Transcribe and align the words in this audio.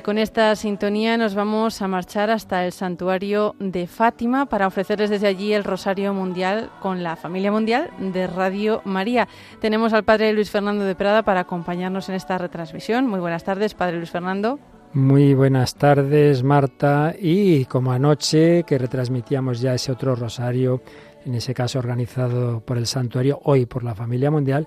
Y 0.00 0.02
con 0.02 0.16
esta 0.16 0.56
sintonía 0.56 1.18
nos 1.18 1.34
vamos 1.34 1.82
a 1.82 1.86
marchar 1.86 2.30
hasta 2.30 2.64
el 2.64 2.72
santuario 2.72 3.54
de 3.58 3.86
Fátima 3.86 4.46
para 4.46 4.66
ofrecerles 4.66 5.10
desde 5.10 5.26
allí 5.26 5.52
el 5.52 5.62
Rosario 5.62 6.14
Mundial 6.14 6.70
con 6.80 7.02
la 7.02 7.16
familia 7.16 7.52
mundial 7.52 7.90
de 7.98 8.26
Radio 8.26 8.80
María. 8.86 9.28
Tenemos 9.60 9.92
al 9.92 10.04
Padre 10.04 10.32
Luis 10.32 10.50
Fernando 10.50 10.84
de 10.84 10.94
Prada 10.94 11.22
para 11.22 11.40
acompañarnos 11.40 12.08
en 12.08 12.14
esta 12.14 12.38
retransmisión. 12.38 13.08
Muy 13.08 13.20
buenas 13.20 13.44
tardes, 13.44 13.74
Padre 13.74 13.98
Luis 13.98 14.10
Fernando. 14.10 14.58
Muy 14.94 15.34
buenas 15.34 15.74
tardes, 15.74 16.42
Marta. 16.42 17.14
Y 17.20 17.66
como 17.66 17.92
anoche 17.92 18.62
que 18.62 18.78
retransmitíamos 18.78 19.60
ya 19.60 19.74
ese 19.74 19.92
otro 19.92 20.14
rosario, 20.14 20.80
en 21.26 21.34
ese 21.34 21.52
caso 21.52 21.78
organizado 21.78 22.60
por 22.60 22.78
el 22.78 22.86
santuario, 22.86 23.38
hoy 23.44 23.66
por 23.66 23.84
la 23.84 23.94
familia 23.94 24.30
mundial, 24.30 24.66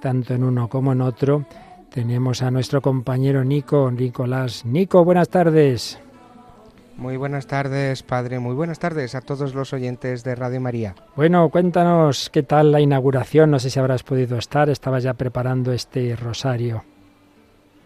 tanto 0.00 0.34
en 0.34 0.42
uno 0.42 0.68
como 0.68 0.90
en 0.90 1.02
otro, 1.02 1.46
tenemos 1.90 2.42
a 2.42 2.50
nuestro 2.50 2.80
compañero 2.80 3.44
Nico, 3.44 3.90
Nicolás. 3.90 4.64
Nico, 4.64 5.04
buenas 5.04 5.28
tardes. 5.28 5.98
Muy 6.96 7.16
buenas 7.16 7.46
tardes, 7.46 8.02
padre. 8.02 8.38
Muy 8.38 8.54
buenas 8.54 8.78
tardes 8.78 9.14
a 9.14 9.22
todos 9.22 9.54
los 9.54 9.72
oyentes 9.72 10.22
de 10.22 10.34
Radio 10.34 10.60
María. 10.60 10.94
Bueno, 11.16 11.48
cuéntanos 11.48 12.28
qué 12.30 12.42
tal 12.42 12.72
la 12.72 12.80
inauguración. 12.80 13.50
No 13.50 13.58
sé 13.58 13.70
si 13.70 13.78
habrás 13.78 14.02
podido 14.02 14.36
estar. 14.36 14.68
Estabas 14.68 15.02
ya 15.02 15.14
preparando 15.14 15.72
este 15.72 16.14
rosario. 16.14 16.84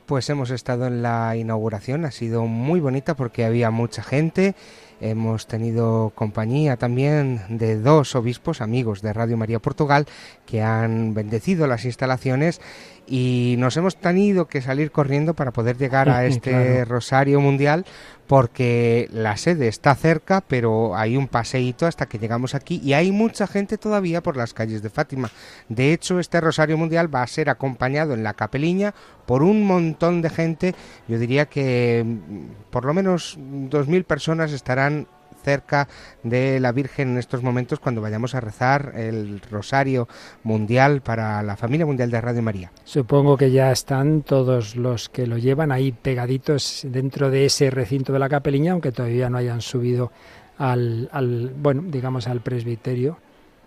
Pues 0.07 0.29
hemos 0.29 0.51
estado 0.51 0.87
en 0.87 1.01
la 1.01 1.37
inauguración. 1.37 2.05
Ha 2.05 2.11
sido 2.11 2.45
muy 2.47 2.81
bonita 2.81 3.15
porque 3.15 3.45
había 3.45 3.71
mucha 3.71 4.03
gente. 4.03 4.55
Hemos 5.00 5.47
tenido 5.47 6.12
compañía 6.15 6.77
también 6.77 7.41
de 7.48 7.78
dos 7.78 8.15
obispos 8.15 8.61
amigos 8.61 9.03
de 9.03 9.12
Radio 9.12 9.37
María 9.37 9.59
Portugal 9.59 10.06
que 10.47 10.62
han 10.62 11.15
bendecido 11.15 11.67
las 11.67 11.84
instalaciones 11.84 12.61
y 13.06 13.56
nos 13.58 13.77
hemos 13.77 13.97
tenido 13.97 14.47
que 14.47 14.62
salir 14.62 14.91
corriendo 14.91 15.34
para 15.34 15.52
poder 15.52 15.77
llegar 15.77 16.08
a 16.08 16.24
este 16.27 16.84
Rosario 16.84 17.41
Mundial 17.41 17.84
porque 18.27 19.08
la 19.12 19.36
sede 19.36 19.69
está 19.69 19.94
cerca, 19.94 20.41
pero 20.41 20.97
hay 20.97 21.16
un 21.16 21.28
paseíto 21.28 21.86
hasta 21.86 22.06
que 22.06 22.19
llegamos 22.19 22.55
aquí 22.55 22.80
y 22.82 22.94
hay 22.94 23.12
mucha 23.12 23.47
gente 23.47 23.77
todavía 23.77 24.22
por 24.22 24.36
las 24.36 24.55
calles 24.55 24.82
de 24.82 24.91
Fátima. 24.91 25.30
De 25.69 25.92
hecho, 25.92 26.19
este 26.19 26.41
Rosario 26.41 26.78
Mundial 26.78 27.14
va 27.14 27.22
a 27.22 27.27
ser 27.27 27.50
acompañado 27.50 28.14
en 28.14 28.22
la 28.22 28.34
capeliña 28.34 28.94
por 29.27 29.42
un 29.42 29.66
montón 29.66 30.22
de 30.22 30.30
gente. 30.30 30.75
Yo 31.06 31.19
diría 31.19 31.47
que 31.47 32.02
mm, 32.05 32.70
por 32.70 32.84
lo 32.84 32.94
menos 32.94 33.38
2.000 33.38 34.05
personas 34.05 34.52
estarán 34.52 35.06
cerca 35.45 35.87
de 36.23 36.59
la 36.59 36.73
Virgen 36.73 37.11
en 37.11 37.19
estos 37.19 37.42
momentos 37.42 37.78
cuando 37.78 38.00
vayamos 38.00 38.34
a 38.34 38.41
rezar 38.41 38.92
el 38.97 39.41
rosario 39.50 40.09
mundial 40.42 41.03
para 41.03 41.42
la 41.42 41.56
familia 41.56 41.87
mundial 41.87 42.11
de 42.11 42.20
Radio 42.20 42.42
María. 42.42 42.73
Supongo 42.84 43.37
que 43.37 43.50
ya 43.50 43.70
están 43.70 44.22
todos 44.22 44.75
los 44.75 45.09
que 45.09 45.27
lo 45.27 45.39
llevan 45.39 45.70
ahí 45.70 45.92
pegaditos 45.92 46.87
dentro 46.89 47.31
de 47.31 47.45
ese 47.45 47.70
recinto 47.70 48.12
de 48.12 48.19
la 48.19 48.28
capeliña, 48.28 48.72
aunque 48.72 48.91
todavía 48.91 49.31
no 49.31 49.39
hayan 49.39 49.61
subido 49.61 50.11
al, 50.59 51.09
al 51.12 51.53
bueno, 51.55 51.83
digamos 51.87 52.27
al 52.27 52.41
presbiterio 52.41 53.19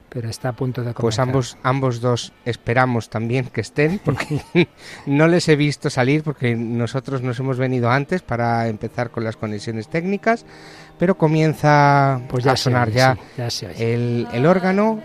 pero 0.09 0.29
está 0.29 0.49
a 0.49 0.53
punto 0.53 0.83
de 0.83 0.93
Pues 0.93 1.19
ambos, 1.19 1.57
ambos 1.63 1.99
dos 1.99 2.31
esperamos 2.45 3.09
también 3.09 3.45
que 3.45 3.61
estén, 3.61 3.99
porque 4.03 4.41
no 5.05 5.27
les 5.27 5.47
he 5.49 5.55
visto 5.55 5.89
salir, 5.89 6.23
porque 6.23 6.55
nosotros 6.55 7.21
nos 7.21 7.39
hemos 7.39 7.57
venido 7.57 7.89
antes 7.89 8.21
para 8.21 8.67
empezar 8.67 9.11
con 9.11 9.23
las 9.23 9.35
conexiones 9.35 9.89
técnicas, 9.89 10.45
pero 10.97 11.17
comienza 11.17 12.21
pues 12.29 12.43
ya 12.43 12.53
a 12.53 12.57
sonar 12.57 12.89
ya, 12.89 13.17
el, 13.77 14.27
el, 14.31 14.45
órgano. 14.45 14.99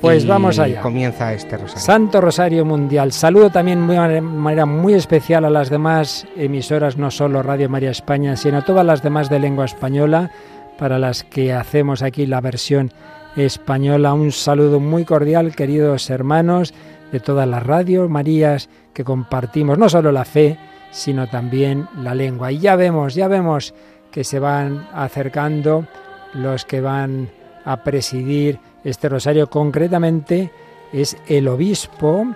Pues 0.00 0.26
vamos 0.26 0.58
allá. 0.58 0.82
Comienza 0.82 1.32
este 1.32 1.56
rosario. 1.56 1.82
Santo 1.82 2.20
Rosario 2.20 2.64
Mundial. 2.66 3.12
Saludo 3.12 3.48
también 3.48 3.86
de 3.86 4.20
manera 4.20 4.66
muy 4.66 4.92
especial 4.92 5.46
a 5.46 5.50
las 5.50 5.70
demás 5.70 6.26
emisoras, 6.36 6.98
no 6.98 7.10
solo 7.10 7.42
Radio 7.42 7.70
María 7.70 7.90
España, 7.90 8.36
sino 8.36 8.58
a 8.58 8.64
todas 8.64 8.84
las 8.84 9.02
demás 9.02 9.30
de 9.30 9.38
lengua 9.38 9.64
española, 9.64 10.30
para 10.76 10.98
las 10.98 11.24
que 11.24 11.54
hacemos 11.54 12.02
aquí 12.02 12.26
la 12.26 12.42
versión 12.42 12.92
española. 13.36 14.14
Un 14.14 14.32
saludo 14.32 14.80
muy 14.80 15.04
cordial, 15.04 15.54
queridos 15.54 16.10
hermanos 16.10 16.74
de 17.12 17.20
todas 17.20 17.48
las 17.48 17.62
radios 17.62 18.10
Marías 18.10 18.68
que 18.92 19.04
compartimos 19.04 19.78
no 19.78 19.88
solo 19.88 20.12
la 20.12 20.24
fe, 20.24 20.58
sino 20.90 21.28
también 21.28 21.88
la 21.98 22.14
lengua. 22.14 22.52
Y 22.52 22.58
ya 22.58 22.76
vemos, 22.76 23.14
ya 23.14 23.28
vemos 23.28 23.74
que 24.10 24.24
se 24.24 24.38
van 24.38 24.88
acercando 24.92 25.86
los 26.34 26.64
que 26.64 26.80
van 26.80 27.28
a 27.64 27.82
presidir 27.82 28.58
este 28.84 29.08
rosario. 29.08 29.48
Concretamente 29.48 30.50
es 30.92 31.16
el 31.26 31.48
obispo, 31.48 32.26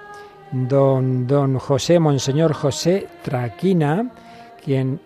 don, 0.50 1.26
don 1.26 1.58
José, 1.58 1.98
Monseñor 1.98 2.52
José 2.52 3.06
Traquina, 3.22 4.10
quien 4.64 5.00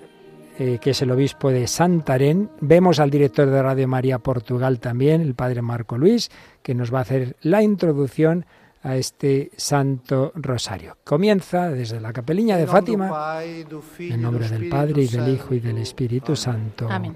eh, 0.64 0.78
que 0.78 0.90
es 0.90 1.02
el 1.02 1.10
obispo 1.10 1.50
de 1.50 1.66
Santarén. 1.66 2.48
Vemos 2.60 3.00
al 3.00 3.10
director 3.10 3.50
de 3.50 3.60
Radio 3.60 3.88
María 3.88 4.20
Portugal 4.20 4.78
también, 4.78 5.20
el 5.20 5.34
padre 5.34 5.60
Marco 5.60 5.98
Luis, 5.98 6.30
que 6.62 6.72
nos 6.72 6.94
va 6.94 6.98
a 6.98 7.02
hacer 7.02 7.34
la 7.42 7.64
introducción 7.64 8.46
a 8.84 8.94
este 8.94 9.50
Santo 9.56 10.30
Rosario. 10.36 10.98
Comienza 11.02 11.68
desde 11.68 11.98
la 12.00 12.12
capeliña 12.12 12.56
de 12.56 12.68
Fátima, 12.68 13.42
en 13.42 14.22
nombre 14.22 14.48
del 14.48 14.68
Padre 14.68 15.02
y 15.02 15.08
del 15.08 15.34
Hijo 15.34 15.52
y 15.52 15.58
del 15.58 15.78
Espíritu 15.78 16.36
Santo. 16.36 16.86
Amén. 16.88 17.12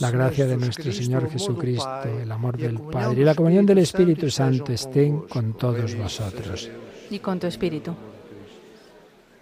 La 0.00 0.10
gracia 0.10 0.46
de 0.46 0.56
nuestro 0.56 0.90
Señor 0.90 1.28
Jesucristo, 1.28 2.04
el 2.22 2.32
amor 2.32 2.56
del 2.56 2.80
Padre 2.80 3.20
y 3.20 3.24
la 3.24 3.34
comunión 3.34 3.66
del 3.66 3.78
Espíritu 3.78 4.30
Santo 4.30 4.72
estén 4.72 5.18
con 5.28 5.52
todos 5.52 5.94
vosotros. 5.94 6.70
Y 7.10 7.18
con 7.18 7.38
tu 7.38 7.46
Espíritu. 7.46 7.94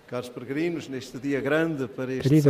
Queridos 0.09 0.31
peregrinos, 0.31 0.89
en 0.89 0.95
este 0.95 1.19
día 1.19 1.41
grande 1.41 1.89
para 1.89 2.13
este 2.13 2.41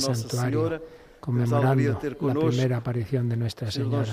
santuario, 0.00 0.82
conmemorando 1.20 1.98
la 2.20 2.34
primera 2.34 2.76
aparición 2.76 3.28
de 3.30 3.36
Nuestra 3.38 3.70
Señora. 3.70 4.04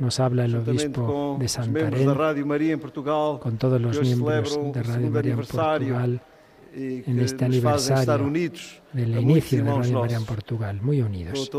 Nos 0.00 0.18
habla 0.20 0.44
el 0.44 0.56
obispo 0.56 1.36
de 1.38 1.48
Santarém, 1.48 3.38
con 3.40 3.58
todos 3.58 3.80
los 3.80 4.00
miembros 4.00 4.58
de 4.72 4.82
Radio 4.82 5.10
María 5.10 5.32
en 5.32 5.36
Portugal, 5.38 6.20
en 6.74 7.18
este 7.20 7.44
aniversario 7.44 8.30
del 8.92 9.18
inicio 9.20 9.62
de 9.62 9.70
Radio 9.70 10.00
María 10.00 10.16
en 10.16 10.24
Portugal, 10.24 10.80
muy 10.82 11.00
unidos. 11.00 11.50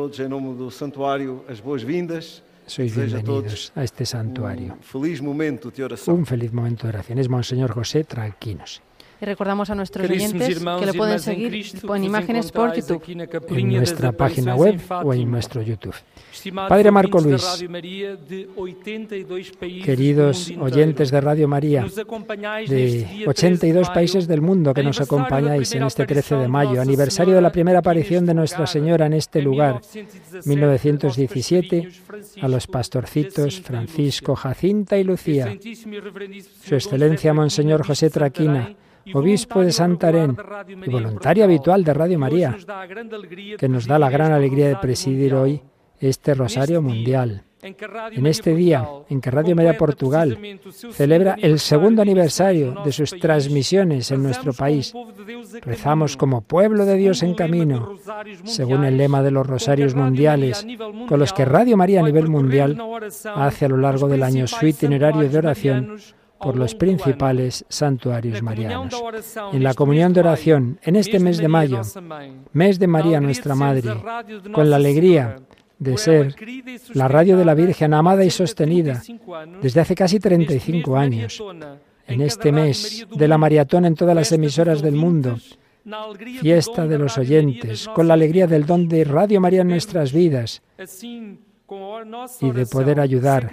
Sois 2.69 2.95
bienvenidos 2.95 3.71
a 3.73 3.83
este 3.83 4.05
santuario. 4.05 4.77
Un 4.77 4.83
feliz 4.83 5.23
momento 5.23 5.71
de 5.71 6.93
oración. 6.93 7.17
Es 7.17 7.27
Monseñor 7.27 7.71
José 7.71 8.03
Tranquinos. 8.03 8.83
Y 9.21 9.25
recordamos 9.25 9.69
a 9.69 9.75
nuestros 9.75 10.09
oyentes 10.09 10.59
que 10.59 10.85
lo 10.85 10.93
pueden 10.93 11.19
seguir 11.19 11.65
en 11.95 12.03
imágenes 12.03 12.51
por 12.51 12.73
YouTube. 12.73 13.03
En 13.49 13.69
nuestra 13.69 14.11
página 14.11 14.55
web 14.55 14.79
o 15.03 15.13
en 15.13 15.29
nuestro 15.29 15.61
YouTube. 15.61 15.95
Padre 16.53 16.91
Marco 16.91 17.19
Luis, 17.19 17.65
queridos 19.83 20.53
oyentes 20.57 21.11
de 21.11 21.21
Radio 21.21 21.47
María, 21.47 21.85
de 22.67 23.25
82 23.27 23.89
países 23.89 24.27
del 24.27 24.41
mundo 24.41 24.73
que 24.73 24.83
nos 24.83 25.01
acompañáis 25.01 25.73
en 25.75 25.83
este 25.83 26.05
13 26.05 26.35
de 26.35 26.47
mayo, 26.47 26.81
aniversario 26.81 27.35
de 27.35 27.41
la 27.41 27.51
primera 27.51 27.79
aparición 27.79 28.25
de 28.25 28.33
Nuestra 28.33 28.67
Señora 28.67 29.07
en 29.07 29.13
este 29.13 29.41
lugar, 29.41 29.81
1917, 30.45 31.89
a 32.41 32.47
los 32.47 32.67
pastorcitos 32.67 33.59
Francisco, 33.59 34.35
Jacinta 34.35 34.97
y 34.97 35.03
Lucía, 35.03 35.57
Su 36.63 36.75
Excelencia 36.75 37.33
Monseñor 37.33 37.85
José 37.85 38.09
Traquina, 38.09 38.75
obispo 39.13 39.61
de 39.61 39.71
Santarén 39.71 40.37
y 40.85 40.89
voluntario 40.89 41.43
habitual 41.43 41.83
de 41.83 41.93
Radio 41.93 42.19
María, 42.19 42.55
que 43.57 43.69
nos 43.69 43.87
da 43.87 43.99
la 43.99 44.09
gran 44.09 44.31
alegría 44.31 44.67
de 44.67 44.75
presidir 44.75 45.33
hoy 45.33 45.61
este 45.99 46.33
Rosario 46.33 46.81
Mundial. 46.81 47.43
En 47.61 48.25
este 48.25 48.55
día 48.55 48.87
en 49.09 49.19
que 49.19 49.31
Radio 49.31 49.53
María 49.53 49.77
Portugal 49.77 50.37
celebra 50.93 51.35
el 51.41 51.59
segundo 51.59 52.01
aniversario 52.01 52.73
de 52.85 52.93
sus 52.93 53.09
transmisiones 53.19 54.11
en 54.11 54.23
nuestro 54.23 54.53
país, 54.53 54.93
rezamos 55.63 56.15
como 56.15 56.39
pueblo 56.39 56.85
de 56.85 56.95
Dios 56.95 57.21
en 57.21 57.35
camino, 57.35 57.97
según 58.45 58.85
el 58.85 58.97
lema 58.97 59.21
de 59.21 59.31
los 59.31 59.45
Rosarios 59.45 59.93
Mundiales, 59.93 60.65
con 61.09 61.19
los 61.19 61.33
que 61.33 61.43
Radio 61.43 61.75
María 61.75 61.99
a 61.99 62.03
nivel 62.03 62.29
mundial 62.29 62.81
hace 63.35 63.65
a 63.65 63.69
lo 63.69 63.77
largo 63.77 64.07
del 64.07 64.23
año 64.23 64.47
su 64.47 64.65
itinerario 64.65 65.27
de 65.27 65.37
oración 65.37 65.97
por 66.39 66.55
los 66.55 66.75
principales 66.75 67.65
santuarios 67.69 68.41
marianos. 68.41 68.93
En 69.51 69.63
la 69.63 69.73
comunión 69.73 70.13
de 70.13 70.21
oración, 70.21 70.79
en 70.83 70.95
este 70.95 71.19
mes 71.19 71.37
de 71.37 71.47
mayo, 71.47 71.81
mes 72.53 72.79
de 72.79 72.87
María 72.87 73.19
nuestra 73.19 73.55
Madre, 73.55 73.89
con 74.51 74.69
la 74.69 74.77
alegría 74.77 75.37
de 75.77 75.97
ser 75.97 76.35
la 76.93 77.07
radio 77.07 77.37
de 77.37 77.45
la 77.45 77.53
Virgen 77.53 77.93
amada 77.93 78.23
y 78.23 78.29
sostenida 78.29 79.01
desde 79.61 79.81
hace 79.81 79.95
casi 79.95 80.19
35 80.19 80.97
años, 80.97 81.41
en 82.07 82.21
este 82.21 82.51
mes 82.51 83.07
de 83.15 83.27
la 83.27 83.37
maratón 83.37 83.85
en 83.85 83.95
todas 83.95 84.15
las 84.15 84.31
emisoras 84.31 84.81
del 84.81 84.95
mundo, 84.95 85.37
fiesta 86.41 86.87
de 86.87 86.97
los 86.97 87.17
oyentes, 87.17 87.87
con 87.87 88.07
la 88.07 88.13
alegría 88.15 88.47
del 88.47 88.65
don 88.65 88.87
de 88.87 89.03
Radio 89.03 89.39
María 89.39 89.61
en 89.61 89.69
nuestras 89.69 90.11
vidas, 90.11 90.61
y 92.41 92.51
de 92.51 92.65
poder 92.65 92.99
ayudar 92.99 93.51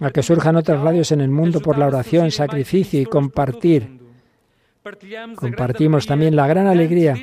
a 0.00 0.10
que 0.10 0.22
surjan 0.22 0.56
otras 0.56 0.80
radios 0.80 1.12
en 1.12 1.20
el 1.20 1.30
mundo 1.30 1.60
por 1.60 1.78
la 1.78 1.86
oración, 1.86 2.30
sacrificio 2.30 3.00
y 3.00 3.06
compartir. 3.06 3.98
Compartimos 5.36 6.06
también 6.06 6.34
la 6.34 6.46
gran 6.46 6.66
alegría 6.66 7.14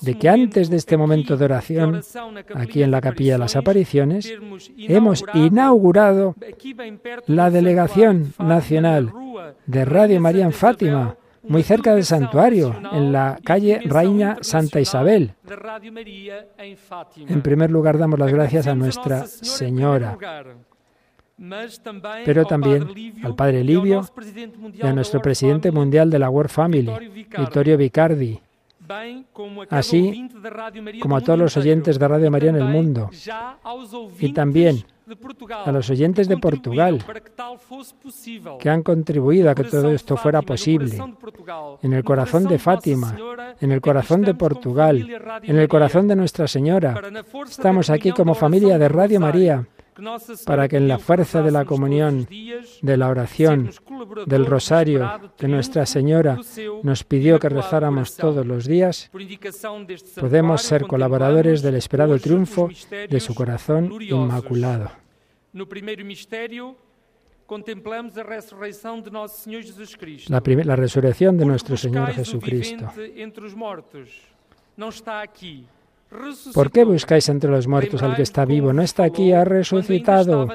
de 0.00 0.18
que 0.18 0.28
antes 0.28 0.70
de 0.70 0.76
este 0.76 0.96
momento 0.96 1.36
de 1.36 1.44
oración, 1.44 2.00
aquí 2.54 2.82
en 2.82 2.90
la 2.90 3.00
Capilla 3.00 3.34
de 3.34 3.38
las 3.38 3.56
Apariciones, 3.56 4.32
hemos 4.78 5.24
inaugurado 5.34 6.34
la 7.26 7.50
delegación 7.50 8.32
nacional 8.38 9.12
de 9.66 9.84
Radio 9.84 10.20
María 10.20 10.44
en 10.44 10.52
Fátima, 10.52 11.16
muy 11.42 11.62
cerca 11.62 11.94
del 11.94 12.04
santuario, 12.04 12.74
en 12.92 13.12
la 13.12 13.38
calle 13.44 13.80
Reina 13.84 14.38
Santa 14.40 14.80
Isabel. 14.80 15.34
En 17.16 17.42
primer 17.42 17.70
lugar, 17.70 17.98
damos 17.98 18.18
las 18.18 18.32
gracias 18.32 18.66
a 18.66 18.74
Nuestra 18.74 19.26
Señora 19.26 20.18
pero 22.24 22.44
también 22.44 22.88
al 23.24 23.34
Padre 23.34 23.64
Livio 23.64 24.02
y 24.72 24.86
a 24.86 24.92
nuestro 24.92 25.20
presidente 25.20 25.70
mundial 25.70 26.10
de 26.10 26.18
la 26.18 26.30
World 26.30 26.50
Family, 26.50 27.26
Vittorio 27.36 27.76
Vicardi, 27.76 28.40
así 29.70 30.28
como 31.00 31.16
a 31.16 31.20
todos 31.20 31.38
los 31.38 31.56
oyentes 31.56 31.98
de 31.98 32.08
Radio 32.08 32.30
María 32.30 32.50
en 32.50 32.56
el 32.56 32.64
mundo, 32.64 33.10
y 34.20 34.32
también 34.32 34.84
a 35.64 35.72
los 35.72 35.90
oyentes 35.90 36.28
de 36.28 36.36
Portugal, 36.36 37.04
que 38.58 38.70
han 38.70 38.82
contribuido 38.82 39.50
a 39.50 39.54
que 39.54 39.64
todo 39.64 39.90
esto 39.90 40.16
fuera 40.16 40.42
posible, 40.42 40.98
en 41.82 41.92
el 41.92 42.04
corazón 42.04 42.44
de 42.44 42.58
Fátima, 42.58 43.16
en 43.60 43.72
el 43.72 43.80
corazón 43.80 44.22
de 44.22 44.34
Portugal, 44.34 45.08
en 45.42 45.58
el 45.58 45.68
corazón 45.68 46.08
de 46.08 46.16
Nuestra 46.16 46.46
Señora. 46.46 47.00
Estamos 47.48 47.90
aquí 47.90 48.12
como 48.12 48.34
familia 48.34 48.78
de 48.78 48.88
Radio 48.88 49.20
María 49.20 49.66
para 50.46 50.68
que 50.68 50.76
en 50.76 50.88
la 50.88 50.98
fuerza 50.98 51.42
de 51.42 51.50
la 51.50 51.64
comunión, 51.64 52.26
de 52.82 52.96
la 52.96 53.08
oración, 53.08 53.70
del 54.26 54.46
rosario 54.46 55.32
que 55.36 55.48
Nuestra 55.48 55.86
Señora 55.86 56.38
nos 56.82 57.04
pidió 57.04 57.38
que 57.38 57.48
rezáramos 57.48 58.16
todos 58.16 58.46
los 58.46 58.66
días, 58.66 59.10
podemos 60.18 60.62
ser 60.62 60.86
colaboradores 60.86 61.62
del 61.62 61.76
esperado 61.76 62.18
triunfo 62.18 62.68
de 62.90 63.20
su 63.20 63.34
corazón 63.34 63.92
inmaculado. 64.00 64.90
La, 70.28 70.42
la 70.64 70.76
resurrección 70.76 71.36
de 71.36 71.44
nuestro 71.44 71.76
Señor 71.76 72.12
Jesucristo. 72.12 72.88
¿Por 76.54 76.70
qué 76.70 76.84
buscáis 76.84 77.28
entre 77.28 77.50
los 77.50 77.66
muertos 77.66 78.02
al 78.02 78.14
que 78.16 78.22
está 78.22 78.44
vivo? 78.44 78.72
No 78.72 78.82
está 78.82 79.04
aquí, 79.04 79.32
ha 79.32 79.44
resucitado. 79.44 80.48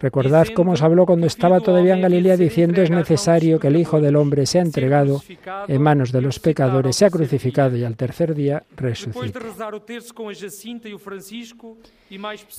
Recordad 0.00 0.46
cómo 0.54 0.72
os 0.72 0.82
habló 0.82 1.04
cuando 1.04 1.26
estaba 1.26 1.60
todavía 1.60 1.94
en 1.94 2.00
Galilea 2.00 2.38
diciendo 2.38 2.80
es 2.80 2.90
necesario 2.90 3.60
que 3.60 3.68
el 3.68 3.76
Hijo 3.76 4.00
del 4.00 4.16
Hombre 4.16 4.46
sea 4.46 4.62
entregado 4.62 5.20
en 5.68 5.82
manos 5.82 6.10
de 6.10 6.22
los 6.22 6.38
pecadores, 6.38 6.96
sea 6.96 7.10
crucificado 7.10 7.76
y 7.76 7.84
al 7.84 7.96
tercer 7.96 8.34
día 8.34 8.62
resucite. 8.76 9.38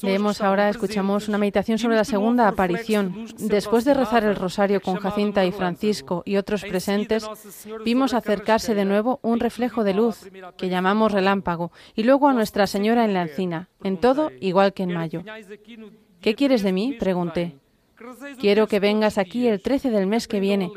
Leemos 0.04 0.42
ahora, 0.42 0.70
escuchamos 0.70 1.28
una 1.28 1.40
meditación 1.40 1.80
sobre 1.80 1.96
la 1.96 2.06
segunda 2.06 2.48
aparición. 2.48 3.26
Después 3.40 3.86
de 3.86 3.96
rezar 3.96 4.24
el 4.24 4.36
rosario 4.36 4.80
con 4.80 4.98
Jacinta 4.98 5.44
y 5.44 5.52
Francisco 5.52 6.22
y 6.26 6.38
otros 6.38 6.62
presentes, 6.64 7.28
vimos 7.84 8.14
acercarse 8.14 8.76
de 8.76 8.86
nuevo 8.86 9.20
un 9.24 9.40
reflejo 9.40 9.84
de 9.84 9.96
luz 9.96 10.30
que 10.58 10.70
llamamos 10.70 11.12
relámpago 11.12 11.72
y 11.96 12.04
luego 12.04 12.30
a 12.30 12.34
Nuestra 12.34 12.68
Señora 12.68 13.04
en 13.04 13.16
la 13.16 13.24
encina, 13.24 13.70
en 13.84 13.98
todo 13.98 14.32
igual 14.40 14.74
que 14.74 14.84
en 14.84 14.94
mayo. 14.94 15.24
¿Qué 16.22 16.36
quieres 16.36 16.64
de 16.64 16.72
mí? 16.72 16.96
pregunté. 17.00 17.56
Quiero 18.40 18.68
que 18.68 18.80
vengas 18.80 19.18
aquí 19.18 19.48
el 19.48 19.62
13 19.62 19.92
del 19.92 20.08
mes 20.08 20.28
que 20.28 20.40
viene, 20.40 20.72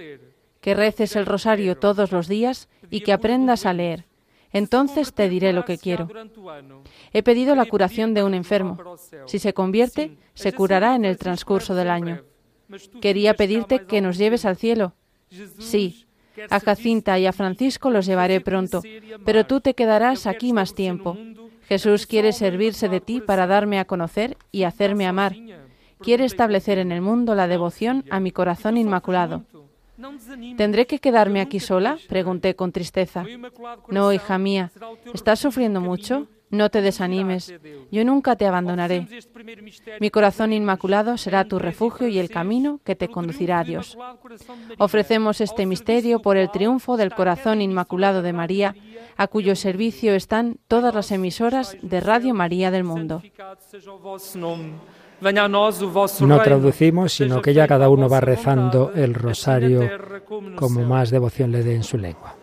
que 0.61 0.75
reces 0.75 1.17
el 1.17 1.27
rosario 1.27 1.77
todos 1.77 2.13
los 2.13 2.29
días 2.29 2.69
y 2.91 3.01
que 3.01 3.13
aprendas 3.13 3.67
a 3.67 3.73
leer. 3.73 4.07
Entonces 4.53 5.13
te 5.13 5.29
diré 5.29 5.53
lo 5.53 5.65
que 5.65 5.79
quiero. 5.79 6.09
He 7.13 7.23
pedido 7.23 7.55
la 7.57 7.67
curación 7.67 8.15
de 8.15 8.23
un 8.23 8.35
enfermo. 8.35 8.79
Si 9.27 9.39
se 9.39 9.53
convierte, 9.53 10.17
se 10.35 10.53
curará 10.53 10.95
en 10.95 11.05
el 11.05 11.19
transcurso 11.19 11.75
del 11.75 11.91
año. 11.91 12.23
Quería 13.01 13.35
pedirte 13.35 13.85
que 13.85 14.01
nos 14.01 14.17
lleves 14.17 14.45
al 14.45 14.57
cielo. 14.57 14.95
Sí, 15.59 16.07
a 16.51 16.61
Jacinta 16.61 17.19
y 17.19 17.27
a 17.27 17.33
Francisco 17.33 17.91
los 17.91 18.07
llevaré 18.07 18.41
pronto, 18.41 18.83
pero 19.25 19.45
tú 19.45 19.61
te 19.61 19.75
quedarás 19.75 20.27
aquí 20.27 20.53
más 20.53 20.75
tiempo. 20.75 21.17
Jesús 21.69 22.07
quiere 22.07 22.33
servirse 22.33 22.89
de 22.89 23.01
ti 23.01 23.21
para 23.21 23.47
darme 23.47 23.79
a 23.79 23.85
conocer 23.85 24.37
y 24.53 24.65
hacerme 24.65 25.07
amar. 25.07 25.35
Quiere 26.01 26.25
establecer 26.25 26.79
en 26.79 26.93
el 26.93 27.01
mundo 27.01 27.35
la 27.35 27.49
devoción 27.49 28.05
a 28.11 28.21
mi 28.21 28.31
corazón 28.31 28.77
inmaculado. 28.77 29.45
¿Tendré 30.57 30.87
que 30.87 30.99
quedarme 30.99 31.41
aquí 31.41 31.61
sola? 31.61 31.99
Pregunté 32.09 32.57
con 32.57 32.73
tristeza. 32.73 33.25
No, 33.89 34.13
hija 34.13 34.39
mía. 34.39 34.71
¿Estás 35.15 35.39
sufriendo 35.39 35.81
mucho? 35.81 36.27
No 36.51 36.71
te 36.71 36.83
desanimes. 36.83 37.53
Yo 37.91 38.05
nunca 38.05 38.37
te 38.37 38.47
abandonaré. 38.47 39.09
Mi 40.01 40.11
corazón 40.11 40.53
inmaculado 40.53 41.17
será 41.17 41.47
tu 41.47 41.59
refugio 41.59 42.07
y 42.09 42.19
el 42.19 42.31
camino 42.31 42.81
que 42.85 42.95
te 42.95 43.09
conducirá 43.09 43.61
a 43.61 43.65
Dios. 43.65 43.97
Ofrecemos 44.79 45.41
este 45.41 45.67
misterio 45.67 46.21
por 46.21 46.37
el 46.37 46.51
triunfo 46.51 46.97
del 46.97 47.15
corazón 47.15 47.61
inmaculado 47.61 48.23
de 48.23 48.33
María 48.33 48.77
a 49.17 49.27
cuyo 49.29 49.57
servicio 49.57 50.15
están 50.15 50.59
todas 50.69 50.95
las 50.95 51.11
emisoras 51.13 51.77
de 51.83 52.01
Radio 52.01 52.35
María 52.35 52.71
del 52.71 52.85
mundo. 52.85 53.23
No 56.21 56.43
traducimos, 56.43 57.13
sino 57.13 57.41
que 57.41 57.55
ya 57.55 57.67
cada 57.67 57.89
uno 57.89 58.09
va 58.09 58.21
rezando 58.21 58.93
el 58.95 59.15
rosario 59.15 59.89
como 60.57 60.83
más 60.83 61.11
devoción 61.11 61.53
le 61.53 61.63
dé 61.63 61.75
en 61.77 61.85
su 61.85 61.99
lengua. 61.99 62.37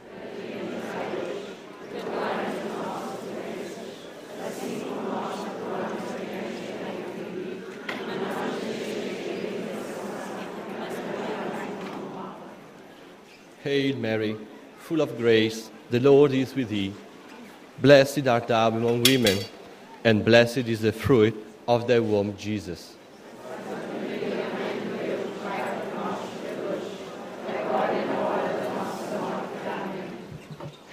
Hail 13.64 13.96
Mary, 14.00 14.36
full 14.80 15.02
of 15.02 15.12
grace. 15.20 15.70
The 15.92 16.00
Lord 16.00 16.32
is 16.32 16.56
with 16.56 16.70
thee. 16.70 16.94
Blessed 17.82 18.26
art 18.26 18.48
thou 18.48 18.70
among 18.70 19.04
women, 19.04 19.38
and 20.06 20.24
blessed 20.24 20.70
is 20.70 20.80
the 20.80 20.94
fruit 20.94 21.36
of 21.68 21.86
thy 21.86 22.00
womb, 22.00 22.34
Jesus. 22.38 22.96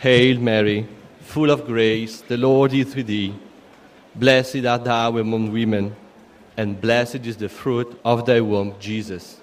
Hail 0.01 0.41
Mary, 0.41 0.89
full 1.21 1.51
of 1.51 1.65
grace, 1.65 2.21
the 2.23 2.37
Lord 2.37 2.73
is 2.75 2.93
with 2.97 3.07
thee. 3.07 3.33
Blessed 4.17 4.65
art 4.65 4.83
thou 4.83 5.17
among 5.17 5.53
women, 5.53 5.95
and 6.57 6.81
blessed 6.81 7.25
is 7.25 7.37
the 7.37 7.49
fruit 7.49 8.01
of 8.05 8.27
thy 8.27 8.41
womb, 8.41 8.75
Jesus. 8.81 9.41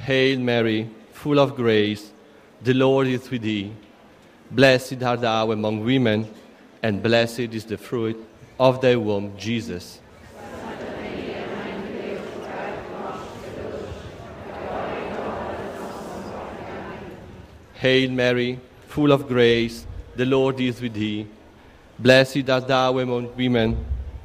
Hail 0.00 0.38
Mary, 0.38 0.88
full 1.12 1.38
of 1.38 1.54
grace, 1.54 2.10
the 2.62 2.72
Lord 2.72 3.06
is 3.06 3.30
with 3.30 3.42
thee. 3.42 3.70
Blessed 4.50 5.02
art 5.02 5.20
thou 5.20 5.50
among 5.50 5.84
women, 5.84 6.26
and 6.82 7.02
blessed 7.02 7.52
is 7.52 7.64
the 7.66 7.76
fruit 7.76 8.16
of 8.58 8.80
thy 8.80 8.96
womb, 8.96 9.36
Jesus. 9.36 10.00
Hail 17.74 18.10
Mary, 18.10 18.58
full 18.88 19.12
of 19.12 19.28
grace, 19.28 19.86
the 20.16 20.24
Lord 20.24 20.60
is 20.60 20.80
with 20.80 20.94
thee. 20.94 21.26
Blessed 21.98 22.48
art 22.48 22.68
thou 22.68 22.98
among 22.98 23.36
women, 23.36 23.84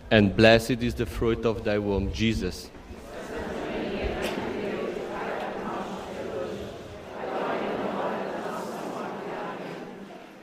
and 0.10 0.36
blessed 0.36 0.82
is 0.82 0.94
the 0.94 1.05
fruit 1.05 1.46
of 1.46 1.63
thy 1.65 1.77
womb, 1.77 2.13
Jesus. 2.13 2.70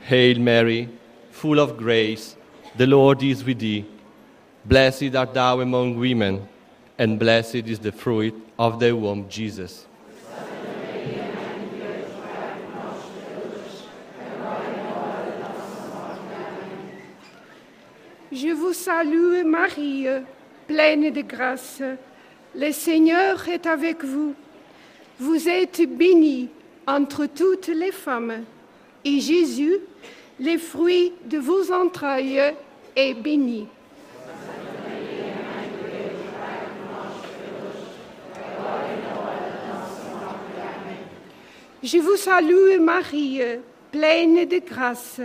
Hail 0.05 0.37
Mary, 0.37 0.89
full 1.31 1.59
of 1.59 1.77
grace, 1.77 2.35
the 2.75 2.85
Lord 2.85 3.23
is 3.23 3.43
with 3.43 3.59
thee. 3.59 3.85
Blessed 4.65 5.15
art 5.15 5.33
thou 5.33 5.61
among 5.61 5.97
women, 5.97 6.45
and 6.97 7.17
blessed 7.17 7.67
is 7.67 7.79
the 7.79 7.91
fruit 7.91 8.35
of 8.59 8.79
thy 8.79 8.91
womb, 8.91 9.29
Jesus. 9.29 9.87
Je 18.29 18.49
vous 18.49 18.73
salue 18.73 19.45
Marie, 19.45 20.07
pleine 20.67 21.13
de 21.13 21.21
grâce. 21.21 21.81
Le 22.55 22.71
Seigneur 22.71 23.47
est 23.47 23.65
avec 23.65 24.03
vous. 24.03 24.35
Vous 25.19 25.47
êtes 25.47 25.81
bénie 25.97 26.49
entre 26.87 27.25
toutes 27.25 27.69
les 27.69 27.91
femmes. 27.91 28.43
et 29.05 29.19
Jésus, 29.19 29.77
les 30.39 30.57
fruits 30.57 31.13
de 31.25 31.37
vos 31.37 31.71
entrailles, 31.71 32.53
est 32.95 33.13
béni. 33.13 33.67
Je 41.83 41.97
vous 41.97 42.15
salue 42.15 42.79
Marie, 42.79 43.41
pleine 43.91 44.45
de 44.45 44.59
grâce. 44.59 45.19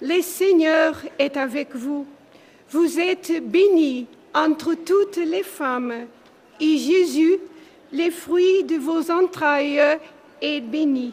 Le 0.00 0.22
Seigneur 0.22 0.96
est 1.18 1.36
avec 1.36 1.76
vous. 1.76 2.06
Vous 2.70 2.98
êtes 2.98 3.44
bénie 3.44 4.06
entre 4.32 4.74
toutes 4.74 5.18
les 5.18 5.42
femmes. 5.42 6.06
Et 6.58 6.78
Jésus, 6.78 7.36
les 7.92 8.10
fruits 8.10 8.64
de 8.64 8.76
vos 8.76 9.10
entrailles, 9.10 9.98
est 10.40 10.60
béni. 10.62 11.12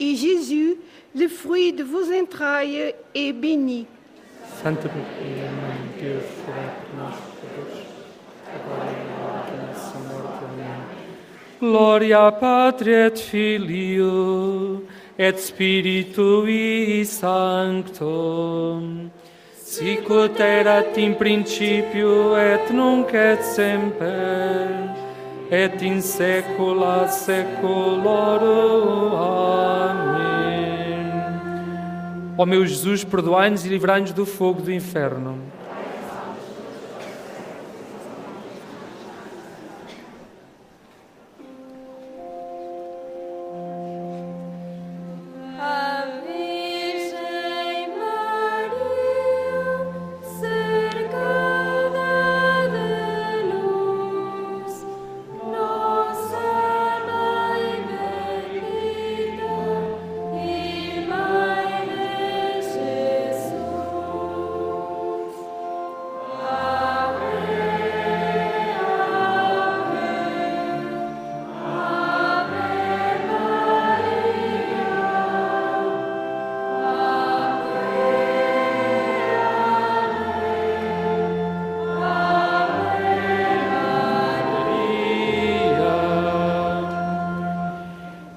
et 0.00 0.14
Jésus, 0.14 0.76
le 1.14 1.28
fruit 1.28 1.72
de 1.72 1.82
vos 1.82 2.12
entrailles, 2.12 2.94
est 3.14 3.32
béni. 3.32 3.86
Santa 4.62 4.88
Maria, 4.88 5.50
Mãe 5.52 5.78
de 5.94 6.02
Deus, 6.02 6.24
rogai 6.46 6.70
por 6.80 6.90
nós, 6.98 7.14
pecadores, 7.40 7.86
agora 8.54 8.90
e 8.90 8.94
na 9.06 9.14
hora 9.24 9.42
da 9.50 9.56
nossa 9.68 9.98
morte. 9.98 10.44
Amém. 10.44 10.80
Gloria 11.60 12.32
Patri 12.32 12.92
et 12.92 13.18
Filio 13.18 14.84
et 15.18 15.38
Spiritui 15.38 17.04
Sancto, 17.04 18.80
sicut 19.64 20.40
erat 20.40 20.96
in 20.98 21.14
principio 21.14 22.36
et 22.36 22.70
nunc 22.72 23.12
et 23.12 23.42
semper, 23.42 24.68
et 25.50 25.82
in 25.82 26.00
saecula 26.00 27.08
saeculorum. 27.08 29.16
Amém. 29.90 31.08
Ó 32.36 32.46
meu 32.46 32.66
Jesus, 32.66 33.04
perdoai-nos 33.04 33.64
e 33.64 33.68
livrai-nos 33.68 34.12
do 34.12 34.26
fogo 34.26 34.62
do 34.62 34.72
inferno. 34.72 35.38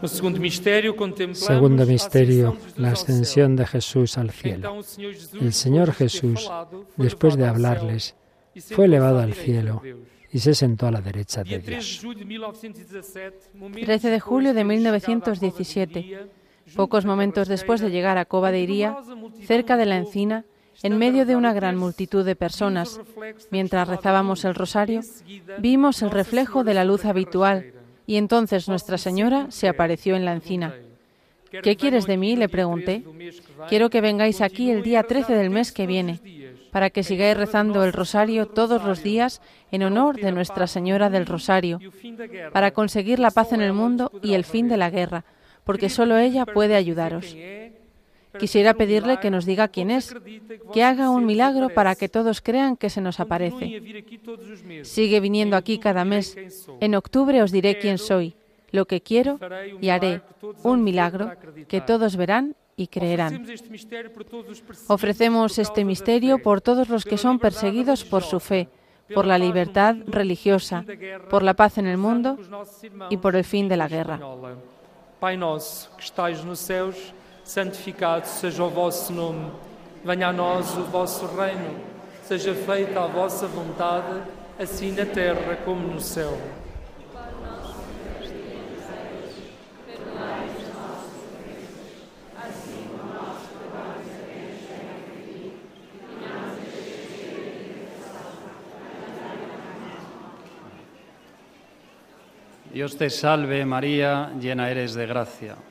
Segundo 0.08 0.40
misterio, 1.86 2.58
la 2.78 2.92
ascensión 2.92 3.56
de. 3.56 3.66
Jesús 3.66 4.18
al 4.18 4.32
cielo. 4.32 4.80
El 5.40 5.54
Señor 5.54 5.94
Jesús, 5.94 6.50
después 6.98 7.38
de 7.38 7.46
hablarles, 7.46 8.16
e 8.54 8.62
fue 8.62 8.86
elevado 8.86 9.20
al 9.20 9.34
cielo 9.34 9.82
y 10.34 10.40
se 10.40 10.54
sentó 10.54 10.88
a 10.88 10.92
la 10.92 11.02
derecha 11.02 11.44
de 11.44 11.60
Dia 11.60 11.62
13 11.62 11.70
de 11.70 11.76
Dios. 11.76 12.00
julho 12.02 12.14
de 12.14 12.26
1917, 12.26 13.50
momentos 13.56 13.86
13 13.86 14.10
de 14.10 14.20
julio 14.20 14.54
de 14.54 14.64
depois 14.64 15.02
ter 15.02 15.12
chegado 15.12 15.12
à 15.12 15.16
cova 15.16 15.42
de 15.42 15.48
1917, 15.48 16.00
Iria, 16.00 16.20
junto 16.20 16.42
Pocos 16.76 17.04
da 17.04 17.10
momentos 17.10 17.48
después 17.48 17.82
de 17.82 17.92
llegar 17.92 18.18
a 18.18 18.26
Cova 18.26 18.52
de 18.52 18.60
Iría, 18.62 18.98
cerca 19.46 19.76
de 19.76 19.86
la 19.86 19.98
encina, 19.98 20.46
en 20.84 20.98
medio 20.98 21.26
de 21.26 21.36
una 21.36 21.54
gran 21.54 21.76
multitud 21.76 22.24
de 22.24 22.36
personas, 22.36 23.00
mientras 23.52 23.88
rezábamos 23.88 24.46
el 24.46 24.56
rosario, 24.56 25.00
Em 25.00 25.04
seguida, 25.04 25.56
vimos 25.60 26.02
el 26.02 26.12
reflejo 26.12 26.64
de 26.64 26.74
la 26.74 26.86
luz 26.86 27.06
habitual. 27.06 27.74
Y 28.12 28.18
entonces 28.18 28.68
Nuestra 28.68 28.98
Señora 28.98 29.46
se 29.52 29.70
apareció 29.70 30.18
en 30.18 30.26
la 30.26 30.34
encina. 30.34 30.76
¿Qué 31.50 31.78
quieres 31.78 32.08
de 32.08 32.18
mí? 32.18 32.36
le 32.36 32.50
pregunté. 32.50 33.06
Quiero 33.70 33.90
que 33.90 34.02
vengáis 34.02 34.42
aquí 34.42 34.70
el 34.70 34.84
día 34.84 35.04
13 35.04 35.34
del 35.34 35.50
mes 35.50 35.72
que 35.72 35.88
viene, 35.88 36.20
para 36.74 36.90
que 36.90 37.04
sigáis 37.04 37.38
rezando 37.38 37.86
el 37.86 37.94
rosario 37.94 38.48
todos 38.48 38.84
los 38.84 39.02
días 39.02 39.42
en 39.72 39.84
honor 39.84 40.18
de 40.18 40.34
Nuestra 40.34 40.68
Señora 40.68 41.10
del 41.10 41.26
Rosario, 41.26 41.80
para 42.52 42.72
conseguir 42.72 43.18
la 43.18 43.32
paz 43.32 43.54
en 43.54 43.62
el 43.62 43.72
mundo 43.72 44.12
y 44.22 44.34
el 44.34 44.44
fin 44.44 44.68
de 44.68 44.76
la 44.76 44.90
guerra, 44.90 45.24
porque 45.64 45.88
solo 45.88 46.18
ella 46.18 46.46
puede 46.46 46.76
ayudaros. 46.76 47.34
Quisiera 48.40 48.74
pedirle 48.74 49.20
que 49.20 49.32
nos 49.32 49.46
diga 49.46 49.68
quién 49.68 49.92
es, 49.92 50.16
que 50.74 50.84
haga 50.84 51.10
un 51.10 51.26
milagro 51.26 51.70
para 51.70 51.96
que 51.96 52.10
todos 52.10 52.42
crean 52.42 52.78
que 52.78 52.90
se 52.90 53.02
nos 53.02 53.20
aparece. 53.20 53.82
Sigue 54.84 55.20
viniendo 55.20 55.56
aquí 55.58 55.80
cada 55.80 56.06
mes. 56.06 56.36
En 56.80 56.96
octubre 56.96 57.42
os 57.44 57.52
diré 57.52 57.80
quién 57.80 57.98
soy, 57.98 58.36
lo 58.72 58.86
que 58.86 59.02
quiero 59.02 59.40
y 59.82 59.90
haré 59.90 60.22
un 60.64 60.84
milagro 60.84 61.34
que 61.68 61.82
todos 61.82 62.16
verán 62.16 62.56
y 62.76 62.88
creerán. 62.88 63.46
Ofrecemos 64.88 65.60
este 65.60 65.84
misterio 65.86 66.42
por 66.42 66.62
todos 66.62 66.90
los 66.90 67.04
que 67.06 67.18
son 67.18 67.38
perseguidos 67.38 68.06
por 68.06 68.24
su 68.24 68.40
fe, 68.40 68.70
por 69.14 69.26
la 69.26 69.38
libertad 69.38 69.96
religiosa, 70.08 70.86
por 71.30 71.44
la 71.44 71.54
paz 71.54 71.78
en 71.78 71.88
el 71.88 71.98
mundo 71.98 72.38
y 73.10 73.18
por 73.18 73.36
el 73.36 73.44
fin 73.44 73.68
de 73.68 73.78
la 73.78 73.88
guerra. 73.88 74.20
Pai 75.22 75.38
nosso, 75.38 75.94
que 75.98 76.02
estais 76.02 76.42
nos 76.44 76.58
céus, 76.66 77.14
santificado 77.44 78.28
seja 78.28 78.64
o 78.64 78.70
vosso 78.70 79.12
nome. 79.14 79.52
Venha 80.04 80.30
a 80.30 80.34
nós 80.34 80.78
o 80.78 80.84
vosso 80.84 81.26
reino. 81.28 81.80
Seja 82.24 82.54
feita 82.54 83.02
a 83.02 83.08
vossa 83.08 83.48
vontade, 83.48 84.22
assim 84.58 84.92
na 84.92 85.06
terra 85.06 85.58
como 85.66 85.88
no 85.88 86.00
céu. 86.00 86.38
Dios 102.74 102.96
te 102.96 103.10
salve 103.10 103.66
María, 103.66 104.32
llena 104.40 104.70
eres 104.70 104.96
de 104.96 105.06
gracia. 105.06 105.71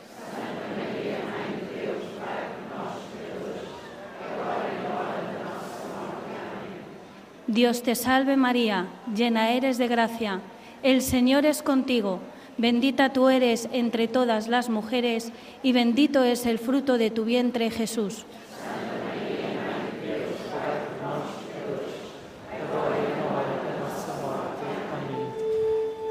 Dios 7.51 7.83
te 7.83 7.95
salve 7.95 8.37
María, 8.37 8.87
llena 9.13 9.51
eres 9.51 9.77
de 9.77 9.89
gracia, 9.89 10.39
el 10.83 11.01
Señor 11.01 11.45
es 11.45 11.61
contigo. 11.61 12.19
Bendita 12.57 13.11
tú 13.11 13.27
eres 13.27 13.67
entre 13.73 14.07
todas 14.07 14.47
las 14.47 14.69
mujeres 14.69 15.33
y 15.61 15.73
bendito 15.73 16.23
es 16.23 16.45
el 16.45 16.59
fruto 16.59 16.97
de 16.97 17.11
tu 17.11 17.25
vientre 17.25 17.69
Jesús. 17.69 18.25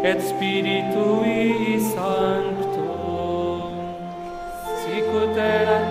et 0.04 0.22
Spiritui 0.22 1.80
Sancto 1.80 2.90
sicut 4.86 5.36
erat 5.36 5.89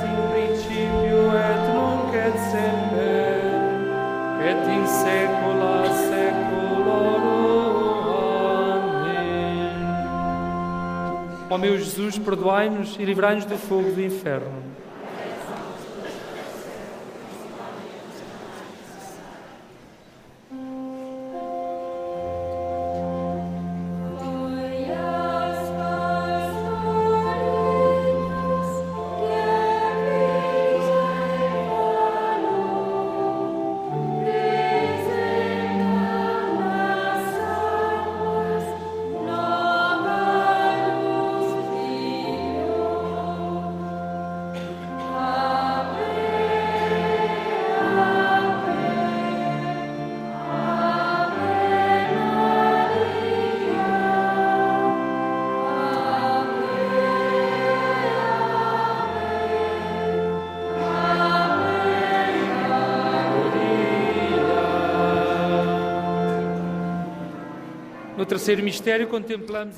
Ó 11.51 11.57
meu 11.57 11.79
Jesus, 11.79 12.19
perdoai-nos 12.19 12.97
e 12.99 13.05
livrai-nos 13.05 13.47
do 13.47 13.57
fogo 13.57 13.91
do 13.91 14.03
inferno. 14.03 14.63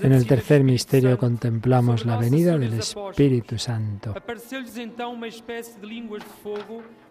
En 0.03 0.13
el 0.13 0.27
tercer 0.27 0.65
misterio 0.65 1.17
contemplamos 1.19 2.05
la 2.05 2.17
venida 2.17 2.59
del. 2.59 2.75
Espíritu 2.75 3.59
Santo. 3.59 4.15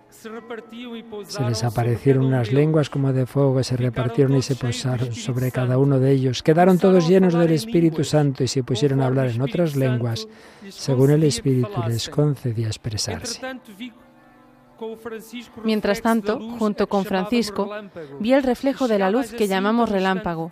Se 0.10 0.28
e 0.28 1.26
Se 1.26 1.44
les 1.44 1.64
aparecieron 1.64 2.24
um 2.24 2.30
unas 2.30 2.52
lenguas 2.52 2.90
como 2.90 3.14
de 3.14 3.26
fuego 3.26 3.58
que 3.58 3.64
se 3.64 3.78
repartieron 3.78 4.36
y 4.36 4.42
se 4.42 4.56
posaron 4.56 5.14
sobre 5.14 5.52
cada 5.52 5.78
uno 5.78 6.00
de 6.00 6.12
ellos. 6.12 6.42
Quedaron 6.42 6.80
todos 6.80 7.08
llenos 7.08 7.36
del 7.36 7.52
Espíritu 7.52 8.04
Santo 8.04 8.44
y 8.44 8.48
se 8.48 8.64
pusieron 8.64 9.02
a 9.02 9.06
hablar 9.06 9.28
en 9.28 9.42
otras 9.42 9.76
lenguas 9.76 10.28
según 10.70 11.12
el 11.12 11.24
Espíritu 11.24 11.80
les 11.88 12.10
concedía 12.10 12.68
expresarse. 12.68 13.40
Mientras 15.64 16.02
tanto, 16.02 16.40
junto 16.58 16.88
con 16.88 17.06
Francisco, 17.06 17.70
vi 18.20 18.34
el 18.34 18.44
reflejo 18.44 18.88
de 18.88 19.00
la 19.00 19.10
luz 19.10 19.34
que 19.34 19.48
llamamos 19.48 19.90
relámpago. 19.90 20.52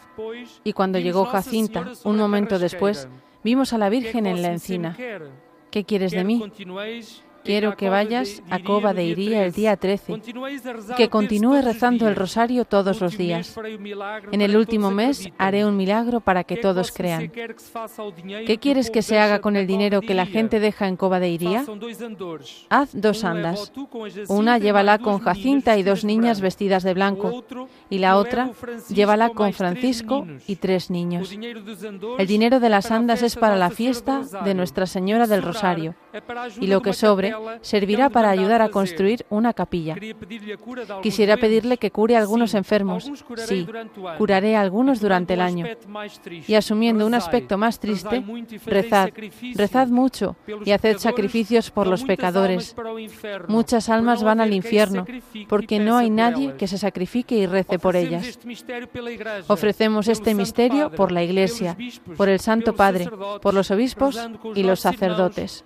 Y 0.64 0.74
cuando 0.74 1.00
llegó 1.00 1.26
Jacinta, 1.26 1.92
un 2.04 2.18
momento 2.18 2.60
después, 2.60 3.08
vimos 3.44 3.74
a 3.74 3.78
la 3.78 3.90
Virgen 3.90 4.26
en 4.26 4.42
la 4.42 4.52
encina. 4.52 4.98
¿Qué 5.72 5.84
quieres 5.84 6.12
de 6.12 6.24
mí? 6.24 6.44
Quiero 7.48 7.78
que 7.78 7.88
vayas 7.88 8.44
a 8.50 8.60
Cova 8.60 8.94
de 8.94 9.06
Iría 9.06 9.46
el 9.46 9.54
día 9.54 9.78
13 9.78 10.16
y 10.16 10.94
que 10.98 11.08
continúes 11.10 11.64
rezando 11.64 12.10
el 12.10 12.16
rosario 12.18 12.66
todos 12.66 13.00
los 13.00 13.18
días. 13.18 13.56
En 14.34 14.42
el 14.42 14.58
último 14.58 14.92
mes 14.92 15.30
haré 15.38 15.66
un 15.66 15.78
milagro 15.78 16.20
para 16.20 16.44
que 16.44 16.58
todos 16.58 16.92
crean. 16.92 17.30
¿Qué 17.30 18.58
quieres 18.60 18.92
que 18.92 19.02
se 19.02 19.18
haga 19.18 19.40
con 19.40 19.56
el 19.56 19.66
dinero 19.66 20.02
que 20.02 20.14
la 20.14 20.26
gente 20.26 20.60
deja 20.60 20.90
en 20.90 20.98
Cova 20.98 21.22
de 21.22 21.30
Iría? 21.30 21.64
Haz 22.70 22.90
dos 22.92 23.24
andas. 23.24 23.72
Una 24.28 24.58
llévala 24.58 24.98
con 25.00 25.20
Jacinta 25.20 25.78
y 25.78 25.84
dos 25.84 26.04
niñas 26.04 26.42
vestidas 26.42 26.84
de 26.84 26.94
blanco, 26.94 27.46
y 27.90 28.00
la 28.00 28.18
otra 28.18 28.52
llévala 28.90 29.30
con 29.30 29.54
Francisco 29.54 30.28
y 30.48 30.58
tres 30.58 30.90
niños. 30.90 31.32
El 32.18 32.28
dinero 32.28 32.60
de 32.60 32.68
las 32.68 32.92
andas 32.92 33.24
es 33.24 33.38
para 33.38 33.56
la 33.56 33.70
fiesta 33.70 34.24
de 34.44 34.54
Nuestra 34.54 34.86
Señora 34.86 35.28
del 35.28 35.44
Rosario, 35.44 35.96
y 36.60 36.68
lo 36.68 36.82
que 36.82 36.92
sobre 36.92 37.37
servirá 37.62 38.10
para 38.10 38.30
ayudar 38.30 38.62
a 38.62 38.70
construir 38.70 39.26
una 39.30 39.54
capilla. 39.54 39.96
Quisiera 41.02 41.38
pedirle 41.38 41.78
que 41.78 41.92
cure 41.92 42.16
a 42.16 42.20
algunos 42.20 42.54
enfermos. 42.54 43.12
Sí, 43.38 43.68
curaré 44.18 44.56
a 44.56 44.62
algunos 44.62 45.00
durante 45.00 45.34
el 45.34 45.42
año. 45.42 45.66
Y 46.48 46.56
asumiendo 46.56 47.06
un 47.06 47.14
aspecto 47.14 47.58
más 47.58 47.80
triste, 47.80 48.24
rezad, 48.66 49.10
rezad 49.56 49.88
mucho 49.88 50.36
y 50.66 50.72
haced 50.72 50.98
sacrificios 50.98 51.72
por 51.72 51.88
los 51.88 52.04
pecadores. 52.04 52.76
Muchas 53.48 53.90
almas 53.90 54.24
van 54.24 54.42
al 54.42 54.54
infierno 54.54 55.06
porque 55.48 55.80
no 55.80 55.98
hay 55.98 56.10
nadie 56.10 56.56
que 56.56 56.68
se 56.68 56.78
sacrifique 56.78 57.36
y 57.36 57.46
rece 57.46 57.80
por 57.80 57.96
ellas. 57.96 58.40
Ofrecemos 59.48 60.08
este 60.08 60.34
misterio 60.34 60.92
por 60.92 61.12
la 61.12 61.24
Iglesia, 61.24 61.78
por 62.16 62.30
el 62.30 62.40
Santo 62.40 62.76
Padre, 62.76 63.10
por 63.42 63.54
los 63.54 63.72
obispos 63.72 64.20
y 64.56 64.64
los 64.64 64.80
sacerdotes. 64.80 65.64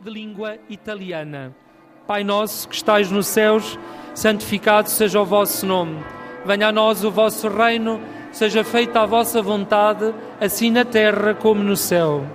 Pai 2.12 2.26
nosso 2.26 2.67
que 2.67 2.76
estais 2.76 3.10
nos 3.10 3.26
céus, 3.26 3.80
santificado 4.13 4.89
seja 4.89 5.21
o 5.21 5.24
vosso 5.24 5.65
nome. 5.65 6.04
Venha 6.45 6.67
a 6.67 6.71
nós 6.74 7.06
o 7.06 7.10
vosso 7.10 7.47
reino, 7.47 8.02
seja 8.34 8.65
feita 8.65 9.00
a 9.00 9.06
vossa 9.06 9.41
vontade, 9.41 10.13
assim 10.38 10.69
na 10.69 10.84
terra 10.84 11.34
como 11.34 11.63
no 11.63 11.78
céu. 11.78 12.26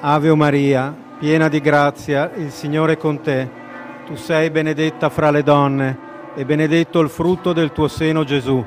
Ave 0.00 0.32
Maria, 0.36 0.94
piena 1.18 1.50
di 1.50 1.58
grazia, 1.58 2.30
il 2.36 2.52
Signore 2.52 2.92
è 2.92 2.96
con 2.96 3.20
te. 3.20 3.61
Tu 4.04 4.16
sei 4.16 4.50
benedetta 4.50 5.08
fra 5.10 5.30
le 5.30 5.44
donne 5.44 5.98
e 6.34 6.44
benedetto 6.44 6.98
il 6.98 7.08
frutto 7.08 7.52
del 7.52 7.70
tuo 7.70 7.86
seno 7.86 8.24
Gesù. 8.24 8.64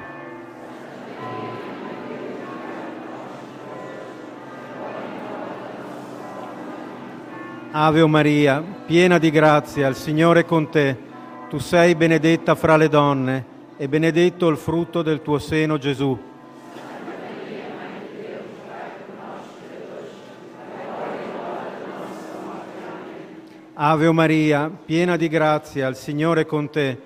Ave 7.71 8.05
Maria, 8.07 8.63
piena 8.85 9.17
di 9.17 9.29
grazia, 9.29 9.87
il 9.87 9.95
Signore 9.95 10.39
è 10.41 10.45
con 10.45 10.69
te. 10.69 10.97
Tu 11.49 11.57
sei 11.57 11.95
benedetta 11.95 12.55
fra 12.55 12.77
le 12.77 12.87
donne 12.87 13.45
e 13.75 13.89
benedetto 13.89 14.47
il 14.47 14.55
frutto 14.55 15.01
del 15.01 15.21
tuo 15.21 15.37
seno 15.37 15.77
Gesù. 15.77 16.17
Ave 23.77 24.09
Maria, 24.13 24.69
piena 24.69 25.17
di 25.17 25.27
grazia, 25.27 25.89
il 25.89 25.97
Signore 25.97 26.41
è 26.41 26.45
con 26.45 26.69
te. 26.69 26.97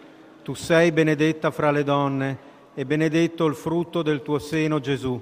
Tu 0.43 0.53
sei 0.53 0.91
benedetta 0.91 1.49
fra 1.49 1.71
le 1.71 1.83
donne 1.83 2.37
e 2.75 2.85
benedetto 2.85 3.47
il 3.47 3.55
frutto 3.55 4.03
del 4.03 4.21
tuo 4.21 4.37
seno 4.37 4.79
Gesù. 4.79 5.19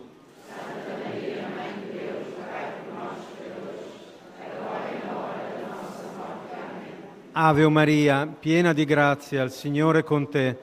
Ave 7.32 7.70
Maria, 7.70 8.28
piena 8.28 8.74
di 8.74 8.84
grazia, 8.84 9.42
il 9.44 9.52
Signore 9.52 10.00
è 10.00 10.04
con 10.04 10.30
te. 10.30 10.58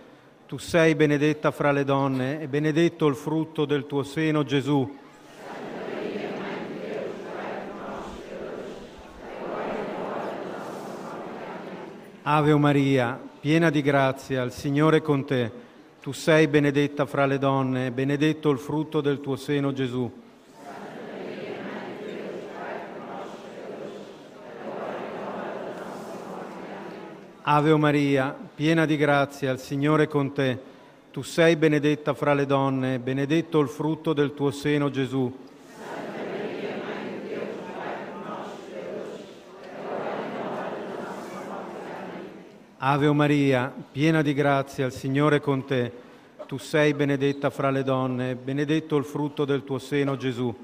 Tu 0.47 0.59
sei 0.59 0.95
benedetta 0.95 1.51
fra 1.51 1.73
le 1.73 1.85
donne 1.85 2.43
e 2.43 2.47
benedetto 2.47 3.07
il 3.07 3.15
frutto 3.15 3.65
del 3.65 3.87
tuo 3.87 4.03
seno 4.03 4.45
Gesù. 4.45 4.99
Ave 12.27 12.57
Maria, 12.57 13.21
piena 13.39 13.69
di 13.69 13.83
grazia, 13.83 14.43
il 14.45 14.51
Signore 14.51 14.97
è 14.97 15.03
con 15.03 15.27
te. 15.27 15.53
Tu 16.01 16.13
sei 16.13 16.49
benedetta 16.49 17.05
fra 17.05 17.27
le 17.27 17.37
donne, 17.37 17.91
benedetto 17.91 18.49
il 18.49 18.57
frutto 18.57 19.03
del 19.03 19.21
tuo 19.21 19.37
seno 19.37 19.75
Gesù. 19.75 20.11
Ave 27.43 27.77
Maria, 27.77 28.35
piena 28.55 28.87
di 28.87 28.97
grazia, 28.97 29.53
il 29.53 29.59
Signore 29.59 30.05
è 30.05 30.09
con 30.09 30.33
te. 30.33 30.59
Tu 31.11 31.21
sei 31.21 31.57
benedetta 31.57 32.15
fra 32.15 32.33
le 32.33 32.47
donne, 32.47 33.01
benedetto 33.01 33.61
il 33.61 33.69
frutto 33.69 34.15
del 34.15 34.33
tuo 34.33 34.51
seno 34.51 34.89
Gesù. 34.89 35.44
Ave 42.87 43.11
Maria, 43.13 43.73
piena 43.93 44.21
di 44.21 44.35
grazia, 44.35 44.85
il 44.85 44.93
Signore 44.93 45.37
è 45.37 45.41
con 45.41 45.65
te. 45.65 45.91
Tu 46.47 46.59
sei 46.59 46.93
benedetta 46.93 47.49
fra 47.49 47.71
le 47.71 47.83
donne, 47.83 48.35
benedetto 48.35 48.99
il 48.99 49.07
frutto 49.07 49.47
del 49.47 49.65
tuo 49.65 49.79
seno 49.79 50.19
Gesù. 50.19 50.55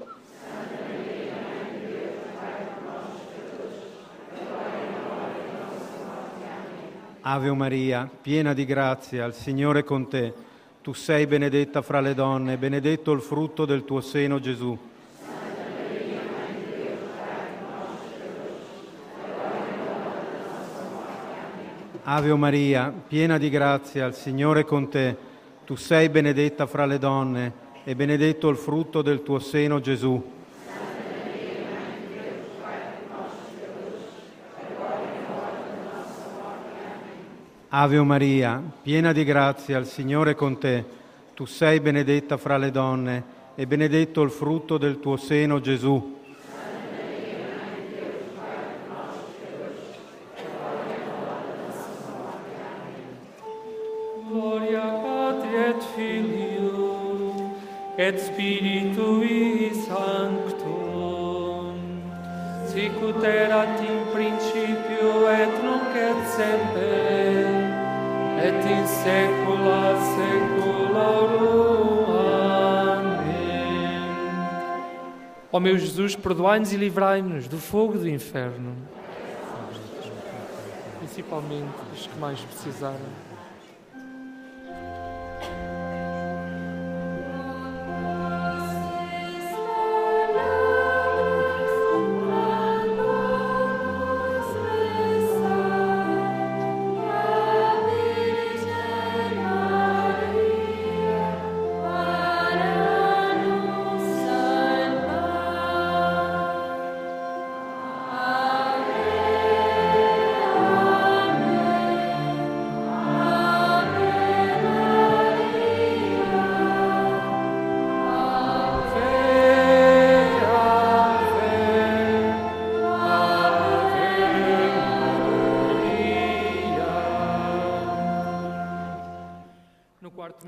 Ave 7.21 7.53
Maria, 7.53 8.07
piena 8.21 8.53
di 8.53 8.65
grazia, 8.65 9.25
il 9.25 9.33
Signore 9.33 9.79
è 9.79 9.83
con 9.83 10.07
te. 10.07 10.31
Tu 10.83 10.93
sei 10.93 11.25
benedetta 11.25 11.81
fra 11.81 12.01
le 12.01 12.13
donne, 12.13 12.57
benedetto 12.57 13.11
il 13.13 13.21
frutto 13.21 13.65
del 13.65 13.83
tuo 13.83 13.99
seno 13.99 14.39
Gesù. 14.39 14.77
Ave 22.13 22.35
Maria, 22.35 22.93
piena 23.07 23.37
di 23.37 23.49
grazia, 23.49 24.05
il 24.05 24.13
Signore 24.13 24.59
è 24.59 24.65
con 24.65 24.89
te. 24.89 25.15
Tu 25.63 25.75
sei 25.75 26.09
benedetta 26.09 26.65
fra 26.65 26.85
le 26.85 26.97
donne 26.97 27.53
e 27.85 27.95
benedetto 27.95 28.49
il 28.49 28.57
frutto 28.57 29.01
del 29.01 29.23
tuo 29.23 29.39
seno 29.39 29.79
Gesù. 29.79 30.21
Ave 37.69 38.01
Maria, 38.01 38.61
piena 38.81 39.13
di 39.13 39.23
grazia, 39.23 39.77
il 39.77 39.85
Signore 39.85 40.31
è 40.31 40.35
con 40.35 40.57
te. 40.59 40.83
Tu 41.33 41.45
sei 41.45 41.79
benedetta 41.79 42.35
fra 42.35 42.57
le 42.57 42.71
donne 42.71 43.23
e 43.55 43.65
benedetto 43.65 44.21
il 44.21 44.31
frutto 44.31 44.77
del 44.77 44.99
tuo 44.99 45.15
seno 45.15 45.61
Gesù. 45.61 46.19
Et 58.11 58.19
Spiritui 58.19 59.71
Sanctum 59.87 61.77
sicut 62.67 63.23
erat 63.23 63.79
in 63.79 64.03
principio 64.11 65.29
et 65.31 65.63
nunc 65.63 65.95
et 65.95 66.19
semper 66.35 67.45
et 68.43 68.65
in 68.65 68.85
saecula 68.87 69.95
saeculorum. 70.15 71.61
Ó 75.53 75.59
meu 75.59 75.77
Jesus, 75.77 76.15
perdoai-nos 76.15 76.71
e 76.73 76.77
livrai-nos 76.77 77.47
do 77.47 77.57
fogo 77.57 77.97
do 77.97 78.09
inferno. 78.09 78.75
Principalmente 80.99 81.69
os 81.93 82.07
que 82.07 82.19
mais 82.19 82.39
precisaram. 82.39 83.30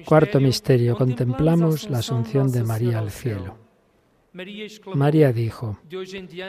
Cuarto 0.06 0.39
misterio. 0.39 0.96
Contemplamos 0.96 1.89
la 1.89 2.00
asunción 2.00 2.52
de 2.52 2.63
María 2.63 3.00
al 3.00 3.12
cielo. 3.12 3.58
María 4.96 5.32
dijo, 5.32 5.78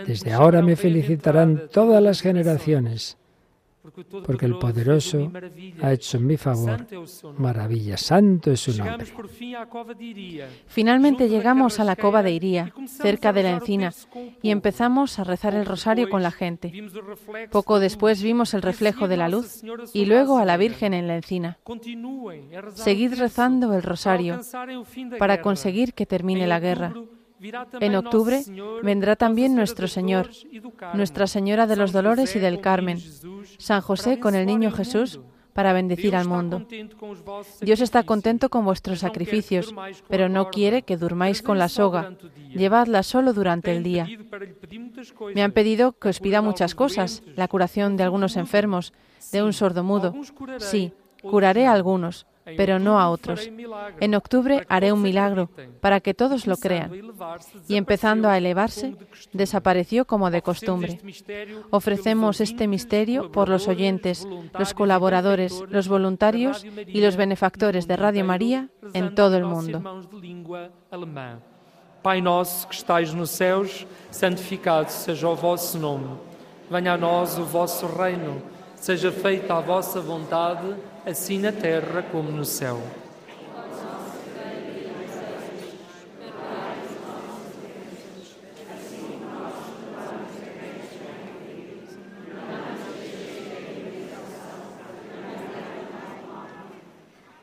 desde 0.07 0.33
ahora 0.33 0.63
me 0.63 0.75
felicitarán 0.75 1.69
todas 1.71 2.03
las 2.03 2.23
generaciones, 2.23 3.19
porque 4.25 4.47
el 4.47 4.57
poderoso 4.57 5.31
ha 5.83 5.93
hecho 5.93 6.17
en 6.17 6.27
mi 6.27 6.37
favor 6.37 6.87
maravillas. 7.39 8.01
Santo 8.01 8.51
es 8.51 8.61
su 8.61 8.77
nombre. 8.77 9.07
Finalmente 10.67 11.29
llegamos 11.29 11.81
a 11.81 11.85
la 11.85 11.97
cova 11.97 12.23
de 12.23 12.33
Iría, 12.33 12.73
cerca 12.87 13.33
de 13.33 13.43
la 13.43 13.51
encina, 13.51 13.93
y 14.43 14.51
empezamos 14.51 15.19
a 15.19 15.25
rezar 15.25 15.55
el 15.55 15.67
rosario 15.67 16.09
con 16.09 16.23
la 16.23 16.31
gente. 16.31 16.73
Poco 17.51 17.79
después 17.79 18.23
vimos 18.23 18.55
el 18.55 18.63
reflejo 18.63 19.09
de 19.09 19.17
la 19.17 19.29
luz 19.29 19.63
y 19.93 20.07
luego 20.07 20.39
a 20.39 20.45
la 20.45 20.57
Virgen 20.57 20.95
en 20.95 21.07
la 21.07 21.17
encina. 21.17 21.59
Seguid 22.75 23.15
rezando 23.19 23.75
el 23.75 23.83
rosario 23.83 24.41
para 25.19 25.43
conseguir 25.43 25.95
que 25.95 26.07
termine 26.07 26.47
la 26.47 26.61
guerra. 26.61 26.95
En 27.81 27.95
octubre 27.95 28.43
vendrá 28.83 29.17
también 29.17 29.55
nuestro 29.55 29.89
Señor, 29.89 30.31
Nuestra 30.95 31.27
Señora 31.27 31.67
de 31.67 31.77
los 31.77 31.93
Dolores 31.93 32.37
y 32.37 32.39
del 32.39 32.61
Carmen, 32.61 32.99
San 33.59 33.81
José 33.81 34.19
con 34.19 34.35
el 34.35 34.47
Niño 34.47 34.71
Jesús 34.71 35.21
para 35.53 35.73
bendecir 35.73 36.17
al 36.17 36.29
mundo. 36.29 36.67
Dios 37.61 37.81
está 37.81 38.03
contento 38.03 38.51
con 38.51 38.65
vuestros 38.65 38.99
sacrificios, 38.99 39.73
pero 40.09 40.29
no 40.29 40.51
quiere 40.51 40.83
que 40.83 40.97
durmáis 40.97 41.43
con 41.43 41.59
la 41.59 41.69
soga. 41.69 42.17
Llevadla 42.51 43.03
solo 43.03 43.33
durante 43.33 43.75
el 43.75 43.83
día. 43.83 44.07
Me 45.35 45.43
han 45.43 45.53
pedido 45.53 45.93
que 45.93 46.09
os 46.09 46.21
pida 46.21 46.43
muchas 46.43 46.75
cosas, 46.75 47.23
la 47.37 47.49
curación 47.49 47.97
de 47.97 48.03
algunos 48.03 48.37
enfermos, 48.37 48.93
de 49.33 49.43
un 49.43 49.53
sordomudo. 49.53 50.15
Sí, 50.59 50.93
curaré 51.23 51.67
a 51.67 51.73
algunos, 51.73 52.27
pero 52.57 52.79
no 52.79 53.01
a 53.01 53.11
otros. 53.11 53.51
En 54.01 54.15
octubre 54.15 54.67
haré 54.69 54.93
un 54.93 55.03
milagro 55.03 55.51
para 55.81 56.01
que 56.01 56.15
todos 56.15 56.47
lo 56.47 56.57
crean. 56.57 56.93
Y 57.69 57.77
empezando 57.77 58.29
a 58.29 58.39
elevarse, 58.39 58.97
desapareció 59.33 60.05
como 60.05 60.31
de 60.31 60.43
costumbre. 60.43 61.01
Ofrecemos 61.71 62.41
este 62.41 62.69
misterio 62.69 63.31
por 63.33 63.49
los 63.49 63.69
oyentes, 63.69 64.27
los 64.59 64.75
colaboradores, 64.75 65.63
los 65.69 65.89
voluntarios 65.89 66.65
y 66.87 67.01
los 67.01 67.17
benefactores 67.17 67.87
de 67.87 67.97
Radio 67.97 68.25
María 68.25 68.69
en 68.93 69.15
todo 69.15 69.37
el 69.37 69.45
mundo. 69.45 69.83
Pai 72.05 72.21
nosso 72.21 72.69
que 72.69 72.77
estais 72.77 73.15
nos 73.15 73.31
céus, 73.31 73.87
santificado 74.11 74.91
seja 74.91 75.27
o 75.27 75.35
vosso 75.35 75.79
nome. 75.79 76.19
Venha 76.71 76.93
a 76.93 76.99
nós 76.99 77.39
o 77.39 77.45
vosso 77.45 77.87
reino. 77.87 78.43
Seja 78.77 79.11
feita 79.11 79.55
a 79.55 79.61
vossa 79.63 80.03
vontade, 80.03 80.77
assim 81.07 81.39
na 81.39 81.53
terra 81.53 82.03
como 82.03 82.31
no 82.31 82.45
céu. 82.45 82.81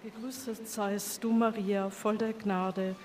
Gegrüßet 0.03 0.67
seist 0.67 1.23
du, 1.23 1.31
Maria, 1.31 1.89
voll 1.89 2.17
der 2.17 2.33
Gnade. 2.33 2.95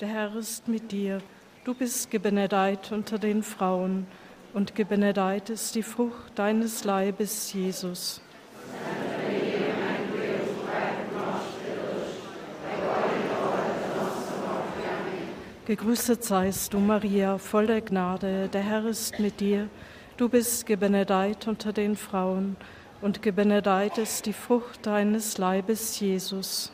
Der 0.00 0.08
Herr 0.08 0.34
ist 0.36 0.66
mit 0.66 0.90
dir. 0.92 1.20
Du 1.64 1.74
bist 1.74 2.10
gebenedeit 2.10 2.90
unter 2.92 3.18
den 3.18 3.42
Frauen, 3.42 4.06
und 4.54 4.74
gebenedeit 4.74 5.50
ist 5.50 5.74
die 5.74 5.82
Frucht 5.82 6.38
deines 6.38 6.84
Leibes, 6.84 7.52
Jesus. 7.52 8.22
Gegrüßet 15.66 16.22
seist 16.22 16.74
du, 16.74 16.78
Maria, 16.78 17.38
voll 17.38 17.66
der 17.66 17.80
Gnade. 17.80 18.48
Der 18.52 18.62
Herr 18.62 18.86
ist 18.86 19.18
mit 19.18 19.40
dir. 19.40 19.68
Du 20.16 20.28
bist 20.28 20.64
gebenedeit 20.64 21.48
unter 21.48 21.72
den 21.72 21.96
Frauen, 21.96 22.56
und 23.02 23.20
gebenedeit 23.20 23.98
ist 23.98 24.26
die 24.26 24.32
Frucht 24.32 24.86
deines 24.86 25.38
Leibes, 25.38 25.98
Jesus. 25.98 26.70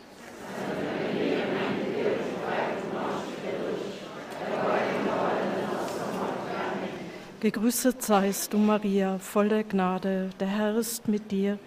Gegrüßet 7.40 8.02
seist 8.02 8.52
du, 8.52 8.59
Maria, 8.59 9.18
voll 9.18 9.48
der 9.48 9.64
Gnade. 9.64 10.28
Der 10.38 10.48
Herr 10.48 10.76
ist 10.76 11.09
mit 11.09 11.31
dir. 11.31 11.59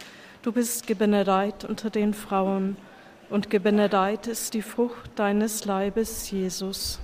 Du 0.44 0.52
bist 0.52 0.86
gebenedeit 0.86 1.66
unter 1.66 1.90
den 1.90 2.14
Frauen, 2.14 2.78
und 3.32 3.50
gebenedeit 3.50 4.28
ist 4.28 4.54
die 4.54 4.62
Frucht 4.62 5.10
deines 5.16 5.66
Leibes, 5.66 6.30
Jesus. 6.30 7.00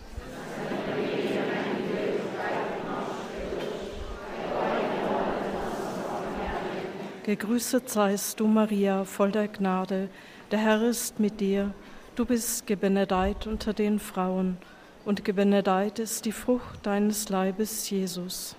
Gegrüßet 7.23 7.87
seist 7.87 8.39
du, 8.39 8.47
Maria, 8.47 9.05
voll 9.05 9.31
der 9.31 9.47
Gnade. 9.47 10.09
Der 10.49 10.57
Herr 10.57 10.81
ist 10.81 11.19
mit 11.19 11.39
dir. 11.39 11.71
Du 12.15 12.25
bist 12.25 12.65
gebenedeit 12.65 13.45
unter 13.45 13.73
den 13.73 13.99
Frauen, 13.99 14.57
und 15.05 15.23
gebenedeit 15.23 15.99
ist 15.99 16.25
die 16.25 16.31
Frucht 16.31 16.83
deines 16.83 17.29
Leibes, 17.29 17.87
Jesus. 17.91 18.55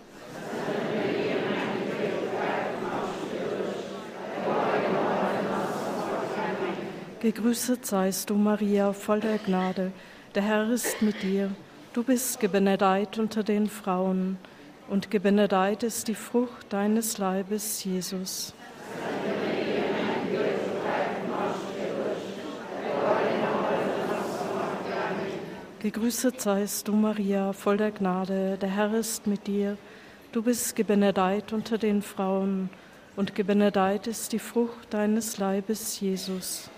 Gegrüßet 7.20 7.84
seist 7.84 8.30
du, 8.30 8.36
Maria, 8.36 8.92
voll 8.92 9.18
der 9.18 9.38
Gnade. 9.38 9.90
Der 10.36 10.42
Herr 10.44 10.70
ist 10.70 11.02
mit 11.02 11.20
dir. 11.24 11.50
Du 11.94 12.04
bist 12.04 12.38
gebenedeit 12.38 13.18
unter 13.18 13.42
den 13.42 13.68
Frauen, 13.68 14.38
und 14.88 15.10
gebenedeit 15.10 15.82
ist 15.82 16.08
die 16.08 16.14
Frucht 16.14 16.72
deines 16.72 17.18
Leibes, 17.18 17.84
Jesus. 17.84 18.54
Gegrüßet 25.80 26.40
seist 26.40 26.86
du, 26.86 26.92
Maria, 26.92 27.52
voll 27.52 27.76
der 27.76 27.90
Gnade. 27.90 28.56
Der 28.56 28.68
Herr 28.68 28.94
ist 28.94 29.26
mit 29.26 29.48
dir. 29.48 29.76
Du 30.30 30.42
bist 30.42 30.76
gebenedeit 30.76 31.52
unter 31.52 31.76
den 31.76 32.02
Frauen, 32.02 32.70
und 33.16 33.34
gebenedeit 33.34 34.06
ist 34.06 34.32
die 34.32 34.38
Frucht 34.38 34.94
deines 34.94 35.38
Leibes, 35.38 36.00
Jesus. 36.00 36.70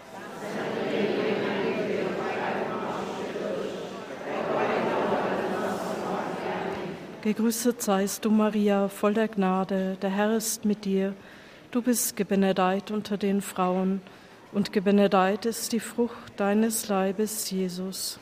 Gegrüßet 7.25 7.81
seist 7.81 8.27
du, 8.27 8.31
Maria, 8.31 8.89
voll 8.89 9.15
der 9.15 9.29
Gnade. 9.29 9.97
Der 10.03 10.11
Herr 10.11 10.37
ist 10.37 10.67
mit 10.67 10.85
dir. 10.85 11.15
Du 11.71 11.81
bist 11.81 12.17
gebenedeit 12.17 12.91
unter 12.91 13.17
den 13.17 13.41
Frauen, 13.41 14.03
und 14.53 14.75
gebenedeit 14.75 15.47
ist 15.47 15.73
die 15.73 15.81
Frucht 15.81 16.35
deines 16.37 16.89
Leibes, 16.89 17.51
Jesus. 17.51 18.19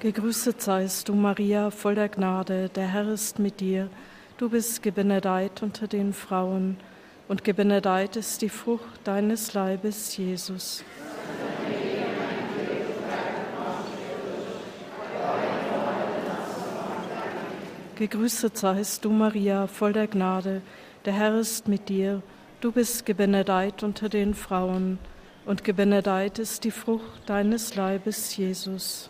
Gegrüßet 0.00 0.62
seist 0.62 1.10
du, 1.10 1.14
Maria, 1.14 1.70
voll 1.70 1.94
der 1.94 2.08
Gnade. 2.08 2.70
Der 2.70 2.86
Herr 2.86 3.08
ist 3.08 3.38
mit 3.38 3.60
dir. 3.60 3.90
Du 4.38 4.48
bist 4.48 4.82
gebenedeit 4.82 5.62
unter 5.62 5.86
den 5.86 6.14
Frauen, 6.14 6.78
und 7.28 7.44
gebenedeit 7.44 8.16
ist 8.16 8.40
die 8.40 8.48
Frucht 8.48 9.00
deines 9.04 9.52
Leibes, 9.52 10.16
Jesus. 10.16 10.82
Gegrüßet 17.96 18.58
seist 18.58 19.06
du, 19.06 19.10
Maria, 19.10 19.66
voll 19.66 19.94
der 19.94 20.06
Gnade. 20.06 20.60
Der 21.06 21.14
Herr 21.14 21.40
ist 21.40 21.66
mit 21.66 21.88
dir. 21.88 22.20
Du 22.60 22.70
bist 22.70 23.06
gebenedeit 23.06 23.82
unter 23.82 24.10
den 24.10 24.34
Frauen, 24.34 24.98
und 25.46 25.64
gebenedeit 25.64 26.38
ist 26.38 26.64
die 26.64 26.70
Frucht 26.70 27.22
deines 27.24 27.74
Leibes, 27.74 28.36
Jesus. 28.36 29.08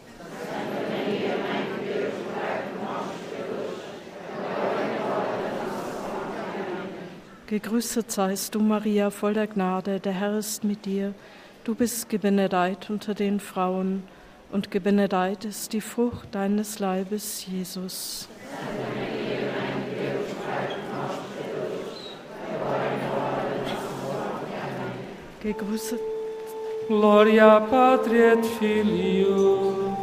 Gegrüßet 7.49 8.13
seist 8.13 8.55
du, 8.55 8.61
Maria, 8.61 9.11
voll 9.11 9.35
der 9.35 9.49
Gnade. 9.49 9.99
Der 9.99 10.13
Herr 10.13 10.39
ist 10.39 10.63
mit 10.63 10.87
dir. 10.87 11.13
Du 11.65 11.75
bist 11.75 12.09
gebenedeit 12.09 12.89
unter 12.89 13.15
den 13.15 13.41
Frauen, 13.41 14.05
und 14.53 14.71
gebenedeit 14.71 15.45
ist 15.45 15.73
die 15.73 15.81
Frucht 15.81 16.29
deines 16.37 16.79
Leibes, 16.79 17.45
Jesus. 17.49 18.29
Que 25.41 25.53
grusat 25.53 26.01
gloria 26.89 27.61
Patri 27.71 28.19
et 28.19 28.45
Filio 28.59 29.95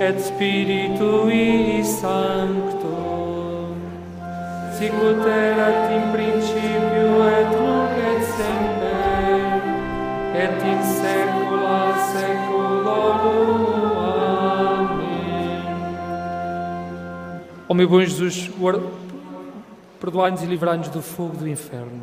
et 0.00 0.18
Spiritui 0.20 1.82
Sancto. 1.84 2.96
Sicut 4.76 5.24
erat 5.26 5.90
in 5.96 6.06
principio 6.12 7.08
et 7.28 7.50
nunc 7.56 7.96
et 8.12 8.22
semper 8.36 9.60
et 10.44 10.64
in 10.72 10.80
saecula 10.94 11.82
saeculorum 12.12 13.79
Ó 17.70 17.74
meu 17.74 17.88
bom 17.88 18.00
Jesus, 18.00 18.50
perdoai-nos 20.00 20.42
e 20.42 20.46
livrai-nos 20.46 20.88
do 20.88 21.00
fogo 21.00 21.36
do 21.36 21.48
inferno. 21.48 22.02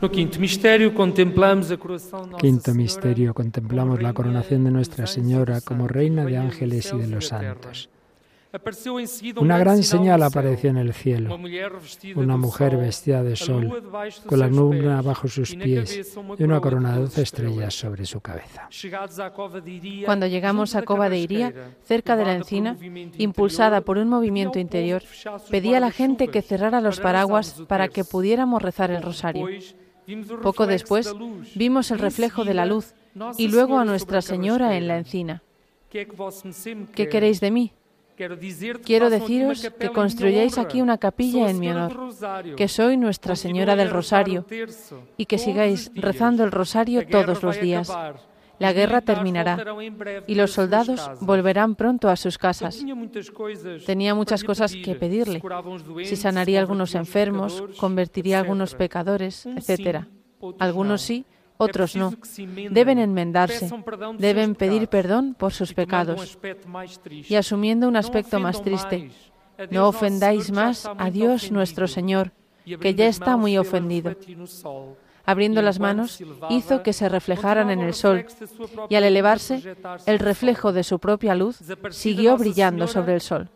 No 0.00 0.10
quinto 0.10 0.38
contemplamos 0.94 1.68
misterio, 2.74 3.34
contemplamos 3.34 4.02
la 4.02 4.12
coronación 4.14 4.64
de 4.64 4.70
Nuestra 4.70 5.06
Señora 5.06 5.60
como 5.60 5.88
Reina 5.88 6.24
de 6.24 6.38
ángeles 6.38 6.92
y 6.94 6.98
de 6.98 7.06
los 7.06 7.26
santos. 7.28 7.90
Una 9.36 9.58
gran 9.58 9.82
señal 9.84 10.22
apareció 10.24 10.70
en 10.70 10.76
el 10.78 10.92
cielo, 10.92 11.38
una 12.16 12.36
mujer 12.36 12.76
vestida 12.76 13.22
de 13.22 13.36
sol, 13.36 13.90
con 14.26 14.40
la 14.40 14.48
luna 14.48 15.02
bajo 15.02 15.28
sus 15.28 15.54
pies 15.54 16.16
y 16.36 16.42
una 16.42 16.60
corona 16.60 16.94
de 16.94 17.02
doce 17.02 17.22
estrellas 17.22 17.74
sobre 17.74 18.06
su 18.06 18.20
cabeza. 18.20 18.68
Cuando 20.04 20.26
llegamos 20.26 20.74
a 20.74 20.82
Cova 20.82 21.08
de 21.08 21.18
Iría, 21.18 21.54
cerca 21.84 22.16
de 22.16 22.24
la 22.24 22.34
encina, 22.34 22.76
impulsada 23.18 23.82
por 23.82 23.98
un 23.98 24.08
movimiento 24.08 24.58
interior, 24.58 25.02
pedía 25.48 25.76
a 25.76 25.80
la 25.80 25.92
gente 25.92 26.26
que 26.28 26.42
cerrara 26.42 26.80
los 26.80 26.98
para 26.98 27.20
paraguas 27.20 27.62
para 27.68 27.86
que 27.86 28.02
pudiéramos 28.02 28.62
rezar 28.62 28.90
el 28.90 29.02
rosario. 29.02 29.46
Poco 30.42 30.66
después 30.66 31.14
vimos 31.54 31.90
el 31.90 31.98
reflejo 31.98 32.44
de 32.44 32.54
la 32.54 32.66
luz 32.66 32.94
y 33.38 33.48
luego 33.48 33.78
a 33.78 33.84
Nuestra 33.84 34.22
Señora 34.22 34.76
en 34.76 34.88
la 34.88 34.98
encina. 34.98 35.42
¿Qué 35.90 37.08
queréis 37.08 37.40
de 37.40 37.50
mí? 37.50 37.72
Quiero 38.84 39.08
deciros 39.08 39.70
que 39.78 39.88
construyáis 39.88 40.58
aquí 40.58 40.82
una 40.82 40.98
capilla 40.98 41.48
en 41.48 41.58
mi 41.58 41.70
honor, 41.70 42.14
que 42.56 42.68
soy 42.68 42.96
Nuestra 42.96 43.34
Señora 43.34 43.76
del 43.76 43.90
Rosario 43.90 44.44
y 45.16 45.24
que 45.24 45.38
sigáis 45.38 45.90
rezando 45.94 46.44
el 46.44 46.52
rosario 46.52 47.06
todos 47.06 47.42
los 47.42 47.60
días. 47.60 47.90
La 48.60 48.74
guerra 48.74 49.00
terminará 49.00 49.56
y 50.26 50.34
los 50.34 50.52
soldados 50.52 51.10
volverán 51.20 51.74
pronto 51.74 52.08
a 52.10 52.16
sus 52.16 52.36
casas. 52.36 52.84
Tenía 53.86 54.14
muchas 54.14 54.44
cosas 54.44 54.76
que 54.76 54.94
pedirle. 54.94 55.42
Si 56.04 56.14
sanaría 56.14 56.58
a 56.58 56.62
algunos 56.62 56.94
enfermos, 56.94 57.64
convertiría 57.78 58.36
a 58.36 58.40
algunos 58.40 58.74
pecadores, 58.74 59.46
etc. 59.46 60.04
Algunos 60.58 61.00
sí, 61.00 61.24
otros 61.56 61.96
no. 61.96 62.12
Deben 62.70 62.98
enmendarse, 62.98 63.70
deben 64.18 64.54
pedir 64.54 64.88
perdón 64.88 65.34
por 65.34 65.52
sus 65.52 65.72
pecados 65.72 66.38
y 67.10 67.34
asumiendo 67.36 67.88
un 67.88 67.96
aspecto 67.96 68.38
más 68.40 68.62
triste. 68.62 69.10
No 69.70 69.88
ofendáis 69.88 70.52
más 70.52 70.86
a 70.86 71.10
Dios 71.10 71.50
nuestro 71.50 71.88
Señor, 71.88 72.32
que 72.80 72.94
ya 72.94 73.06
está 73.06 73.38
muy 73.38 73.56
ofendido. 73.56 74.14
Abriendo 75.24 75.62
las 75.62 75.78
manos, 75.78 76.22
hizo 76.48 76.82
que 76.82 76.92
se 76.92 77.08
reflejaran 77.08 77.70
en 77.70 77.80
el 77.80 77.94
sol, 77.94 78.26
y 78.88 78.94
al 78.94 79.04
elevarse, 79.04 79.76
el 80.06 80.18
reflejo 80.18 80.72
de 80.72 80.82
su 80.82 80.98
propia 80.98 81.34
luz 81.34 81.60
siguió 81.90 82.36
brillando 82.36 82.86
sobre 82.86 83.14
el 83.14 83.20
sol. 83.20 83.48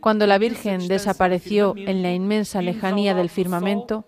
Cuando 0.00 0.26
la 0.26 0.38
Virgen 0.38 0.88
desapareció 0.88 1.74
en 1.76 2.02
la 2.02 2.12
inmensa 2.12 2.62
lejanía 2.62 3.14
del 3.14 3.30
firmamento, 3.30 4.04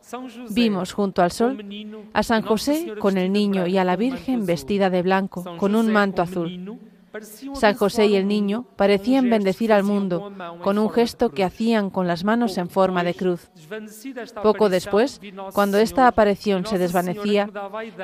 vimos 0.50 0.92
junto 0.92 1.22
al 1.22 1.32
sol 1.32 1.64
a 2.12 2.22
San 2.22 2.42
José 2.42 2.94
con 2.98 3.18
el 3.18 3.32
niño 3.32 3.66
y 3.66 3.78
a 3.78 3.84
la 3.84 3.96
Virgen 3.96 4.46
vestida 4.46 4.90
de 4.90 5.02
blanco, 5.02 5.44
con 5.56 5.74
un 5.74 5.90
manto 5.90 6.22
azul. 6.22 6.78
San 7.54 7.74
José 7.74 8.06
y 8.06 8.16
el 8.16 8.26
niño 8.26 8.64
parecían 8.76 9.30
bendecir 9.30 9.72
al 9.72 9.82
mundo 9.82 10.32
con 10.62 10.78
un 10.78 10.90
gesto 10.90 11.30
que 11.30 11.44
hacían 11.44 11.90
con 11.90 12.06
las 12.06 12.24
manos 12.24 12.58
en 12.58 12.68
forma 12.68 13.04
de 13.04 13.14
cruz. 13.14 13.50
Poco 14.42 14.68
después, 14.68 15.20
cuando 15.52 15.78
esta 15.78 16.06
aparición 16.06 16.66
se 16.66 16.78
desvanecía, 16.78 17.50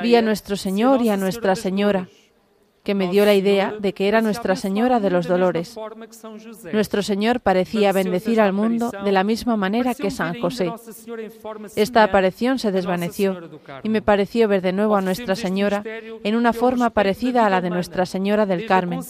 vi 0.03 0.17
a 0.17 0.23
nuestro 0.23 0.57
Señor 0.57 1.03
y 1.03 1.09
a 1.09 1.17
Nuestra 1.17 1.55
Señora. 1.55 2.09
Que 2.85 2.95
me 2.95 3.09
dio 3.09 3.25
la 3.25 3.35
idea 3.35 3.75
de 3.81 3.95
que 3.95 4.09
era 4.09 4.21
Nuestra 4.21 4.57
Señora 4.57 5.01
de 5.01 5.11
los 5.11 5.27
dolores. 5.27 5.75
Nuestro 6.73 7.03
Señor 7.03 7.41
parecía 7.41 7.93
bendecir 7.93 8.41
al 8.43 8.53
mundo 8.53 8.93
de 9.05 9.11
la 9.11 9.25
misma 9.25 9.57
manera 9.57 9.95
que 9.95 10.11
San 10.11 10.39
José. 10.39 10.71
Esta 11.77 12.05
aparición 12.05 12.59
se 12.59 12.73
desvaneció 12.73 13.51
y 13.83 13.89
me 13.89 14.03
pareció 14.03 14.49
ver 14.49 14.61
de 14.61 14.73
nuevo 14.73 14.97
a 14.97 15.01
Nuestra 15.01 15.33
este 15.33 15.47
Señora 15.47 15.83
en 16.23 16.37
una 16.37 16.53
forma 16.53 16.91
parecida 16.91 17.47
a 17.47 17.51
la 17.51 17.63
de 17.63 17.71
Nuestra 17.71 18.05
Señora 18.05 18.45
del 18.45 18.67
Carmen. 18.67 19.01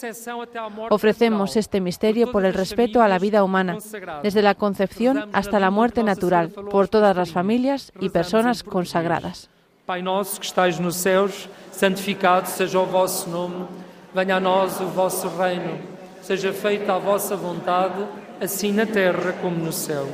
Ofrecemos 0.91 1.57
este 1.57 1.81
misterio 1.81 2.31
por 2.31 2.45
el 2.45 2.55
respeto 2.55 3.03
a 3.03 3.09
la 3.09 3.19
vida 3.19 3.43
humana, 3.43 3.79
desde 4.23 4.43
la 4.43 4.55
concepción 4.55 5.29
hasta 5.33 5.59
la 5.59 5.73
muerte 5.73 6.05
natural, 6.05 6.51
por 6.51 6.87
todas 6.87 7.17
las 7.17 7.33
familias 7.33 7.93
y 8.01 8.11
personas 8.11 8.63
consagradas. 8.63 9.51
Pai 9.87 10.01
nosso 10.01 10.41
que 10.41 10.47
estais 10.47 10.79
nos 10.79 10.97
céus, 10.97 11.47
santificado 11.71 12.49
seja 12.49 12.81
o 12.81 12.87
vosso 12.87 13.29
nome, 13.29 13.67
venha 14.15 14.37
a 14.37 14.41
nós 14.41 14.81
o 14.81 14.87
vosso 14.87 15.29
reino, 15.29 15.79
seja 16.23 16.55
feita 16.55 16.95
a 16.95 16.99
vossa 16.99 17.37
vontade, 17.37 18.03
assim 18.41 18.73
na 18.73 18.87
terra 18.87 19.35
como 19.43 19.63
no 19.63 19.71
céu. 19.71 20.09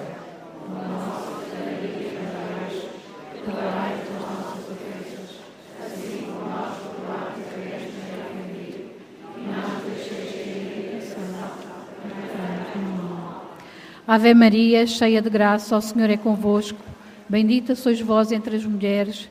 Ave 14.05 14.35
Maria, 14.35 14.85
cheia 14.85 15.23
de 15.23 15.31
graça, 15.31 15.77
o 15.77 15.81
Senhor 15.81 16.11
é 16.11 16.17
convosco. 16.17 16.81
Bendita 17.29 17.77
sois 17.77 18.01
vós 18.01 18.33
entre 18.33 18.57
as 18.57 18.65
mulheres, 18.65 19.31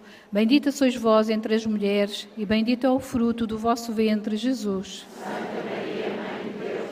Bendita 0.31 0.71
sois 0.71 0.95
vós 0.95 1.29
entre 1.29 1.53
as 1.55 1.65
mulheres, 1.65 2.25
e 2.37 2.45
bendito 2.45 2.87
é 2.87 2.89
o 2.89 3.01
fruto 3.01 3.45
do 3.45 3.57
vosso 3.57 3.91
ventre, 3.91 4.37
Jesus. 4.37 5.05
Santa 5.17 5.29
Maria, 5.29 6.07
Mãe 6.07 6.43
de 6.43 6.57
Deus, 6.57 6.89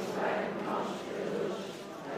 nós, 0.67 0.87
Jesus, 1.07 1.63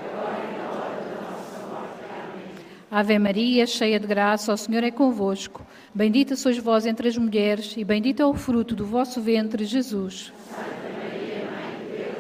agora 0.02 0.34
hora 0.74 1.22
nossa 1.22 1.60
morte. 1.68 2.04
Amém. 2.10 2.48
Ave 2.90 3.20
Maria, 3.20 3.68
cheia 3.68 4.00
de 4.00 4.08
graça, 4.08 4.52
o 4.52 4.58
Senhor 4.58 4.84
é 4.84 4.90
convosco. 4.90 5.64
Bendita 5.94 6.36
sois 6.36 6.58
vós 6.58 6.88
entre 6.88 7.08
as 7.08 7.16
mulheres, 7.16 7.76
e 7.78 7.84
bendito 7.84 8.24
é 8.24 8.26
o 8.26 8.34
fruto 8.34 8.76
do 8.76 8.88
vosso 8.88 9.22
ventre, 9.22 9.64
Jesus. 9.64 10.34
Santa 10.50 10.64
Maria, 10.90 11.46
Mãe 11.52 11.78
de 11.78 11.98
Deus, 11.98 12.18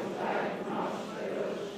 nós, 0.70 0.94
Jesus, 1.18 1.72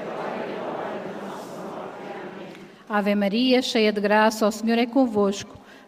agora 0.00 0.62
hora 0.72 1.16
nossa 1.20 1.60
morte. 1.68 2.02
Amém. 2.32 2.48
Ave 2.88 3.14
Maria, 3.14 3.60
cheia 3.60 3.92
de 3.92 4.00
graça, 4.00 4.46
o 4.46 4.50
Senhor 4.50 4.78
é 4.78 4.86
convosco. 4.86 5.60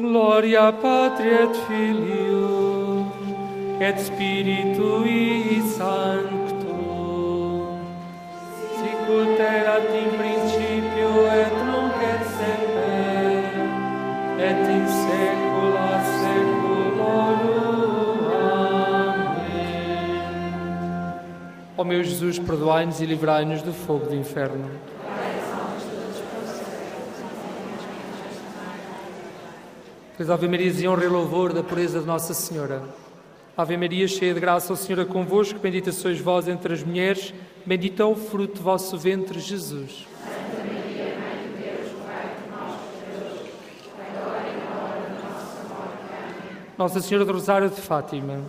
Gloria 0.00 0.72
Patri 0.72 1.28
et 1.28 1.54
Filio 1.66 3.10
et 3.80 3.98
Spiritui 3.98 5.60
Sancto 5.74 6.78
sicut 8.78 9.40
erat 9.40 9.90
in 9.98 10.10
principio 10.20 11.08
et 11.34 11.50
nunc 11.66 11.98
et 12.12 12.22
semper 12.36 13.42
et 14.38 14.62
in 14.70 14.86
saecula 14.86 15.90
saeculorum. 16.12 17.58
Amém. 19.26 19.98
Ó 21.76 21.82
meu 21.82 22.04
Jesus, 22.04 22.38
perdoai-nos 22.38 23.00
e 23.00 23.04
livrai-nos 23.04 23.62
do 23.62 23.72
fogo 23.72 24.06
do 24.06 24.14
inferno. 24.14 24.70
Pois 30.18 30.28
Ave 30.30 30.48
Maria, 30.48 30.90
honra 30.90 31.04
e 31.04 31.06
louvor 31.06 31.52
da 31.52 31.62
pureza 31.62 32.00
de 32.00 32.04
Nossa 32.04 32.34
Senhora. 32.34 32.82
Ave 33.56 33.76
Maria, 33.76 34.08
cheia 34.08 34.34
de 34.34 34.40
graça, 34.40 34.72
o 34.72 34.76
Senhor 34.76 34.98
é 35.00 35.04
convosco, 35.04 35.60
bendita 35.60 35.92
sois 35.92 36.18
vós 36.18 36.48
entre 36.48 36.74
as 36.74 36.82
mulheres, 36.82 37.32
bendito 37.64 38.02
é 38.02 38.04
o 38.04 38.16
fruto 38.16 38.54
do 38.54 38.60
vosso 38.60 38.98
ventre, 38.98 39.38
Jesus. 39.38 40.08
Nossa 46.76 47.00
Senhora 47.00 47.24
do 47.24 47.32
Rosário 47.32 47.70
de 47.70 47.80
Fátima. 47.80 48.40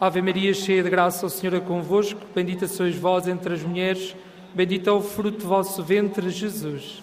Ave 0.00 0.22
Maria, 0.22 0.54
cheia 0.54 0.84
de 0.84 0.88
graça, 0.88 1.26
o 1.26 1.30
Senhor 1.30 1.56
é 1.56 1.60
convosco, 1.60 2.20
bendita 2.32 2.68
sois 2.68 2.94
vós 2.94 3.26
entre 3.26 3.54
as 3.54 3.62
mulheres, 3.64 4.14
bendito 4.54 4.88
é 4.88 4.92
o 4.92 5.02
fruto 5.02 5.38
do 5.38 5.48
vosso 5.48 5.82
ventre, 5.82 6.30
Jesus. 6.30 7.02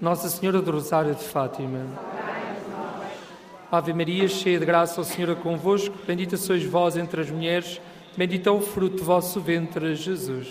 Nossa 0.00 0.28
Senhora 0.28 0.62
do 0.62 0.70
Rosário 0.70 1.12
de 1.12 1.24
Fátima. 1.24 1.80
Ave 3.70 3.92
Maria, 3.92 4.28
cheia 4.28 4.56
de 4.56 4.64
graça, 4.64 5.00
o 5.00 5.04
Senhor 5.04 5.30
é 5.30 5.34
convosco, 5.34 5.92
bendita 6.06 6.36
sois 6.36 6.64
vós 6.64 6.96
entre 6.96 7.20
as 7.20 7.28
mulheres, 7.28 7.80
bendito 8.16 8.48
é 8.48 8.52
o 8.52 8.60
fruto 8.60 8.98
do 8.98 9.04
vosso 9.04 9.40
ventre, 9.40 9.96
Jesus. 9.96 10.46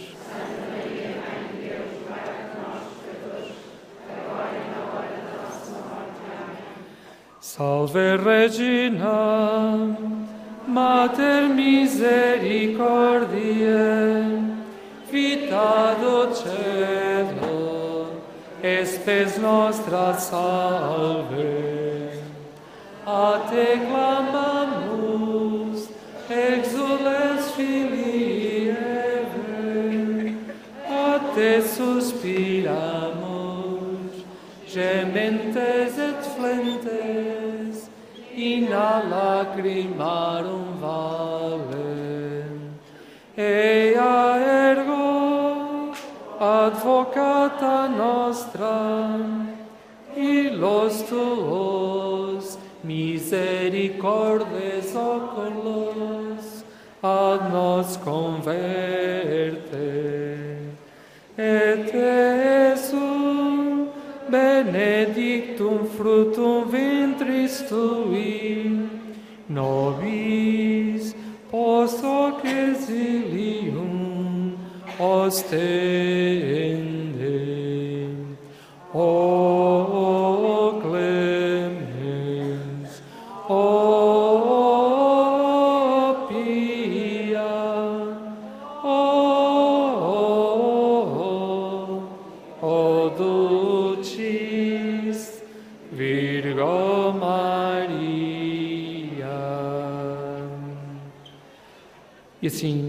Salve 7.40 8.18
Regina, 8.18 9.08
Mater 10.68 11.48
misericordiae, 11.48 14.44
vita 15.10 15.96
docelo, 16.02 17.17
espes 18.64 19.38
nostra 19.38 20.14
salve. 20.14 22.10
A 23.06 23.48
te 23.50 23.80
clamamus, 23.88 25.90
exules 26.30 27.52
filii 27.56 28.70
Eve, 28.70 30.36
a 30.90 31.20
te 31.34 31.62
suspiramus, 31.62 32.66
gementes 34.68 35.98
et 35.98 36.24
flentes, 36.36 37.90
in 38.36 38.74
a 38.74 39.02
lacrimarum 39.10 40.78
vale. 40.82 41.88
Ea 43.38 44.37
advocata 46.68 47.88
nostra, 47.88 49.18
illos 50.16 51.02
tuos 51.04 52.58
misericordes 52.84 54.96
oculos 54.96 56.64
ad 57.02 57.52
nos 57.54 57.98
converte. 57.98 58.58
Et 61.38 61.92
Jesum 61.92 63.90
benedictum 64.30 65.86
fructum 65.96 66.70
ventris 66.70 67.62
tui, 67.70 68.90
nobis 69.48 71.16
post 71.50 72.04
hoc 72.04 72.44
exilium 72.44 74.17
ostende. 75.00 75.58
O 78.94 79.87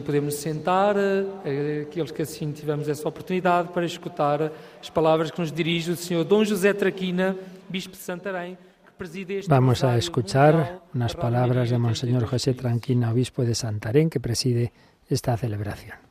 podemos 0.09 0.37
sentar, 0.37 0.97
eh, 1.45 1.85
aqueles 1.87 2.11
que 2.11 2.23
assim 2.23 2.51
tivemos 2.51 2.89
essa 2.89 3.07
oportunidade, 3.07 3.69
para 3.75 3.85
escutar 3.85 4.51
as 4.81 4.89
palavras 4.89 5.31
que 5.31 5.39
nos 5.39 5.53
dirige 5.53 5.91
o 5.91 5.97
Senhor 5.97 6.25
Dom 6.25 6.47
José 6.47 6.73
Traquina, 6.73 7.37
Bispo 7.69 7.93
de 7.93 7.99
Santarém, 7.99 8.57
que 8.87 8.93
preside 8.97 9.41
este 9.41 9.51
Vamos 9.51 9.85
a 9.85 9.99
escuchar 9.99 10.55
Mundial 10.55 10.83
unas 10.95 11.15
palabras 11.15 11.69
de 11.69 11.77
Monseñor 11.77 12.23
82 12.23 12.31
José 12.31 12.53
países. 12.53 12.63
Tranquina, 12.63 13.11
obispo 13.11 13.45
de 13.45 13.55
Santarén, 13.55 14.09
que 14.09 14.19
preside 14.19 14.73
esta 15.11 15.37
celebración. 15.37 16.08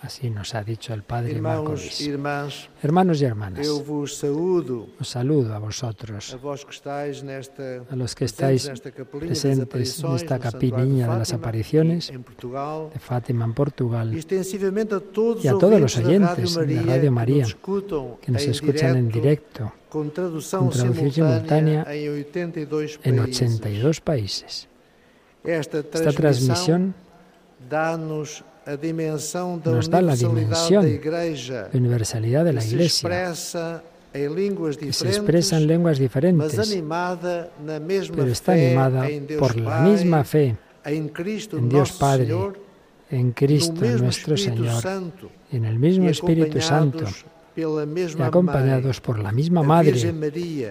Así 0.00 0.30
nos 0.30 0.54
ha 0.54 0.62
dicho 0.62 0.94
el 0.94 1.02
Padre 1.02 1.40
Marco 1.40 1.72
Irmãos 1.72 1.82
Luis. 1.82 2.00
e 2.00 2.04
irmãs, 2.04 2.70
Hermanos 2.80 3.20
y 3.20 3.24
hermanas, 3.24 3.66
saúdo 3.66 4.86
os 5.00 5.08
saludo 5.08 5.54
a 5.54 5.58
vosotros, 5.58 6.36
a 7.90 7.96
los 7.96 8.14
que 8.14 8.24
estáis 8.24 8.70
presentes 9.18 10.04
en 10.04 10.14
esta 10.14 10.38
capiniña 10.38 11.08
de 11.12 11.18
las 11.18 11.32
apariciones 11.32 12.10
em 12.10 12.22
de 12.22 12.98
Fátima 13.00 13.44
en 13.44 13.54
Portugal 13.54 14.14
e 14.14 14.18
y 15.42 15.48
a 15.48 15.54
os 15.54 15.58
todos 15.58 15.80
los 15.80 15.94
da 15.96 16.06
oyentes 16.06 16.54
de 16.54 16.82
Radio 16.82 17.10
María, 17.10 17.44
que 18.22 18.30
nos 18.30 18.30
nos 18.30 18.44
em 18.46 18.50
escuchan 18.50 18.96
en 18.96 19.08
directo, 19.10 19.72
con 19.90 20.12
traducción, 20.12 20.70
simultánea, 20.70 21.10
simultánea 21.10 21.82
en 21.90 22.20
82 22.22 23.00
en 23.02 23.16
países. 23.16 23.42
82 23.42 24.00
países. 24.00 24.68
Esta 25.42 25.78
Esta 25.80 26.12
transmisión 26.12 26.94
nos 29.64 29.88
da 29.88 30.02
la 30.02 30.14
dimensión 30.14 30.84
de 30.84 31.70
universalidad 31.72 32.44
de 32.44 32.52
la 32.52 32.64
Iglesia, 32.64 33.82
em 34.12 34.76
que 34.76 34.92
se 34.92 35.08
expresa 35.08 35.56
en 35.56 35.66
lenguas 35.66 35.98
diferentes, 35.98 36.52
pero 38.14 38.30
está 38.30 38.52
animada 38.52 39.08
em 39.10 39.26
por 39.38 39.56
la 39.56 39.80
misma 39.80 40.24
fe 40.24 40.56
em 40.84 41.10
en 41.52 41.68
Dios 41.68 41.92
Padre, 41.92 42.34
en 43.10 43.32
Cristo 43.32 43.80
no 43.84 43.98
nuestro 43.98 44.36
Señor, 44.36 44.82
y 45.52 45.56
en 45.56 45.64
el 45.64 45.78
mismo 45.78 46.08
e 46.08 46.10
Espíritu 46.10 46.60
Santo, 46.60 47.04
y 47.56 48.22
acompañados 48.22 49.00
por 49.00 49.18
la 49.18 49.32
misma 49.32 49.62
Madre, 49.62 49.96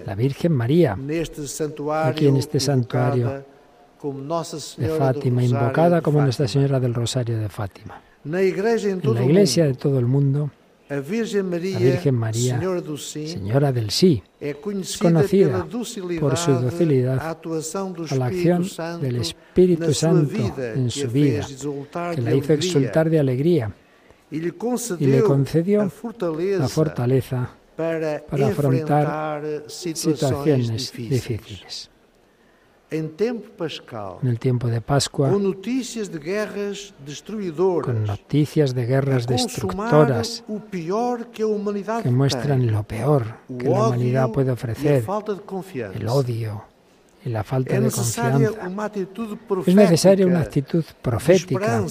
la 0.06 0.16
Virgen 0.16 0.54
María, 0.54 0.98
aquí 2.04 2.28
en 2.28 2.38
este 2.38 2.60
santuario 2.60 3.57
de 4.78 4.90
Fátima, 4.90 5.44
invocada 5.44 6.02
como 6.02 6.22
Nuestra. 6.22 6.48
Señora 6.48 6.80
del 6.80 6.94
Rosario 6.94 7.38
de 7.40 7.50
Fátima. 7.50 8.02
Em 8.26 8.34
En 8.34 9.14
la 9.14 9.24
iglesia 9.24 9.66
de 9.66 9.74
todo 9.74 10.00
el 10.00 10.06
mundo, 10.06 10.52
la 10.90 11.00
Virgen 11.02 11.50
María, 12.16 12.60
Señora 12.98 13.72
del 13.72 13.92
Sí, 13.92 14.24
es 14.40 14.56
conocida 14.98 15.66
por 16.20 16.38
su 16.38 16.54
docilidad 16.54 17.20
a 17.20 18.16
la 18.16 18.26
acción 18.26 18.66
del 19.02 19.18
Espíritu 19.18 19.94
Santo 19.94 20.62
en 20.62 20.90
su 20.90 21.10
vida, 21.10 21.46
que 22.16 22.22
la 22.22 22.34
hizo 22.34 22.54
exultar 22.54 23.10
de 23.10 23.20
alegría 23.20 23.72
e 24.32 24.36
y 24.38 24.40
le 24.40 25.24
concedió 25.24 25.92
la 26.58 26.68
fortaleza 26.70 27.50
para, 27.76 28.24
afrontar 28.48 29.64
situaciones 29.68 30.92
difíciles. 30.92 31.90
Em 32.90 33.06
tempo 33.10 33.50
pascal, 33.58 34.20
En 34.24 34.30
el 34.30 34.40
tiempo 34.40 34.70
de 34.70 34.80
Pascua, 34.80 35.30
com 35.30 35.40
notícias 35.40 36.08
de 36.08 36.20
guerras 36.20 36.94
destruidoras, 37.06 37.86
con 37.86 38.06
noticias 38.06 38.74
de 38.74 38.86
guerras 38.86 39.28
destructoras 39.28 40.42
que 41.34 41.44
que 42.02 42.10
muestran 42.10 42.72
lo 42.72 42.84
peor 42.84 43.40
que 43.60 43.68
la 43.68 43.88
humanidad 43.88 44.32
puede 44.32 44.52
e 44.52 44.54
ofrecer, 44.54 45.04
el 45.96 46.08
odio 46.08 46.64
y 47.26 47.30
la 47.30 47.44
falta 47.44 47.78
de 47.78 47.92
confianza. 47.92 48.72
Es 49.66 49.76
necesaria 49.76 50.26
una 50.26 50.40
actitud 50.40 50.86
profética 51.02 51.84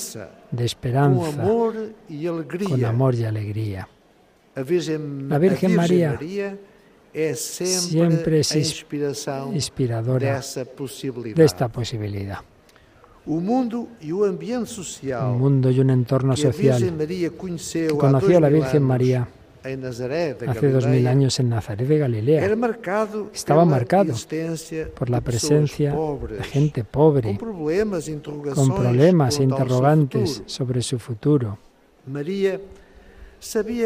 de 0.51 0.65
esperanza, 0.65 1.43
amor 1.43 1.75
e 2.09 2.65
con 2.65 2.83
amor 2.83 3.15
y 3.15 3.25
alegría. 3.25 3.87
La 4.55 5.39
Virgen 5.39 5.77
María 5.77 6.19
Sempre, 7.17 8.45
siempre 8.45 9.09
es 9.09 9.27
a 9.27 9.47
inspiradora 9.47 10.43
de 11.35 11.45
esta 11.45 11.69
posibilidad. 11.69 12.41
O 13.25 13.41
mundo 13.41 13.89
e 14.03 14.13
o 14.13 14.23
ambiente 14.23 14.69
social 14.69 15.33
Un 15.33 15.41
mundo 15.41 15.71
y 15.71 15.81
un 15.81 15.91
entorno 15.91 16.35
a 16.35 16.37
social 16.37 16.79
que 16.79 17.31
conoció 17.97 18.39
dois 18.39 18.43
la 18.43 18.51
Virgen 18.51 18.83
María 18.83 19.27
em 19.65 19.81
hace 20.47 20.71
dos 20.71 20.87
mil 20.87 21.07
años 21.09 21.41
en 21.41 21.49
Nazaret 21.49 21.89
de 21.89 21.99
Galilea 21.99 22.47
estaba 23.33 23.65
marcado 23.65 24.15
por 24.95 25.11
la 25.11 25.21
presencia 25.21 25.93
de 25.93 26.45
gente 26.45 26.85
pobre, 26.85 27.37
con 28.55 28.69
problemas 28.75 29.41
e 29.41 29.43
interrogantes 29.43 30.43
sobre 30.47 30.83
su 30.83 30.99
futuro. 30.99 31.59
Sabia 32.07 32.61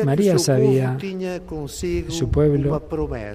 María 0.04 0.32
que 0.32 0.38
sabía 0.38 0.96
consigo 1.46 2.10
Su 2.10 2.30
pueblo 2.30 2.82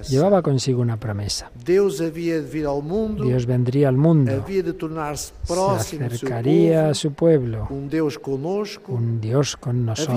llevaba 0.08 0.42
consigo 0.42 0.80
una 0.80 0.98
promesa. 0.98 1.50
Dios 1.64 3.46
vendría 3.46 3.88
al 3.88 3.96
mundo, 3.96 4.44
se 4.46 6.04
acercaría 6.04 6.88
a 6.88 6.94
su 6.94 7.12
pueblo, 7.12 7.66
um 7.70 7.88
un 8.88 9.20
Dios 9.20 9.56
con 9.56 9.84
nosotros. 9.84 10.16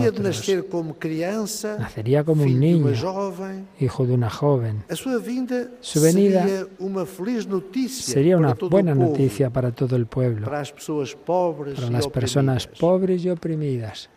Nacería 1.79 2.23
como 2.23 2.43
un 2.43 2.59
niño, 2.59 2.93
hijo 3.79 4.05
de 4.05 4.13
una 4.13 4.29
joven. 4.29 4.83
Su 5.81 6.01
venida 6.01 6.47
Sería 7.89 8.37
una 8.37 8.53
buena 8.53 8.95
noticia 8.95 9.49
para 9.49 9.71
todo 9.71 9.95
el 9.95 10.05
pueblo, 10.05 10.45
para 10.45 10.63
e 10.63 11.91
las 11.91 12.07
personas 12.07 12.67
pobres 12.67 13.25
y 13.25 13.29
oprimidas. 13.29 14.09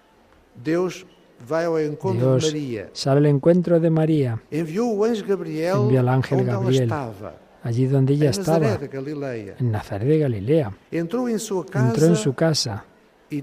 Deus 0.62 1.06
vai 1.46 1.64
ao 1.64 1.80
encontro 1.80 2.38
Dios 2.38 2.44
de 2.44 2.58
Maria. 2.58 2.90
sale 2.92 3.18
al 3.18 3.26
encuentro 3.26 3.80
de 3.80 3.90
María, 3.90 4.40
Enviou 4.50 4.98
o 4.98 5.04
anjo 5.04 5.24
Gabriel 5.26 5.78
envió 5.84 6.00
al 6.00 6.08
ángel 6.08 6.44
Gabriel 6.44 6.90
allí 7.62 7.86
donde 7.86 8.14
ella 8.14 8.30
estaba, 8.30 8.74
en 8.74 9.70
Nazaret 9.70 10.08
de 10.08 10.18
Galilea. 10.18 10.72
Entrou 10.90 11.28
em 11.28 11.38
casa 11.38 11.88
Entró 11.88 12.06
en 12.06 12.16
su 12.16 12.34
casa 12.34 12.84
e 13.30 13.40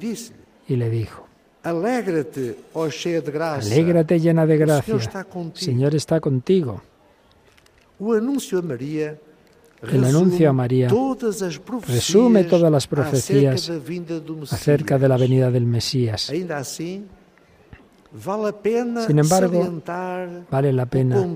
y 0.68 0.76
le 0.76 0.90
dijo, 0.90 1.26
Alegra-te, 1.64 2.56
ó 2.74 2.90
cheia 2.90 3.22
de 3.22 3.32
graça. 3.32 3.68
Alégrate 3.68 4.20
llena 4.20 4.46
de 4.46 4.58
gracia, 4.58 4.96
está 4.96 5.22
el 5.22 5.26
contigo. 5.26 5.66
Señor 5.66 5.96
está 5.96 6.20
contigo. 6.20 6.82
O 8.00 8.14
anúncio 8.14 8.60
a 8.60 8.62
Maria 8.62 9.18
El 9.82 10.04
anuncio 10.04 10.50
a 10.50 10.54
María 10.54 10.90
resume 11.88 12.44
todas 12.44 12.72
las 12.72 12.88
profecías 12.88 13.72
acerca 14.52 14.98
de 14.98 15.08
la 15.08 15.18
venida 15.18 15.50
del 15.52 15.66
Mesías. 15.66 16.30
Ainda 16.30 16.58
assim, 16.58 17.06
vale 17.06 17.06
a 17.06 17.08
pena 17.08 17.99
Sin 19.06 19.20
embargo, 19.20 19.82
Vale 20.50 20.74
la 20.74 20.88
pena 20.88 21.28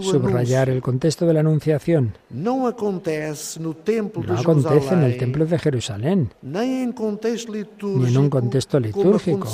subrayar 0.00 0.68
el 0.68 0.82
contexto 0.82 1.26
de 1.26 1.34
la 1.34 1.40
Anunciación. 1.40 2.14
No 2.30 2.66
acontece 2.66 3.60
en 3.60 5.02
el 5.04 5.16
Templo 5.16 5.46
de 5.46 5.58
Jerusalén, 5.58 6.32
ni 6.42 6.82
en 6.82 8.16
un 8.16 8.30
contexto 8.30 8.80
litúrgico, 8.80 9.48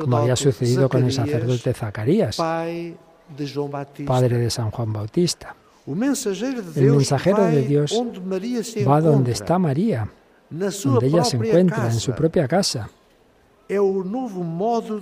como 0.00 0.16
había 0.16 0.36
sucedido 0.36 0.88
con 0.88 1.04
el 1.04 1.12
sacerdote 1.12 1.74
Zacarías, 1.74 2.36
padre 2.36 4.38
de 4.38 4.50
San 4.50 4.70
Juan 4.70 4.92
Bautista. 4.92 5.54
El 5.86 5.96
mensajero 5.96 7.44
de 7.44 7.62
Dios 7.62 8.02
Va 8.88 9.00
donde 9.00 9.32
está 9.32 9.58
María, 9.58 10.08
donde 10.50 11.06
ella 11.06 11.24
se 11.24 11.36
encuentra, 11.36 11.90
en 11.90 12.00
su 12.00 12.12
propia 12.12 12.48
casa, 12.48 12.88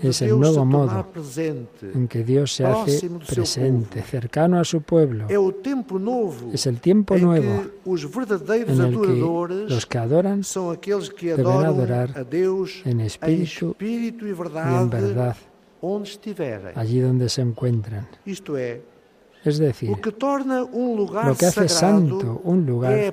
Es 0.02 0.22
el 0.22 0.38
nuevo 0.38 0.64
modo 0.64 1.06
en 1.92 2.08
que 2.08 2.22
Dios 2.22 2.52
se 2.52 2.64
hace 2.64 3.10
presente, 3.10 4.02
cercano 4.02 4.60
a 4.60 4.64
su 4.64 4.82
pueblo. 4.82 5.26
Es 6.52 6.66
el 6.66 6.80
tiempo 6.80 7.16
em 7.16 7.22
nuevo 7.22 7.62
en 7.84 8.80
el 8.80 9.00
que 9.00 9.10
adoradores 9.10 9.70
los 9.70 9.86
que 9.86 9.98
adoran 9.98 10.42
deben 10.42 11.46
adorar 11.46 12.12
a 12.16 12.22
Deus 12.24 12.82
en 12.84 13.00
espíritu 13.00 13.70
espírito 13.70 14.26
e 14.26 14.30
y 14.30 14.74
en 14.74 14.90
verdad, 14.90 15.36
allí 16.76 17.00
donde 17.00 17.28
se 17.28 17.42
encuentran. 17.42 18.06
Es 19.44 19.58
decir, 19.58 19.90
um 19.90 20.96
lo 20.96 21.34
que 21.36 21.46
hace 21.46 21.68
santo 21.68 22.40
un 22.44 22.66
lugar 22.66 22.92
em 22.92 23.12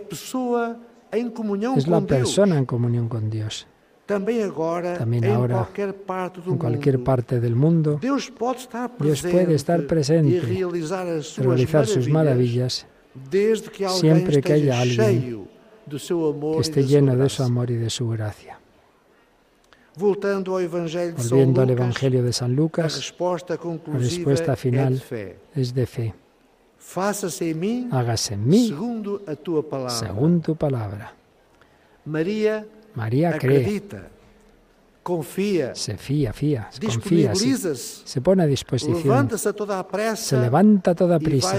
es 1.77 1.87
la 1.87 2.01
persona 2.01 2.57
en 2.57 2.65
comunión 2.65 3.07
con 3.07 3.29
Dios. 3.29 3.65
Também 4.07 4.41
agora, 4.41 4.97
También 4.97 5.25
ahora, 5.25 5.67
parte 6.05 6.39
En 6.47 6.57
cualquier 6.57 6.95
mundo, 6.95 7.05
parte 7.05 7.41
del 7.41 7.55
mundo, 7.55 7.99
estar 7.99 8.89
Dios 9.01 9.21
presente 9.21 9.31
puede 9.31 9.53
estar 9.53 9.85
presente 9.85 10.37
e 10.37 10.39
realizar 10.39 11.85
sus 11.85 12.07
maravillas 12.07 12.87
desde 13.13 13.69
que 13.69 13.83
alguém 13.83 13.99
siempre 13.99 14.41
que 14.41 14.53
haya 14.53 14.79
alguien 14.79 15.45
que 15.89 16.61
esté 16.61 16.83
lleno 16.85 17.17
de 17.17 17.27
su 17.27 17.43
amor 17.43 17.69
y 17.69 17.75
de 17.75 17.89
su 17.89 18.07
gracia. 18.07 18.57
Volviendo 19.97 20.55
al 20.55 21.67
Lucas, 21.67 21.71
Evangelio 21.71 22.23
de 22.23 22.31
San 22.31 22.55
Lucas, 22.55 23.13
la 23.87 23.97
respuesta 23.97 24.55
final 24.55 25.03
es 25.53 25.73
de 25.73 25.85
fe. 25.85 26.13
Em 26.79 27.89
Hágase 27.91 28.35
en 28.35 28.47
mí 28.47 28.67
según 28.69 30.41
tu 30.41 30.55
palabra. 30.55 31.13
Maria 32.05 32.65
María 32.97 33.37
cree, 33.37 33.61
acredita, 33.61 34.07
confia, 35.03 35.75
se 35.75 35.97
fía, 35.97 36.33
fía, 36.33 36.67
confía, 36.83 37.35
se 37.35 38.21
pone 38.21 38.41
a 38.41 38.47
disposición, 38.47 39.03
levanta-se 39.03 39.49
a 39.49 39.53
toda 39.53 39.77
a 39.77 39.87
pressa 39.87 40.23
se 40.33 40.37
levanta 40.41 40.91
a 40.91 40.95
toda 40.95 41.17
e 41.17 41.19
prisa 41.19 41.53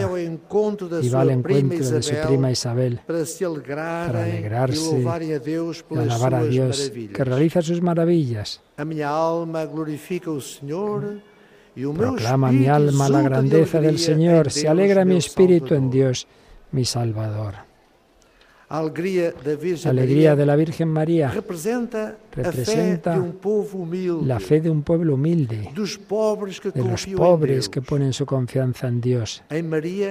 y 1.01 1.09
va 1.09 1.21
al 1.23 1.31
encuentro 1.31 1.79
de 1.79 2.03
su 2.03 2.15
prima 2.27 2.51
Isabel 2.51 2.99
para 3.07 4.25
alegrarse 4.27 4.83
e 4.83 4.99
louvarem 4.99 5.31
a 5.31 5.39
Deus 5.39 5.79
y 5.79 5.83
pelas 5.87 6.11
alabar 6.11 6.35
a 6.35 6.43
Dios 6.43 6.91
que 6.91 7.23
realiza 7.23 7.63
sus 7.63 7.81
maravillas. 7.81 8.61
E 8.77 8.83
Proclama 11.79 12.51
mi 12.51 12.67
alma 12.67 13.09
la 13.09 13.23
grandeza 13.23 13.79
del 13.79 13.95
alegria 13.95 14.07
Señor, 14.11 14.47
em 14.47 14.51
se 14.51 14.67
alegra 14.67 15.05
mi 15.05 15.17
espíritu 15.17 15.79
en. 15.79 15.91
Dios, 15.91 16.27
mi 16.73 16.85
Salvador. 16.85 17.68
A 18.71 18.79
alegria 18.81 19.33
da 19.33 19.57
Virgem 19.57 19.85
La 19.85 19.91
alegría 20.03 20.37
de 20.37 20.45
la 20.45 20.55
Virgen 20.55 20.89
María 20.89 21.29
representa, 21.31 22.17
de 23.15 23.21
um 23.21 23.33
povo 23.33 23.79
humilde, 23.79 24.27
la 24.27 24.39
fe 24.41 24.61
de 24.61 24.69
un 24.69 24.83
pueblo 24.83 25.15
humilde, 25.15 25.71
dos 25.75 25.97
pobres 25.97 26.61
que 26.61 26.71
de 26.71 26.83
los 26.85 27.01
confiam 27.09 27.17
pobres 27.17 27.65
em 27.65 27.71
que 27.73 27.81
ponen 27.81 28.13
su 28.13 28.27
confianza 28.27 28.89
en 28.89 29.01
Dios. 29.01 29.43
Em 29.49 29.65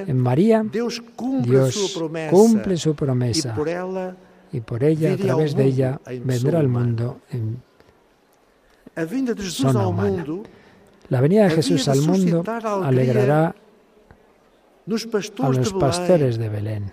En 0.10 0.18
María, 0.18 0.66
Dios 0.66 1.00
cumple 1.16 1.70
su 1.72 2.92
e 2.92 2.94
promesa 2.96 3.54
por 3.54 3.70
ela 3.70 4.18
y 4.52 4.60
por 4.62 4.82
ella, 4.84 5.14
a 5.14 5.18
través 5.18 5.54
de 5.54 5.64
ella, 5.64 6.02
em 6.08 6.24
vendrá 6.26 6.58
al 6.58 6.68
mundo. 6.68 7.22
en- 7.30 7.62
de 9.36 9.44
Zona 9.52 9.88
humana. 9.88 10.26
mundo 10.26 10.44
La 11.10 11.22
venida 11.22 11.44
de 11.44 11.52
Jesús 11.52 11.86
de 11.86 11.92
al 11.92 12.02
mundo 12.02 12.42
alegría 12.42 12.88
alegrará 12.90 13.44
a 13.50 13.56
los 14.88 15.06
de 15.74 15.80
pastores 15.80 16.38
de 16.40 16.50
Belén, 16.50 16.92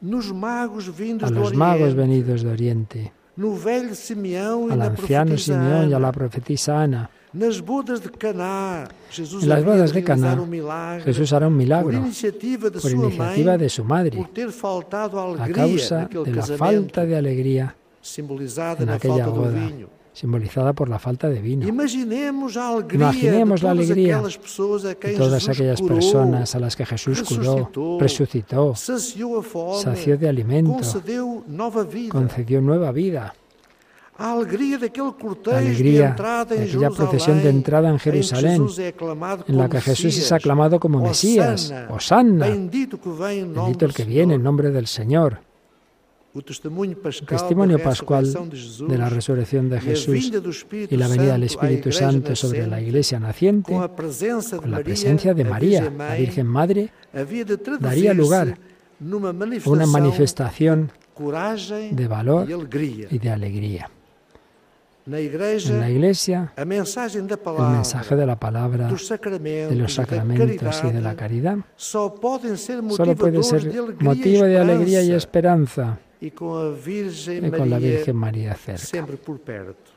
a 0.00 1.30
los 1.30 1.54
magos 1.54 1.94
venidos 1.94 2.42
de 2.42 2.50
Oriente, 2.50 3.12
no 3.36 3.54
velho 3.54 3.94
Simeão 3.94 4.68
e 4.68 4.72
al 4.72 4.82
anciano 4.82 5.38
Simeón 5.38 5.90
y 5.90 5.94
a 5.94 5.98
la 5.98 6.12
profetisa 6.12 6.76
Ana. 6.82 7.10
Nas 7.32 7.60
bodas 7.60 8.00
de 8.00 8.08
Caná, 8.08 8.88
Jesus 9.10 9.42
En 9.42 9.50
las 9.50 9.62
bodas 9.62 9.92
de 9.92 10.02
Caná, 10.02 10.34
um 10.34 10.46
milagre 10.46 11.04
Jesús 11.04 11.32
hará 11.32 11.46
un 11.46 11.52
por 11.52 11.58
milagro 11.58 11.92
iniciativa 11.92 12.70
de 12.70 12.80
por 12.80 12.90
iniciativa 12.90 13.52
mãe, 13.52 13.58
de 13.58 13.68
su 13.68 13.84
madre, 13.84 14.18
a 14.18 15.48
causa 15.52 16.08
de 16.08 16.32
la 16.32 16.42
falta 16.42 17.04
de 17.04 17.16
alegría 17.16 17.74
simbolizada 18.00 18.82
en 18.82 18.88
aquella 18.88 19.26
boda. 19.28 19.70
Simbolizada 20.18 20.72
por 20.72 20.88
la 20.88 20.98
falta 20.98 21.28
de 21.28 21.40
vino. 21.40 21.68
Imaginemos 21.68 22.56
la 23.62 23.70
alegría 23.70 24.20
de 24.20 25.14
todas 25.16 25.48
aquellas 25.48 25.80
personas 25.80 26.56
a 26.56 26.58
las 26.58 26.74
que 26.74 26.84
Jesús 26.84 27.22
curó, 27.22 27.70
resucitó, 28.00 28.74
sació 28.74 30.18
de 30.18 30.28
alimento, 30.28 30.72
concedió 32.10 32.60
nueva 32.60 32.90
vida. 32.90 33.32
La 34.18 34.32
alegría 35.58 36.08
entrada 36.08 36.44
de 36.46 36.56
em 36.56 36.62
aquella 36.64 36.90
procesión 36.90 37.40
de 37.40 37.50
entrada 37.50 37.88
en 37.88 37.94
em 37.94 38.00
Jerusalén, 38.00 38.66
en 39.46 39.56
la 39.56 39.68
que 39.68 39.80
Jesús 39.80 40.18
es 40.18 40.32
aclamado 40.32 40.80
como 40.80 41.00
Mesías, 41.00 41.72
Hosanna, 41.88 42.48
bendito 42.48 42.98
em 43.30 43.86
el 43.86 43.94
que 43.94 44.04
viene 44.04 44.34
en 44.34 44.42
nombre 44.42 44.72
del 44.72 44.88
Señor. 44.88 45.47
El 46.38 47.26
testimonio 47.26 47.82
pascual 47.82 48.32
de 48.88 48.98
la 48.98 49.08
resurrección 49.08 49.68
de 49.68 49.78
e 49.78 49.80
Jesús 49.80 50.32
y 50.70 50.96
la 50.96 51.08
venida 51.08 51.32
del 51.32 51.42
Espíritu 51.42 51.90
Santo 51.90 52.36
sobre 52.36 52.64
la 52.66 52.80
iglesia 52.80 53.18
naciente, 53.18 53.72
con 53.72 54.70
la 54.70 54.78
presencia 54.78 55.34
de 55.34 55.44
María, 55.44 55.90
la 55.90 56.14
Virgen 56.14 56.46
Madre, 56.46 56.90
daría 57.80 58.14
lugar 58.14 58.56
a 58.56 59.70
una 59.70 59.86
manifestación 59.86 60.92
de 61.90 62.06
valor 62.06 62.48
e 62.48 63.08
y 63.10 63.18
de 63.18 63.30
alegría. 63.30 63.90
En 65.06 65.12
la 65.80 65.90
iglesia, 65.90 66.52
el 66.56 66.66
mensaje 66.66 68.14
de 68.14 68.26
la 68.26 68.38
palabra, 68.38 68.86
de 68.86 69.74
los 69.74 69.94
sacramentos 69.94 70.84
y 70.84 70.90
de 70.92 71.00
la 71.00 71.16
caridad, 71.16 71.58
solo 71.74 72.14
puede 72.14 72.56
ser 72.56 72.82
alegria 72.82 73.96
motivo 74.00 74.44
de 74.44 74.52
e 74.52 74.58
alegría 74.58 75.02
y 75.02 75.12
esperanza 75.12 75.98
y 76.20 76.30
con 76.30 76.76
la 77.70 77.78
Virgen 77.78 78.16
María 78.16 78.54
cerca. 78.54 78.78
sempre 78.78 79.16
por 79.16 79.38
perto. 79.40 79.92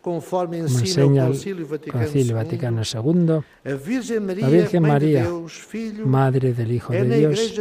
Conforme 0.00 0.58
enseña 0.58 1.28
el 1.28 1.64
Vaticano, 1.64 2.04
Concilio 2.04 2.34
Vaticano 2.34 2.82
II, 2.82 3.30
a 3.64 3.74
Virgem 3.76 4.26
Maria, 4.26 4.48
la 4.48 4.52
Virgen 4.52 4.82
María, 4.82 5.28
Madre 6.04 6.52
del 6.52 6.72
Hijo 6.72 6.92
de 6.92 7.18
Dios, 7.18 7.60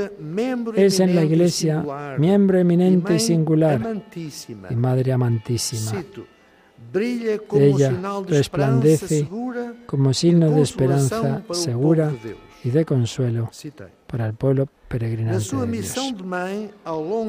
es 0.76 1.00
en 1.00 1.16
la 1.16 1.24
iglesia 1.24 1.82
singular, 1.82 2.20
miembro 2.20 2.58
eminente 2.58 3.14
y 3.14 3.20
singular 3.20 4.04
y 4.72 4.76
Madre 4.76 5.12
amantísima. 5.12 6.04
Ella 6.94 7.90
sinal 7.90 8.26
de 8.26 8.40
esperança 8.40 9.00
resplandece 9.00 9.08
segura 9.08 9.76
como 9.86 10.14
signo 10.14 10.50
de 10.50 10.62
esperanza 10.62 11.44
segura 11.52 12.12
y 12.64 12.70
de 12.72 12.86
consuelo. 12.86 13.52
Para 14.12 14.28
el 14.28 14.34
pueblo 14.34 14.66
Na 14.66 14.72
peregrinante 14.88 15.38
de 15.38 15.40
Dios. 15.40 15.54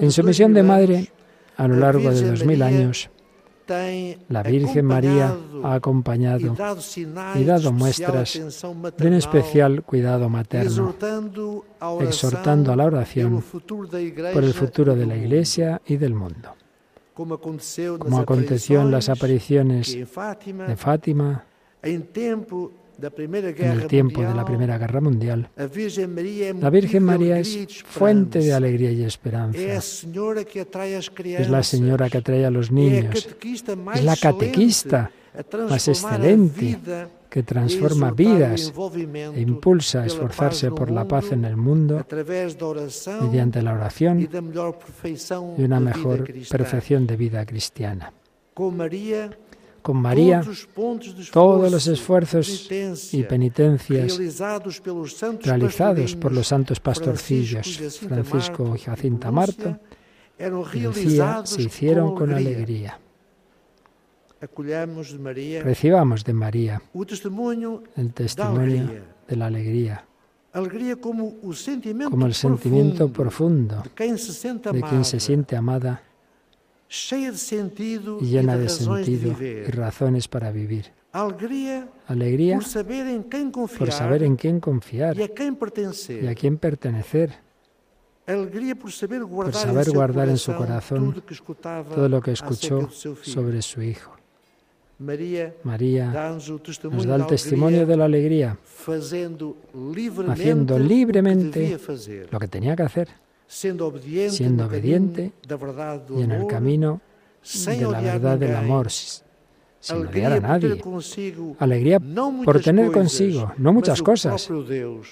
En 0.03 0.11
su 0.11 0.23
misión 0.25 0.53
de 0.53 0.63
2000 0.63 0.65
madre, 0.65 1.13
a 1.57 1.69
lo 1.69 1.77
largo 1.77 2.11
de 2.11 2.31
dos 2.31 2.45
mil 2.45 2.63
años, 2.63 3.09
la 4.29 4.43
Virgen 4.43 4.85
María 4.85 5.37
ha 5.63 5.75
acompañado 5.75 6.57
y 7.37 7.45
dado 7.45 7.73
muestras 7.73 8.35
de 8.99 9.07
un 9.07 9.15
especial 9.15 9.83
cuidado 9.85 10.29
materno, 10.29 10.95
exhortando 12.01 12.73
a 12.73 12.77
la 12.77 12.85
oración 12.85 13.43
por 14.35 14.45
el 14.45 14.53
futuro 14.53 14.97
de 14.97 15.07
la 15.07 15.17
Iglesia 15.17 15.81
y 15.87 15.97
del 15.97 16.15
mundo, 16.15 16.55
como 17.15 17.35
aconteció 18.19 18.83
en 18.83 18.91
las 18.91 19.09
apariciones 19.09 19.97
de 19.97 20.77
Fátima 20.77 21.45
en 23.01 23.71
el 23.71 23.87
tiempo 23.87 24.23
de 24.23 24.35
la 24.35 24.45
Primera 24.45 24.79
Guerra 24.79 25.01
Mundial. 25.01 25.49
La 25.57 26.71
Virgen 26.71 27.03
María 27.03 27.39
es 27.39 27.83
fuente 27.85 28.39
de 28.41 28.53
alegría 28.53 28.91
y 28.91 29.05
esperanza. 29.05 29.59
Es 29.59 30.07
la 31.51 31.63
señora 31.63 32.09
que 32.11 32.19
atrae 32.19 32.47
a 32.47 32.51
los 32.51 32.71
niños. 32.71 33.29
Es 33.95 34.05
la 34.05 34.17
catequista 34.17 35.11
más 35.69 35.89
excelente 35.89 36.79
que 37.31 37.43
transforma 37.43 38.11
vidas 38.11 38.73
e 39.35 39.41
impulsa 39.41 40.03
a 40.03 40.07
esforzarse 40.07 40.71
por 40.71 40.91
la 40.91 41.09
paz 41.09 41.33
en 41.33 41.47
el 41.47 41.57
mundo 41.57 42.05
mediante 43.23 43.63
la 43.63 43.73
oración 43.73 44.21
y 44.21 45.63
una 45.63 45.81
mejor 45.81 46.31
perfección 46.51 47.07
de 47.07 47.17
vida 47.17 47.47
cristiana. 47.47 48.13
Con 49.83 49.97
María, 49.97 50.43
todos 51.33 51.71
los 51.71 51.87
esfuerzos 51.89 52.71
y 53.13 53.23
penitencias 53.25 54.17
realizados 55.43 56.17
por 56.17 56.33
los 56.33 56.47
santos 56.47 56.79
pastorcillos 56.79 57.99
Francisco 57.99 58.75
y 58.77 58.79
Jacinta 58.79 59.33
Marto 59.33 59.79
y 60.39 60.81
Lucía 60.81 61.43
se 61.45 61.63
hicieron 61.63 62.15
con 62.15 62.33
alegría. 62.33 62.99
Recibamos 65.65 66.25
de 66.25 66.33
María 66.33 66.83
el 67.97 68.13
testimonio 68.13 68.93
de 69.29 69.37
la 69.37 69.47
alegría, 69.47 70.05
como 70.53 72.27
el 72.27 72.35
sentimiento 72.35 73.13
profundo 73.13 73.83
de 73.83 73.91
quien 73.91 75.05
se 75.05 75.21
siente 75.21 75.57
amada 75.57 76.03
cheia 76.03 76.03
de 76.03 76.11
sentido 76.11 76.82
y 76.82 76.82
llena 78.21 78.57
de 78.59 78.69
sentido 78.69 79.37
y 79.41 79.65
razones 79.71 80.29
para 80.29 80.53
vivir. 80.53 80.93
Alegría 81.13 82.57
por 82.57 82.65
saber 82.65 83.07
quem 83.25 83.51
confiar 83.51 83.79
por 83.79 83.93
saber 83.93 84.23
en 84.23 84.37
quién 84.37 84.61
confiar 84.61 85.17
a 85.17 85.21
y 85.21 85.23
a 85.23 85.29
quién 86.35 86.57
pertenecer, 86.57 87.35
Alegria 88.27 88.75
por 88.75 88.93
saber 88.93 89.21
por 89.21 89.29
guardar, 89.29 89.55
saber 89.55 89.85
seu 89.85 89.95
guardar 89.95 90.29
en 90.29 90.39
su 90.39 90.55
corazón 90.55 91.23
todo 91.95 92.09
lo 92.09 92.21
que 92.21 92.33
escuchó 92.33 92.89
sobre 92.91 93.61
su 93.63 93.83
Hijo. 93.83 94.13
María 94.99 95.53
nos 96.91 97.07
da 97.07 97.17
el 97.17 97.27
testimonio 97.27 97.85
de 97.85 97.97
la 97.97 98.05
alegría, 98.05 98.57
haciendo 100.29 100.79
libremente 100.79 101.79
lo 102.31 102.39
que 102.39 102.49
tenía 102.49 102.77
que 102.77 102.83
hacer, 102.85 103.09
obediente 103.87 104.31
siendo 104.31 104.67
obediente 104.67 105.33
y 106.19 106.23
en 106.23 106.31
el 106.33 106.47
camino 106.47 107.01
de 107.43 107.77
la 107.93 108.01
verdad 108.01 108.39
del 108.39 108.57
amor, 108.57 108.87
s- 108.87 109.23
sin 109.81 109.97
odiar 110.07 110.33
a 110.33 110.41
nadie. 110.41 110.69
Alegría 111.59 111.99
por 112.45 112.61
tener 112.61 112.87
consigo, 112.93 113.53
no 113.59 113.73
muchas 113.73 114.01
cosas, 114.03 114.49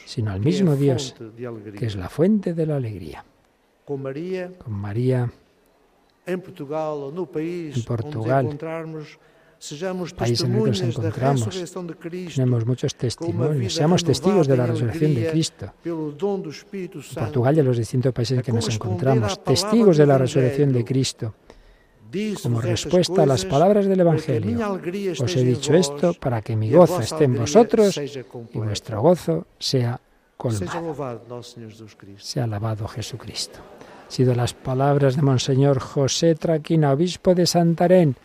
sino 0.06 0.30
al 0.30 0.40
mismo 0.40 0.74
Dios, 0.76 1.14
que 1.78 1.86
es 1.86 1.96
la 1.96 2.08
fuente 2.08 2.54
de 2.54 2.66
la 2.66 2.76
alegría. 2.76 3.24
Con 4.64 4.72
María, 4.72 5.30
em 6.26 6.40
Portugal 6.40 6.98
En 7.76 7.84
Portugal, 7.84 8.46
país 10.16 10.40
en 10.40 10.54
el 10.54 10.62
que 10.64 10.70
nos 10.70 10.80
encontramos, 10.80 11.74
tenemos 12.34 12.66
muchos 12.66 12.94
testimonios, 12.94 13.74
seamos 13.74 14.02
testigos 14.02 14.46
de 14.48 14.56
la 14.56 14.64
em 14.64 14.70
resurrección 14.72 15.14
de 15.14 15.30
Cristo. 15.30 15.66
En. 15.84 17.14
Portugal 17.14 17.56
y 17.56 17.60
en 17.60 17.66
los 17.66 17.76
distintos 17.76 18.12
países 18.12 18.38
en 18.38 18.42
que 18.42 18.52
nos 18.52 18.68
encontramos, 18.68 19.44
testigos 19.44 19.96
de 19.96 20.06
la 20.06 20.16
resurrección 20.16 20.72
de. 20.72 20.84
Cristo. 20.84 21.34
Como 22.42 22.60
respuesta 22.60 23.22
a 23.22 23.26
las 23.26 23.44
palabras 23.44 23.86
del 23.86 24.00
Evangelio, 24.00 24.80
os 25.20 25.36
he 25.36 25.40
em 25.40 25.54
dicho 25.54 25.74
esto 25.74 26.10
para 26.18 26.42
que 26.42 26.56
mi 26.56 26.66
e 26.66 26.74
gozo 26.74 26.98
esté 26.98 27.30
en 27.30 27.38
vosotros 27.38 27.94
y 27.94 28.58
vuestro 28.58 28.98
gozo 29.00 29.46
sea 29.60 30.00
colmado. 30.36 30.96
Sea 32.18 32.44
alabado 32.44 32.88
Jesucristo. 32.88 33.60
Han 33.60 34.10
sido 34.10 34.34
las 34.34 34.54
palabras 34.54 35.14
de 35.14 35.22
Monseñor 35.22 35.78
José 35.78 36.34
Traquina, 36.34 36.90
obispo 36.90 37.36
de 37.36 37.46
Santarén, 37.46 38.16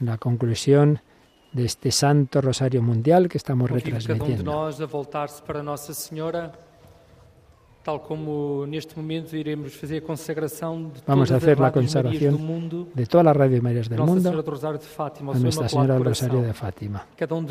en 0.00 0.06
la 0.06 0.18
conclusión 0.18 1.00
de 1.52 1.64
este 1.64 1.90
Santo 1.90 2.40
Rosario 2.40 2.82
Mundial 2.82 3.28
que 3.28 3.38
estamos 3.38 3.70
um 3.70 3.76
de 3.76 3.82
retransmitiendo. 3.82 4.52
Vamos 11.06 11.30
a 11.30 11.36
hacer 11.36 11.58
la 11.58 11.72
consagración 11.72 12.88
de 12.94 13.06
todas 13.06 13.24
las 13.24 13.36
Radio 13.36 13.62
Marías 13.62 13.88
del 13.88 14.00
mundo 14.00 14.30
a 14.30 15.38
Nuestra 15.38 15.68
Señora 15.68 15.94
del. 15.94 16.04
Rosario 16.04 16.42
de 16.42 16.52
Fátima. 16.52 17.06
Cada 17.16 17.34
um 17.34 17.46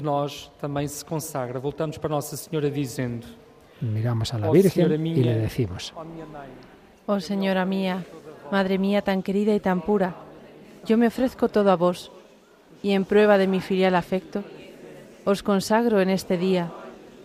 Miramos 3.82 4.34
a 4.34 4.40
la 4.40 4.50
Oh, 4.50 4.54
Virgen 4.54 4.72
Señora 4.72 4.96
y 4.96 5.24
le 5.24 5.36
decimos, 5.38 5.94
Oh 7.06 7.20
Señora 7.20 7.66
mía, 7.66 8.04
Madre 8.52 8.78
mía 8.78 9.02
tan 9.02 9.24
querida 9.24 9.54
y 9.54 9.60
tan 9.60 9.82
pura, 9.82 10.16
yo 10.86 10.98
me 10.98 11.08
ofrezco 11.08 11.50
todo 11.50 11.70
a 11.72 11.76
vos, 11.76 12.12
y 12.84 12.92
en 12.92 13.06
prueba 13.06 13.38
de 13.38 13.48
mi 13.48 13.60
filial 13.60 13.96
afecto, 13.96 14.44
os 15.26 15.44
consagro 15.44 16.00
en 16.00 16.10
este 16.10 16.38
día 16.38 16.72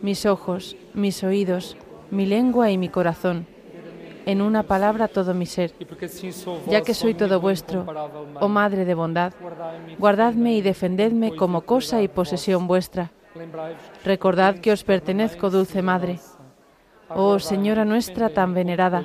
mis 0.02 0.26
ojos, 0.26 0.76
mis 0.94 1.22
oídos, 1.22 1.76
mi 2.10 2.26
lengua 2.26 2.70
y 2.70 2.78
mi 2.78 2.88
corazón, 2.88 3.46
en 4.26 4.42
una 4.42 4.64
palabra 4.64 5.08
todo 5.08 5.34
mi 5.34 5.46
ser. 5.46 5.72
Ya 6.68 6.82
que 6.82 6.94
soy 6.94 7.14
todo 7.14 7.40
vuestro, 7.40 7.86
oh 8.40 8.48
Madre 8.48 8.84
de 8.84 8.94
bondad, 8.94 9.32
guardadme 9.98 10.54
y 10.54 10.62
defendedme 10.62 11.34
como 11.36 11.62
cosa 11.62 12.02
y 12.02 12.08
posesión 12.08 12.66
vuestra. 12.66 13.10
Recordad 14.04 14.56
que 14.56 14.72
os 14.72 14.84
pertenezco, 14.84 15.50
dulce 15.50 15.82
Madre. 15.82 16.18
Oh 17.08 17.38
Señora 17.38 17.84
nuestra 17.84 18.30
tan 18.30 18.54
venerada, 18.54 19.04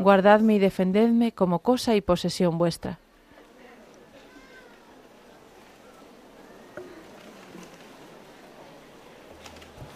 guardadme 0.00 0.56
y 0.56 0.58
defendedme 0.58 1.32
como 1.32 1.60
cosa 1.60 1.94
y 1.94 2.00
posesión 2.00 2.58
vuestra. 2.58 2.98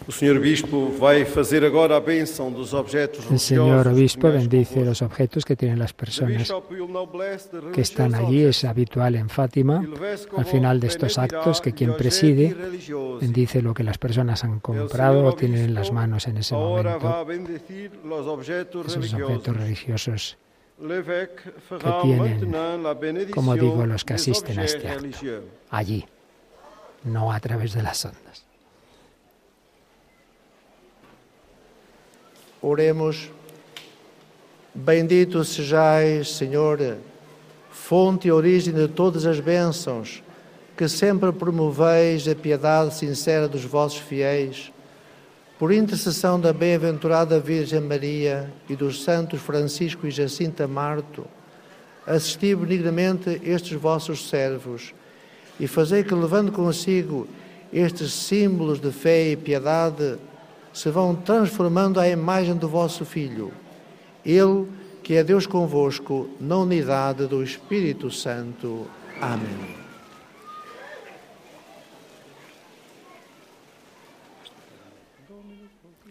El 3.31 3.39
señor 3.39 3.87
obispo 3.87 4.27
bendice 4.31 4.85
los 4.85 5.01
objetos 5.01 5.45
que 5.45 5.55
tienen 5.55 5.79
las 5.79 5.93
personas 5.93 6.53
que 7.73 7.81
están 7.81 8.15
allí. 8.15 8.43
Es 8.43 8.63
habitual 8.63 9.15
en 9.15 9.29
Fátima, 9.29 9.83
al 10.37 10.45
final 10.45 10.79
de 10.79 10.87
estos 10.87 11.17
actos, 11.17 11.61
que 11.61 11.73
quien 11.73 11.95
preside 11.95 12.55
bendice 13.19 13.61
lo 13.61 13.73
que 13.73 13.83
las 13.83 13.97
personas 13.97 14.43
han 14.43 14.59
comprado 14.59 15.25
o 15.25 15.33
tienen 15.33 15.65
en 15.65 15.73
las 15.73 15.91
manos 15.91 16.27
en 16.27 16.37
ese 16.37 16.55
momento, 16.55 17.25
esos 18.87 19.13
objetos 19.13 19.57
religiosos 19.57 20.37
que 20.79 21.91
tienen, 22.01 22.51
como 23.31 23.55
digo, 23.55 23.85
los 23.85 24.03
que 24.03 24.13
asisten 24.15 24.59
a 24.59 24.65
este 24.65 24.89
acto, 24.89 25.07
allí, 25.69 26.05
no 27.03 27.31
a 27.31 27.39
través 27.39 27.73
de 27.73 27.83
las 27.83 28.03
ondas. 28.05 28.50
Oremos. 32.61 33.31
Bendito 34.73 35.43
sejais, 35.43 36.35
Senhor, 36.35 36.97
fonte 37.71 38.27
e 38.27 38.31
origem 38.31 38.71
de 38.71 38.87
todas 38.87 39.25
as 39.25 39.39
bênçãos, 39.39 40.21
que 40.77 40.87
sempre 40.87 41.31
promoveis 41.31 42.27
a 42.27 42.35
piedade 42.35 42.93
sincera 42.93 43.47
dos 43.47 43.65
vossos 43.65 43.97
fiéis. 43.97 44.71
Por 45.57 45.71
intercessão 45.71 46.39
da 46.39 46.53
bem-aventurada 46.53 47.39
Virgem 47.39 47.81
Maria 47.81 48.53
e 48.69 48.75
dos 48.75 49.03
santos 49.03 49.41
Francisco 49.41 50.05
e 50.05 50.11
Jacinta 50.11 50.67
Marto, 50.67 51.25
assisti 52.05 52.55
benignamente 52.55 53.41
estes 53.43 53.73
vossos 53.73 54.29
servos 54.29 54.93
e 55.59 55.67
fazei 55.67 56.03
que, 56.03 56.13
levando 56.13 56.51
consigo 56.51 57.27
estes 57.73 58.13
símbolos 58.13 58.79
de 58.79 58.91
fé 58.91 59.31
e 59.31 59.35
piedade, 59.35 60.17
se 60.73 60.89
vão 60.89 61.15
transformando 61.15 61.99
à 61.99 62.07
imagem 62.07 62.55
do 62.55 62.67
vosso 62.67 63.05
Filho. 63.05 63.51
Ele, 64.25 64.67
que 65.03 65.15
é 65.15 65.23
Deus 65.23 65.45
convosco, 65.47 66.29
na 66.39 66.57
unidade 66.57 67.27
do 67.27 67.43
Espírito 67.43 68.09
Santo. 68.11 68.87
Amém. 69.19 69.81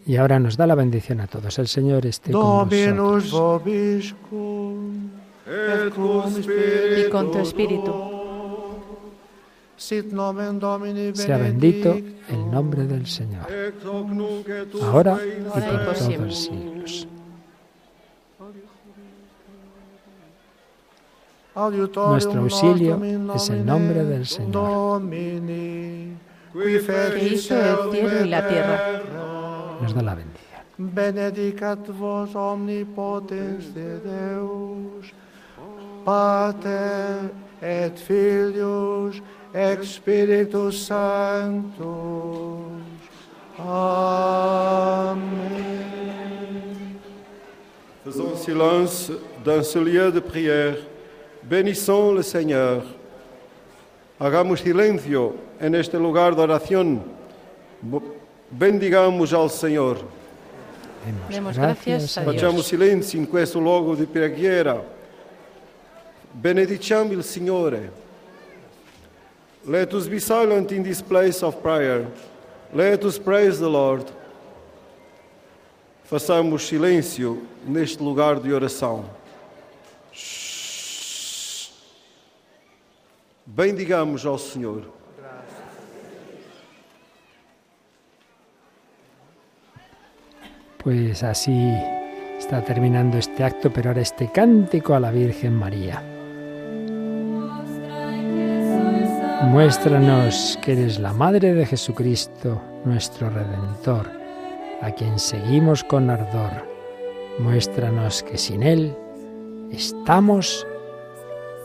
Y 0.05 0.17
ahora 0.17 0.39
nos 0.39 0.57
da 0.57 0.65
la 0.65 0.75
bendición 0.75 1.21
a 1.21 1.27
todos. 1.27 1.57
El 1.59 1.67
Señor 1.67 2.05
esté 2.05 2.31
con 2.31 2.41
Dominus 2.41 3.31
vosotros. 3.31 3.31
vobiscum, 3.31 5.09
Et 5.45 5.93
cum 5.93 6.33
Y 6.41 7.09
con 7.09 7.31
tu 7.31 7.39
espíritu. 7.39 8.10
Sit 9.81 10.11
nomen 10.13 10.59
Domini 10.59 11.15
Sea 11.15 11.37
bendito 11.37 11.89
el 12.29 12.51
nombre 12.51 12.85
del 12.85 13.07
Señor, 13.07 13.47
ahora 14.83 15.17
y 15.25 15.41
por 15.41 15.85
todos 15.85 15.97
siempre. 15.97 16.27
los 16.27 16.39
siglos. 16.39 17.07
Nuestro 21.55 22.41
auxilio 22.41 23.01
es 23.33 23.49
el 23.49 23.65
nombre 23.65 24.05
del 24.05 24.27
Señor. 24.27 25.01
Que 26.53 26.71
hizo 27.33 27.55
el 27.57 27.89
cielo 27.89 28.23
y 28.23 28.29
la 28.29 28.47
tierra. 28.47 29.01
Nos 29.81 29.95
da 29.95 30.03
la 30.03 30.13
bendición. 30.13 30.61
Benedicat 30.77 31.87
vos 31.97 32.35
omnipotens 32.35 33.73
de 33.73 33.99
Deus, 33.99 35.11
Pater 36.05 37.31
et 37.61 37.97
Filius 37.97 39.21
et 39.53 39.83
Spiritus 39.83 40.85
Sanctus. 40.87 41.85
Amen. 43.59 45.21
Faisons 48.03 48.35
silence 48.35 49.11
dans 49.43 49.63
ce 49.63 49.79
lieu 49.79 50.11
de 50.11 50.19
prière. 50.19 50.77
Bénissons 51.43 52.13
le 52.13 52.23
Señor. 52.23 52.83
Hagamos 54.19 54.61
silencio 54.61 55.35
en 55.59 55.75
este 55.75 55.97
lugar 55.97 56.35
de 56.35 56.41
oración. 56.41 57.01
Bendigamos 58.49 59.33
al 59.33 59.49
Señor. 59.49 59.97
Demos 61.29 61.57
gracias 61.57 62.17
a 62.17 62.21
Dios. 62.21 62.33
Facciamo 62.33 62.61
silenzio 62.61 63.19
in 63.19 63.27
questo 63.27 63.59
luogo 63.59 63.95
di 63.95 64.05
preghiera. 64.05 64.81
Benediciamo 66.31 67.11
il 67.13 67.23
Signore. 67.23 68.00
Let 69.65 69.93
us 69.93 70.07
be 70.07 70.19
silent 70.19 70.71
in 70.71 70.83
this 70.83 71.01
place 71.01 71.43
of 71.43 71.61
prayer. 71.61 72.07
Let 72.73 73.05
us 73.05 73.19
praise 73.19 73.59
the 73.59 73.69
Lord. 73.69 74.05
Façamos 76.03 76.67
silêncio 76.67 77.43
neste 77.67 78.01
lugar 78.01 78.39
de 78.39 78.51
oração. 78.51 79.05
Shhh. 80.11 81.69
Bendigamos 83.45 84.25
ao 84.25 84.37
Senhor. 84.39 84.83
Pues 90.83 91.21
así 91.23 91.71
está 92.39 92.63
terminando 92.63 93.19
este 93.19 93.43
acto, 93.43 93.71
pero 93.71 93.89
ahora 93.89 94.01
este 94.01 94.31
cántico 94.31 94.95
a 94.95 94.99
la 94.99 95.11
Virgen 95.11 95.53
María. 95.53 96.10
Muéstranos 99.43 100.57
que 100.61 100.73
eres 100.73 100.99
la 100.99 101.13
Madre 101.13 101.53
de 101.53 101.65
Jesucristo, 101.65 102.61
nuestro 102.85 103.29
Redentor, 103.29 104.09
a 104.81 104.91
quien 104.91 105.17
seguimos 105.17 105.83
con 105.83 106.09
ardor. 106.09 106.67
Muéstranos 107.39 108.23
que 108.23 108.37
sin 108.37 108.61
Él 108.61 108.95
estamos 109.71 110.65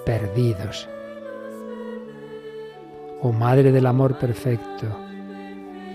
perdidos. 0.06 0.88
Oh 3.20 3.32
Madre 3.32 3.70
del 3.70 3.86
Amor 3.86 4.18
Perfecto 4.18 4.86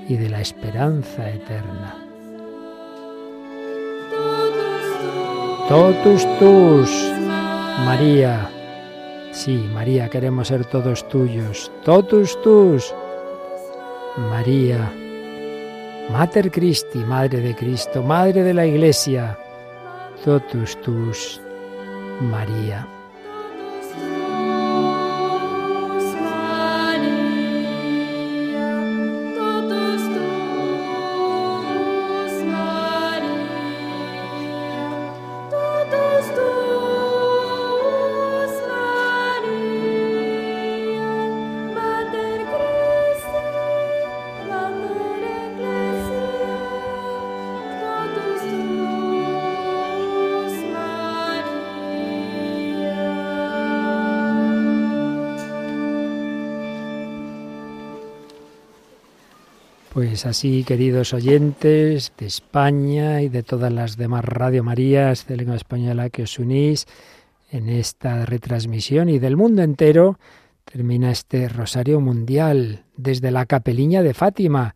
y 0.08 0.18
de 0.18 0.30
la 0.30 0.40
esperanza 0.40 1.30
eterna. 1.30 1.96
Totus 5.68 6.28
tus, 6.38 7.14
María. 7.86 8.61
Sí, 9.32 9.70
María, 9.74 10.10
queremos 10.10 10.50
ser 10.50 10.66
todos 10.66 11.08
tuyos. 11.08 11.72
Totus 11.84 12.42
tus, 12.42 12.94
María. 14.18 14.92
Mater 16.12 16.52
Christi, 16.52 17.00
Madre 17.00 17.40
de 17.40 17.56
Cristo, 17.56 18.04
Madre 18.04 18.44
de 18.44 18.54
la 18.54 18.66
Iglesia. 18.66 19.38
Totus 20.26 20.80
tus, 20.82 21.42
María. 22.20 22.86
Pues 60.22 60.38
así, 60.38 60.64
queridos 60.64 61.16
oyentes 61.16 62.14
de 62.16 62.28
España 62.28 63.24
y 63.24 63.30
de 63.30 63.42
todas 63.42 63.74
las 63.74 63.98
demás 63.98 64.24
Radio 64.24 64.64
Marías 64.64 65.26
de 65.26 65.36
lengua 65.36 65.56
española 65.56 66.12
que 66.12 66.22
os 66.22 66.38
unís 66.38 66.86
en 67.50 67.68
esta 67.68 68.24
retransmisión 68.28 69.10
y 69.10 69.18
del 69.18 69.36
mundo 69.36 69.64
entero, 69.64 70.20
termina 70.64 71.10
este 71.10 71.50
Rosario 71.50 72.00
Mundial 72.02 72.86
desde 72.96 73.32
la 73.32 73.48
Capeliña 73.48 74.04
de 74.04 74.14
Fátima. 74.14 74.76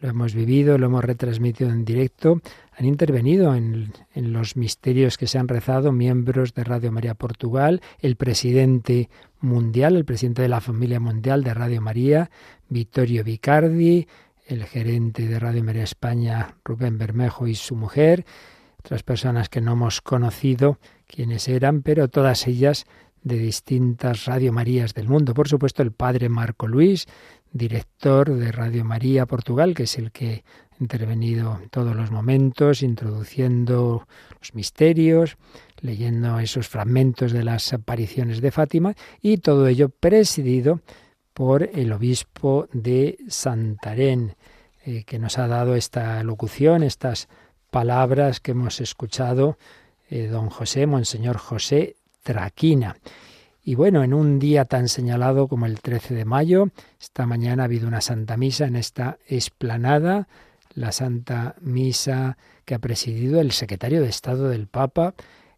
lo 0.00 0.08
hemos 0.08 0.34
vivido, 0.34 0.76
lo 0.76 0.86
hemos 0.86 1.04
retransmitido 1.04 1.70
en 1.70 1.84
directo, 1.84 2.40
han 2.76 2.84
intervenido 2.84 3.54
en, 3.54 3.92
en, 4.12 4.32
los 4.32 4.56
misterios 4.56 5.18
que 5.18 5.28
se 5.28 5.38
han 5.38 5.46
rezado 5.46 5.92
miembros 5.92 6.52
de 6.52 6.64
Radio 6.64 6.90
María 6.90 7.14
Portugal, 7.14 7.80
el 8.00 8.16
presidente 8.16 9.08
mundial, 9.40 9.94
el 9.94 10.04
presidente 10.04 10.42
de 10.42 10.48
la 10.48 10.60
familia 10.60 10.98
mundial 10.98 11.44
de 11.44 11.54
Radio 11.54 11.80
María, 11.80 12.28
Vittorio 12.68 13.22
Vicardi, 13.22 14.08
el 14.50 14.64
gerente 14.64 15.26
de 15.26 15.38
Radio 15.38 15.62
María 15.62 15.84
España, 15.84 16.56
Rubén 16.64 16.98
Bermejo 16.98 17.46
y 17.46 17.54
su 17.54 17.76
mujer, 17.76 18.24
otras 18.80 19.02
personas 19.02 19.48
que 19.48 19.60
no 19.60 19.72
hemos 19.72 20.00
conocido 20.00 20.78
quiénes 21.06 21.48
eran, 21.48 21.82
pero 21.82 22.08
todas 22.08 22.46
ellas 22.46 22.86
de 23.22 23.38
distintas 23.38 24.24
Radio 24.24 24.52
Marías 24.52 24.94
del 24.94 25.08
mundo. 25.08 25.34
Por 25.34 25.48
supuesto, 25.48 25.82
el 25.82 25.92
padre 25.92 26.28
Marco 26.28 26.66
Luis, 26.66 27.06
director 27.52 28.34
de 28.34 28.50
Radio 28.50 28.84
María 28.84 29.26
Portugal, 29.26 29.74
que 29.74 29.84
es 29.84 29.98
el 29.98 30.10
que 30.10 30.42
ha 30.72 30.76
intervenido 30.82 31.58
en 31.62 31.68
todos 31.68 31.94
los 31.94 32.10
momentos, 32.10 32.82
introduciendo 32.82 34.08
los 34.40 34.54
misterios, 34.54 35.36
leyendo 35.80 36.38
esos 36.40 36.68
fragmentos 36.68 37.32
de 37.32 37.44
las 37.44 37.72
apariciones 37.72 38.40
de 38.40 38.50
Fátima, 38.50 38.94
y 39.20 39.36
todo 39.38 39.68
ello 39.68 39.90
presidido 39.90 40.80
por 41.40 41.70
el 41.72 41.90
obispo 41.90 42.68
de 42.70 43.16
Santarén, 43.28 44.34
eh, 44.84 45.04
que 45.04 45.18
nos 45.18 45.38
ha 45.38 45.48
dado 45.48 45.74
esta 45.74 46.22
locución, 46.22 46.82
estas 46.82 47.28
palabras 47.70 48.40
que 48.40 48.50
hemos 48.50 48.82
escuchado, 48.82 49.56
eh, 50.10 50.26
don 50.26 50.50
José, 50.50 50.86
Monseñor 50.86 51.38
José 51.38 51.96
Traquina. 52.22 52.98
Y 53.64 53.74
bueno, 53.74 54.04
en 54.04 54.12
un 54.12 54.38
día 54.38 54.66
tan 54.66 54.86
señalado 54.88 55.48
como 55.48 55.64
el 55.64 55.80
13 55.80 56.12
de 56.12 56.26
mayo, 56.26 56.68
esta 57.00 57.24
mañana 57.24 57.62
ha 57.62 57.64
habido 57.64 57.88
una 57.88 58.02
Santa 58.02 58.36
Misa 58.36 58.66
en 58.66 58.76
esta 58.76 59.16
esplanada, 59.26 60.28
la 60.74 60.92
Santa 60.92 61.54
Misa 61.62 62.36
que 62.66 62.74
ha 62.74 62.80
presidido 62.80 63.40
el 63.40 63.52
secretario 63.52 64.02
de 64.02 64.10
Estado 64.10 64.50
del 64.50 64.66
Papa, 64.66 65.14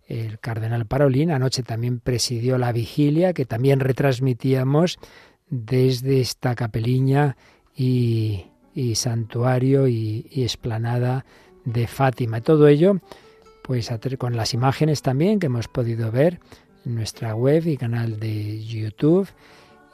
el 0.07 0.39
cardenal 0.39 0.87
Parolín. 0.87 1.33
Anoche 1.33 1.65
también 1.65 1.99
presidió 1.99 2.57
la 2.57 2.71
vigilia 2.71 3.33
que 3.33 3.47
también 3.47 3.81
retransmitíamos 3.81 5.01
desde 5.53 6.21
esta 6.21 6.55
capeliña 6.55 7.37
y, 7.77 8.47
santuario 8.95 9.87
y, 9.87 10.27
y 10.31 10.45
esplanada 10.45 11.27
de 11.67 11.87
Fátima. 11.87 12.41
Todo 12.41 12.69
ello, 12.69 13.01
pues 13.63 13.91
con 14.19 14.35
las 14.35 14.55
imágenes 14.55 15.03
también 15.03 15.39
que 15.39 15.47
hemos 15.47 15.69
podido 15.69 16.11
ver 16.11 16.41
en 16.87 16.95
nuestra 16.95 17.35
web 17.35 17.67
y 17.67 17.77
canal 17.77 18.19
de 18.19 18.65
YouTube 18.65 19.29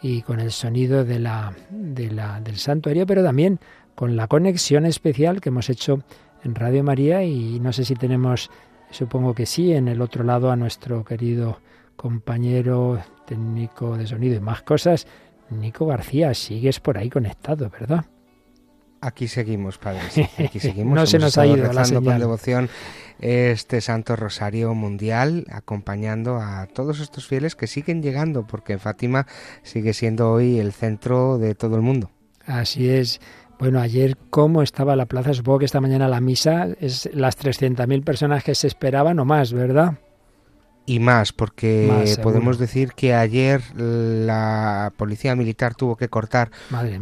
y 0.01 0.23
con 0.23 0.39
el 0.39 0.53
sonido 0.53 1.05
de 1.05 1.19
la, 1.19 1.53
de 1.71 2.13
la, 2.13 2.41
del 2.41 2.57
santuario, 2.57 3.05
pero 3.05 3.25
también 3.25 3.59
con 3.97 4.15
la 4.15 4.29
conexión 4.29 4.87
especial 4.87 5.41
que 5.41 5.49
hemos 5.49 5.69
hecho 5.69 6.05
en 6.45 6.55
Radio 6.55 6.85
María 6.85 7.25
y 7.25 7.59
no 7.59 7.73
sé 7.73 7.85
si 7.85 7.97
tenemos, 7.97 8.49
supongo 8.93 9.35
que 9.35 9.45
sí, 9.45 9.73
en 9.73 9.89
el 9.89 10.01
otro 10.01 10.23
lado 10.23 10.53
a 10.53 10.57
nuestro 10.57 11.05
querido 11.05 11.59
compañero 11.97 13.01
técnico 13.27 13.97
de 13.97 14.07
sonido 14.07 14.37
y 14.37 14.41
más 14.41 14.63
cosas, 14.63 15.09
Nico 15.51 15.87
García, 15.87 16.35
sigues 16.35 16.81
por 16.81 16.99
ahí 16.99 17.11
conectado, 17.11 17.71
¿verdad? 17.71 18.05
Aquí 19.01 19.29
seguimos, 19.29 19.79
padre. 19.79 20.01
Sí, 20.11 20.27
aquí 20.45 20.59
seguimos. 20.59 20.95
no 20.95 21.07
se 21.07 21.19
nos 21.19 21.39
ha 21.39 21.47
ido 21.47 21.73
la 21.73 21.85
con 21.85 22.19
devoción 22.19 22.69
este 23.21 23.81
Santo 23.81 24.17
Rosario 24.17 24.75
Mundial, 24.75 25.45
acompañando 25.51 26.37
a 26.37 26.67
todos 26.67 27.01
estos 27.01 27.27
fieles 27.27 27.57
que 27.57 27.67
siguen 27.67 28.03
llegando, 28.03 28.47
porque 28.47 28.79
Fátima 28.79 29.27
sigue 29.63 29.93
siendo 29.93 30.31
hoy 30.31 30.59
el 30.59 30.73
centro 30.73 31.39
de 31.39 31.55
todo 31.55 31.77
el 31.77 31.83
mundo. 31.83 32.11
Así 32.47 32.89
es. 32.89 33.21
Bueno, 33.59 33.81
ayer 33.81 34.17
cómo 34.31 34.63
estaba 34.63 34.95
la 34.95 35.07
plaza, 35.07 35.35
supongo 35.35 35.61
que 35.61 35.65
esta 35.65 35.81
mañana 35.81 36.07
la 36.07 36.21
misa 36.21 36.69
es 36.81 37.11
las 37.13 37.37
300.000 37.37 38.05
personas 38.05 38.45
que 38.45 38.55
se 38.55 38.69
esperaban 38.69 39.19
o 39.19 39.25
más, 39.25 39.53
¿verdad? 39.53 39.99
Y 40.89 41.01
más, 41.01 41.35
porque 41.35 41.87
más, 41.87 42.17
podemos 42.17 42.59
decir 42.59 42.95
que 42.95 43.13
ayer 43.13 43.63
la 43.77 44.91
policía 44.97 45.37
militar 45.37 45.75
tuvo 45.75 45.97
que 45.97 46.09
cortar 46.09 46.51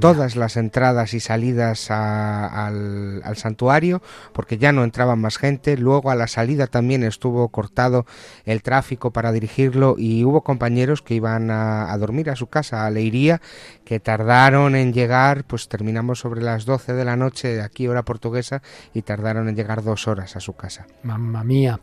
todas 0.01 0.35
las 0.35 0.57
entradas 0.57 1.15
y 1.15 1.21
salidas 1.21 1.93
a, 1.93 2.67
al, 2.67 3.23
al, 3.23 3.37
santuario, 3.37 4.03
porque 4.33 4.59
ya 4.59 4.73
no 4.73 4.83
entraba 4.83 5.15
más 5.15 5.39
gente. 5.39 5.77
Luego 5.77 6.11
a 6.11 6.17
la 6.17 6.27
salida 6.27 6.67
también 6.67 7.05
estuvo 7.05 7.49
cortado 7.49 8.07
el 8.45 8.65
tráfico 8.65 9.13
para 9.13 9.31
dirigirlo 9.31 9.95
y 9.97 10.25
hubo 10.25 10.43
compañeros 10.43 11.01
que 11.01 11.15
iban 11.15 11.53
a, 11.53 11.93
a 11.93 11.97
dormir 11.97 12.29
a 12.29 12.35
su 12.35 12.49
casa, 12.49 12.87
a 12.87 12.91
Leiría, 12.91 13.41
que 13.85 14.01
tardaron 14.01 14.75
en 14.75 14.93
llegar, 14.93 15.45
pues 15.45 15.69
terminamos 15.69 16.19
sobre 16.19 16.43
las 16.43 16.65
12 16.65 16.93
de 16.93 17.05
la 17.05 17.15
noche 17.15 17.63
aquí 17.63 17.87
hora 17.87 18.03
portuguesa 18.03 18.63
y 18.95 19.03
tardaron 19.03 19.49
en 19.49 19.55
llegar 19.55 19.85
dos 19.85 20.09
horas 20.09 20.35
a 20.35 20.41
su 20.41 20.55
casa. 20.55 20.89
Mamma 21.05 21.45
mía. 21.45 21.79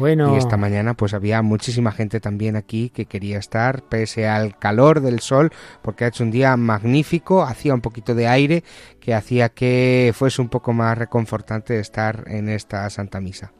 Bueno. 0.00 0.34
Y 0.34 0.38
esta 0.38 0.56
mañana 0.56 0.94
pues 0.94 1.12
había 1.12 1.42
muchísima 1.42 1.92
gente 1.92 2.20
también 2.20 2.56
aquí 2.56 2.88
que 2.88 3.04
quería 3.04 3.38
estar, 3.38 3.82
pese 3.82 4.26
al 4.26 4.58
calor 4.58 5.02
del 5.02 5.20
sol, 5.20 5.52
porque 5.82 6.04
ha 6.04 6.08
hecho 6.08 6.24
un 6.24 6.30
día 6.30 6.56
magnífico, 6.56 7.42
hacía 7.42 7.74
un 7.74 7.82
poquito 7.82 8.14
de 8.14 8.26
aire 8.26 8.64
que 8.98 9.14
hacía 9.14 9.50
que 9.50 10.12
fuese 10.14 10.40
un 10.40 10.48
poco 10.48 10.72
más 10.72 10.96
reconfortante 10.96 11.78
estar 11.78 12.24
en 12.28 12.48
esta 12.48 12.88
Santa 12.88 13.20
Misa. 13.20 13.52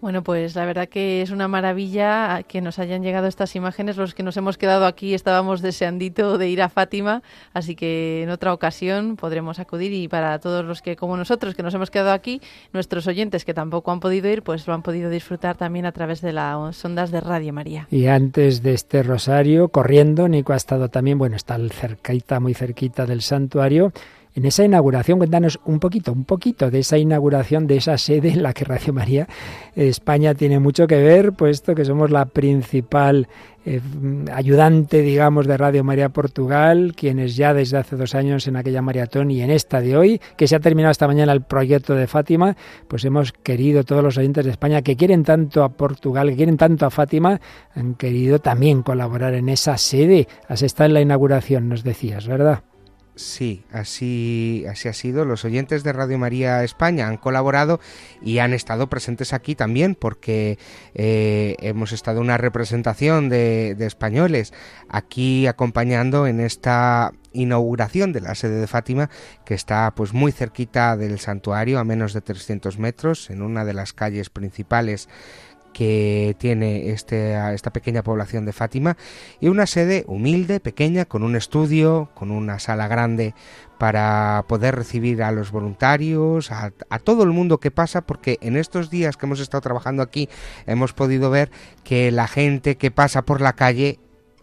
Bueno, 0.00 0.22
pues 0.22 0.54
la 0.54 0.64
verdad 0.64 0.88
que 0.88 1.20
es 1.20 1.30
una 1.30 1.46
maravilla 1.46 2.42
que 2.48 2.62
nos 2.62 2.78
hayan 2.78 3.02
llegado 3.02 3.26
estas 3.26 3.54
imágenes. 3.54 3.98
Los 3.98 4.14
que 4.14 4.22
nos 4.22 4.34
hemos 4.38 4.56
quedado 4.56 4.86
aquí 4.86 5.12
estábamos 5.12 5.60
deseandito 5.60 6.38
de 6.38 6.48
ir 6.48 6.62
a 6.62 6.70
Fátima, 6.70 7.22
así 7.52 7.76
que 7.76 8.22
en 8.22 8.30
otra 8.30 8.54
ocasión 8.54 9.16
podremos 9.16 9.58
acudir 9.58 9.92
y 9.92 10.08
para 10.08 10.38
todos 10.38 10.64
los 10.64 10.80
que, 10.80 10.96
como 10.96 11.18
nosotros, 11.18 11.54
que 11.54 11.62
nos 11.62 11.74
hemos 11.74 11.90
quedado 11.90 12.12
aquí, 12.12 12.40
nuestros 12.72 13.06
oyentes 13.06 13.44
que 13.44 13.52
tampoco 13.52 13.92
han 13.92 14.00
podido 14.00 14.30
ir, 14.30 14.42
pues 14.42 14.66
lo 14.66 14.72
han 14.72 14.82
podido 14.82 15.10
disfrutar 15.10 15.58
también 15.58 15.84
a 15.84 15.92
través 15.92 16.22
de 16.22 16.32
las 16.32 16.82
ondas 16.82 17.10
de 17.10 17.20
Radio 17.20 17.52
María. 17.52 17.86
Y 17.90 18.06
antes 18.06 18.62
de 18.62 18.72
este 18.72 19.02
rosario, 19.02 19.68
corriendo, 19.68 20.28
Nico 20.28 20.54
ha 20.54 20.56
estado 20.56 20.88
también, 20.88 21.18
bueno, 21.18 21.36
está 21.36 21.58
cerquita, 21.68 22.40
muy 22.40 22.54
cerquita 22.54 23.04
del 23.04 23.20
santuario 23.20 23.92
en 24.34 24.44
esa 24.44 24.64
inauguración, 24.64 25.18
cuéntanos 25.18 25.60
un 25.64 25.80
poquito, 25.80 26.12
un 26.12 26.24
poquito 26.24 26.70
de 26.70 26.80
esa 26.80 26.98
inauguración, 26.98 27.66
de 27.66 27.76
esa 27.76 27.98
sede 27.98 28.30
en 28.30 28.42
la 28.42 28.52
que 28.52 28.64
Radio 28.64 28.92
María 28.92 29.28
España 29.74 30.34
tiene 30.34 30.58
mucho 30.58 30.86
que 30.86 31.02
ver, 31.02 31.32
puesto 31.32 31.74
que 31.74 31.84
somos 31.84 32.10
la 32.10 32.26
principal 32.26 33.28
eh, 33.66 33.80
ayudante, 34.32 35.02
digamos, 35.02 35.46
de 35.46 35.56
Radio 35.56 35.84
María 35.84 36.08
Portugal, 36.08 36.94
quienes 36.96 37.36
ya 37.36 37.52
desde 37.52 37.76
hace 37.76 37.96
dos 37.96 38.14
años 38.14 38.46
en 38.46 38.56
aquella 38.56 38.80
maratón 38.80 39.30
y 39.30 39.42
en 39.42 39.50
esta 39.50 39.80
de 39.80 39.96
hoy, 39.96 40.20
que 40.36 40.46
se 40.48 40.56
ha 40.56 40.60
terminado 40.60 40.92
esta 40.92 41.06
mañana 41.06 41.32
el 41.32 41.42
proyecto 41.42 41.94
de 41.94 42.06
Fátima, 42.06 42.56
pues 42.88 43.04
hemos 43.04 43.32
querido 43.32 43.84
todos 43.84 44.02
los 44.02 44.16
oyentes 44.16 44.46
de 44.46 44.52
España 44.52 44.80
que 44.80 44.96
quieren 44.96 45.24
tanto 45.24 45.62
a 45.62 45.70
Portugal, 45.70 46.30
que 46.30 46.36
quieren 46.36 46.56
tanto 46.56 46.86
a 46.86 46.90
Fátima, 46.90 47.40
han 47.74 47.94
querido 47.94 48.38
también 48.38 48.82
colaborar 48.82 49.34
en 49.34 49.48
esa 49.48 49.76
sede. 49.76 50.26
Has 50.48 50.62
estado 50.62 50.88
en 50.88 50.94
la 50.94 51.00
inauguración, 51.02 51.68
nos 51.68 51.84
decías, 51.84 52.26
¿verdad? 52.26 52.62
Sí, 53.20 53.64
así, 53.70 54.64
así 54.66 54.88
ha 54.88 54.94
sido. 54.94 55.26
Los 55.26 55.44
oyentes 55.44 55.82
de 55.82 55.92
Radio 55.92 56.16
María 56.16 56.64
España 56.64 57.06
han 57.06 57.18
colaborado 57.18 57.78
y 58.22 58.38
han 58.38 58.54
estado 58.54 58.88
presentes 58.88 59.34
aquí 59.34 59.54
también 59.54 59.94
porque 59.94 60.58
eh, 60.94 61.54
hemos 61.58 61.92
estado 61.92 62.22
una 62.22 62.38
representación 62.38 63.28
de, 63.28 63.74
de 63.76 63.84
españoles 63.84 64.54
aquí 64.88 65.46
acompañando 65.46 66.26
en 66.26 66.40
esta 66.40 67.12
inauguración 67.32 68.14
de 68.14 68.22
la 68.22 68.34
sede 68.34 68.58
de 68.58 68.66
Fátima 68.66 69.10
que 69.44 69.52
está 69.52 69.92
pues 69.94 70.14
muy 70.14 70.32
cerquita 70.32 70.96
del 70.96 71.18
santuario 71.18 71.78
a 71.78 71.84
menos 71.84 72.14
de 72.14 72.22
300 72.22 72.78
metros 72.78 73.28
en 73.28 73.42
una 73.42 73.66
de 73.66 73.74
las 73.74 73.92
calles 73.92 74.30
principales 74.30 75.10
que 75.72 76.36
tiene 76.38 76.90
este, 76.90 77.34
esta 77.54 77.72
pequeña 77.72 78.02
población 78.02 78.44
de 78.44 78.52
Fátima 78.52 78.96
y 79.40 79.48
una 79.48 79.66
sede 79.66 80.04
humilde, 80.06 80.60
pequeña, 80.60 81.04
con 81.04 81.22
un 81.22 81.36
estudio, 81.36 82.10
con 82.14 82.30
una 82.30 82.58
sala 82.58 82.88
grande 82.88 83.34
para 83.78 84.44
poder 84.46 84.76
recibir 84.76 85.22
a 85.22 85.32
los 85.32 85.52
voluntarios, 85.52 86.52
a, 86.52 86.72
a, 86.90 86.98
todo 86.98 87.22
el 87.22 87.30
mundo 87.30 87.58
que 87.58 87.70
pasa, 87.70 88.02
porque 88.02 88.38
en 88.42 88.56
estos 88.56 88.90
días 88.90 89.16
que 89.16 89.26
hemos 89.26 89.40
estado 89.40 89.62
trabajando 89.62 90.02
aquí 90.02 90.28
hemos 90.66 90.92
podido 90.92 91.30
ver 91.30 91.50
que 91.82 92.10
la 92.10 92.28
gente 92.28 92.76
que 92.76 92.90
pasa 92.90 93.22
por 93.22 93.40
la 93.40 93.54
calle 93.54 93.98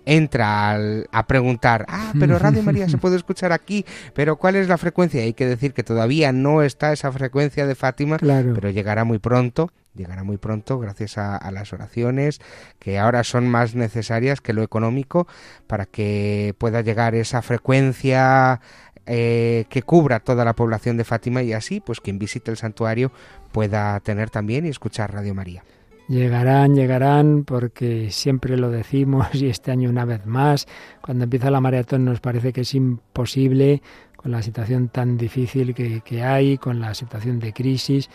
entra 0.07 0.71
al, 0.71 1.07
a 1.11 1.27
preguntar, 1.27 1.85
ah, 1.89 2.13
pero 2.17 2.39
Radio 2.39 2.63
María 2.63 2.87
se 2.87 2.97
puede 2.97 3.17
escuchar 3.17 3.51
aquí, 3.51 3.85
pero 4.13 4.37
¿cuál 4.37 4.55
es 4.55 4.69
la 4.69 4.77
frecuencia? 4.77 5.21
Hay 5.21 5.33
que 5.33 5.45
decir 5.45 5.73
que 5.73 5.83
todavía 5.83 6.31
no 6.31 6.63
está 6.63 6.93
esa 6.93 7.11
frecuencia 7.11 7.67
de 7.67 7.75
Fátima, 7.75 8.17
claro. 8.17 8.53
pero 8.55 8.69
llegará 8.69 9.03
muy 9.03 9.19
pronto 9.19 9.69
llegará 9.97 10.23
muy 10.23 10.37
pronto 10.37 10.79
gracias 10.79 11.17
a, 11.17 11.51
las 11.51 11.73
oraciones 11.73 12.39
que 12.79 12.99
ahora 12.99 13.23
son 13.23 13.49
más 13.49 13.75
necesarias 13.75 14.39
que 14.39 14.53
lo 14.53 14.63
económico 14.63 15.27
para 15.67 15.85
que 15.85 16.55
pueda 16.57 16.81
llegar 16.81 17.15
esa 17.15 17.41
frecuencia 17.41 18.61
eh, 19.05 19.65
que 19.69 19.81
cubra 19.81 20.19
toda 20.19 20.45
la 20.45 20.53
población 20.53 20.97
de 20.97 21.03
Fátima 21.03 21.41
y 21.43 21.53
así 21.53 21.79
pues 21.79 21.99
quien 21.99 22.19
visite 22.19 22.51
el 22.51 22.57
santuario 22.57 23.11
pueda 23.51 23.99
tener 24.01 24.29
también 24.29 24.65
y 24.65 24.69
escuchar 24.69 25.13
Radio 25.13 25.33
María. 25.33 25.63
Llegarán, 26.07 26.73
llegarán, 26.73 27.43
porque 27.43 28.11
siempre 28.11 28.55
lo 28.55 28.69
decimos 28.69 29.27
y 29.33 29.47
este 29.49 29.71
año 29.71 29.89
una 29.89 30.05
vez 30.05 30.25
más, 30.25 30.65
cuando 31.01 31.25
empieza 31.25 31.51
la 31.51 31.59
maratón 31.59 32.05
nos 32.05 32.21
parece 32.21 32.53
que 32.53 32.61
es 32.61 32.73
imposible 32.73 33.81
con 34.15 34.31
la 34.31 34.41
situación 34.41 34.87
tan 34.87 35.17
difícil 35.17 35.73
que, 35.73 36.01
que 36.01 36.23
hay, 36.23 36.57
con 36.57 36.79
la 36.79 36.93
situación 36.93 37.39
de 37.39 37.51
crisis, 37.51 38.09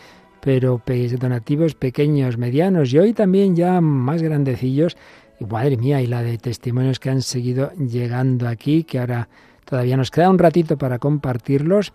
pero 0.44 0.78
pe- 0.78 1.08
donativos 1.16 1.74
pequeños, 1.76 2.36
medianos 2.36 2.92
y 2.92 2.98
hoy 2.98 3.12
también 3.12 3.54
ya 3.54 3.80
más 3.80 4.22
grandecillos. 4.22 4.96
Y 5.38 5.44
madre 5.44 5.76
mía, 5.76 6.02
y 6.02 6.08
la 6.08 6.22
de 6.22 6.36
testimonios 6.36 6.98
que 6.98 7.10
han 7.10 7.22
seguido 7.22 7.72
llegando 7.74 8.48
aquí, 8.48 8.82
que 8.82 8.98
ahora 8.98 9.28
todavía 9.64 9.96
nos 9.96 10.10
queda 10.10 10.30
un 10.30 10.38
ratito 10.38 10.76
para 10.76 10.98
compartirlos. 10.98 11.92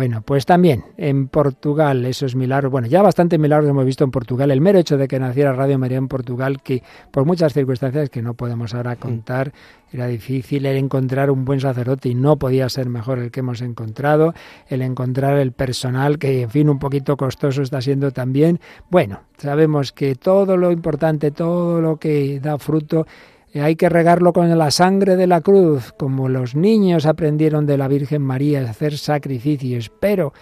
Bueno, 0.00 0.22
pues 0.22 0.46
también 0.46 0.82
en 0.96 1.28
Portugal 1.28 2.06
esos 2.06 2.34
milagros, 2.34 2.72
bueno, 2.72 2.88
ya 2.88 3.02
bastante 3.02 3.36
milagros 3.36 3.68
hemos 3.68 3.84
visto 3.84 4.02
en 4.02 4.10
Portugal, 4.10 4.50
el 4.50 4.62
mero 4.62 4.78
hecho 4.78 4.96
de 4.96 5.06
que 5.06 5.18
naciera 5.18 5.52
Radio 5.52 5.78
María 5.78 5.98
en 5.98 6.08
Portugal, 6.08 6.62
que 6.62 6.82
por 7.10 7.26
muchas 7.26 7.52
circunstancias 7.52 8.08
que 8.08 8.22
no 8.22 8.32
podemos 8.32 8.72
ahora 8.72 8.96
contar, 8.96 9.52
era 9.92 10.06
difícil 10.06 10.64
el 10.64 10.78
encontrar 10.78 11.30
un 11.30 11.44
buen 11.44 11.60
sacerdote 11.60 12.08
y 12.08 12.14
no 12.14 12.38
podía 12.38 12.66
ser 12.70 12.88
mejor 12.88 13.18
el 13.18 13.30
que 13.30 13.40
hemos 13.40 13.60
encontrado, 13.60 14.32
el 14.68 14.80
encontrar 14.80 15.36
el 15.36 15.52
personal 15.52 16.18
que, 16.18 16.40
en 16.40 16.50
fin, 16.50 16.70
un 16.70 16.78
poquito 16.78 17.18
costoso 17.18 17.60
está 17.60 17.82
siendo 17.82 18.10
también. 18.10 18.58
Bueno, 18.88 19.20
sabemos 19.36 19.92
que 19.92 20.14
todo 20.14 20.56
lo 20.56 20.72
importante, 20.72 21.30
todo 21.30 21.82
lo 21.82 21.98
que 21.98 22.40
da 22.40 22.56
fruto, 22.56 23.06
hay 23.54 23.76
que 23.76 23.88
regarlo 23.88 24.32
con 24.32 24.56
la 24.56 24.70
sangre 24.70 25.16
de 25.16 25.26
la 25.26 25.40
cruz, 25.40 25.92
como 25.98 26.28
los 26.28 26.54
niños 26.54 27.06
aprendieron 27.06 27.66
de 27.66 27.78
la 27.78 27.88
Virgen 27.88 28.22
María 28.22 28.60
a 28.60 28.70
hacer 28.70 28.96
sacrificios, 28.96 29.90
pero 30.00 30.32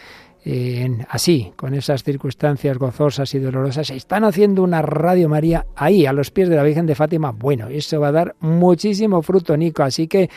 eh, 0.44 1.04
así, 1.08 1.52
con 1.56 1.74
esas 1.74 2.04
circunstancias 2.04 2.78
gozosas 2.78 3.34
y 3.34 3.38
dolorosas, 3.38 3.90
están 3.90 4.24
haciendo 4.24 4.62
una 4.62 4.82
Radio 4.82 5.28
María 5.28 5.66
ahí, 5.74 6.06
a 6.06 6.12
los 6.12 6.30
pies 6.30 6.48
de 6.48 6.56
la 6.56 6.62
Virgen 6.62 6.86
de 6.86 6.94
Fátima. 6.94 7.32
Bueno, 7.32 7.68
eso 7.68 8.00
va 8.00 8.08
a 8.08 8.12
dar 8.12 8.36
muchísimo 8.40 9.20
fruto, 9.22 9.56
Nico, 9.56 9.82
así 9.82 10.06
que 10.06 10.30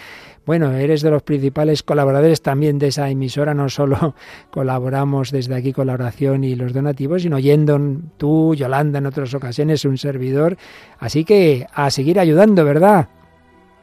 bueno, 0.46 0.72
eres 0.72 1.02
de 1.02 1.12
los 1.12 1.22
principales 1.24 1.84
colaboradores 1.84 2.42
también 2.42 2.80
de 2.80 2.88
esa 2.88 3.10
emisora. 3.10 3.54
No 3.54 3.70
solo 3.70 4.16
colaboramos 4.52 5.32
desde 5.32 5.56
aquí 5.56 5.74
con 5.74 5.88
la 5.88 5.94
oración 5.94 6.44
y 6.44 6.56
los 6.56 6.74
donativos, 6.74 7.22
sino 7.22 7.40
yendo 7.40 7.80
tú, 8.18 8.56
Yolanda, 8.56 9.00
en 9.00 9.06
otras 9.06 9.34
ocasiones, 9.34 9.86
un 9.86 9.98
servidor. 9.98 10.58
Así 11.00 11.24
que 11.24 11.68
a 11.74 11.92
seguir 11.92 12.20
ayudando, 12.20 12.66
¿verdad? 12.66 13.10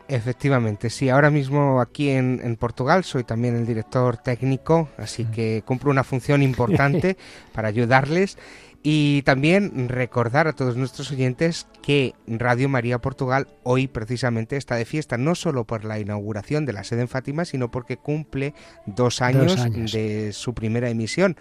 Efectivamente, 0.08 0.88
sí. 0.88 1.10
Ahora 1.10 1.30
mismo 1.30 1.82
aquí 1.82 2.08
en, 2.08 2.40
en 2.42 2.56
Portugal 2.56 3.04
soy 3.04 3.24
también 3.24 3.54
el 3.54 3.66
director 3.66 4.16
técnico, 4.16 4.88
así 4.96 5.26
que 5.26 5.62
cumplo 5.66 5.90
una 5.90 6.02
función 6.02 6.42
importante 6.42 7.18
para 7.52 7.68
ayudarles. 7.68 8.38
Y 8.82 9.22
también 9.22 9.88
recordar 9.88 10.46
a 10.46 10.52
todos 10.52 10.76
nuestros 10.76 11.10
oyentes 11.10 11.66
que 11.82 12.14
Radio 12.26 12.68
María 12.68 13.00
Portugal 13.00 13.48
hoy 13.64 13.88
precisamente 13.88 14.56
está 14.56 14.76
de 14.76 14.84
fiesta, 14.84 15.18
no 15.18 15.34
solo 15.34 15.64
por 15.64 15.84
la 15.84 15.98
inauguración 15.98 16.64
de 16.64 16.72
la 16.72 16.84
sede 16.84 17.02
en 17.02 17.08
Fátima, 17.08 17.44
sino 17.44 17.70
porque 17.70 17.96
cumple 17.96 18.54
dos 18.86 19.20
años, 19.20 19.58
años. 19.58 19.92
de 19.92 20.32
su 20.32 20.54
primera 20.54 20.90
emisión. 20.90 21.36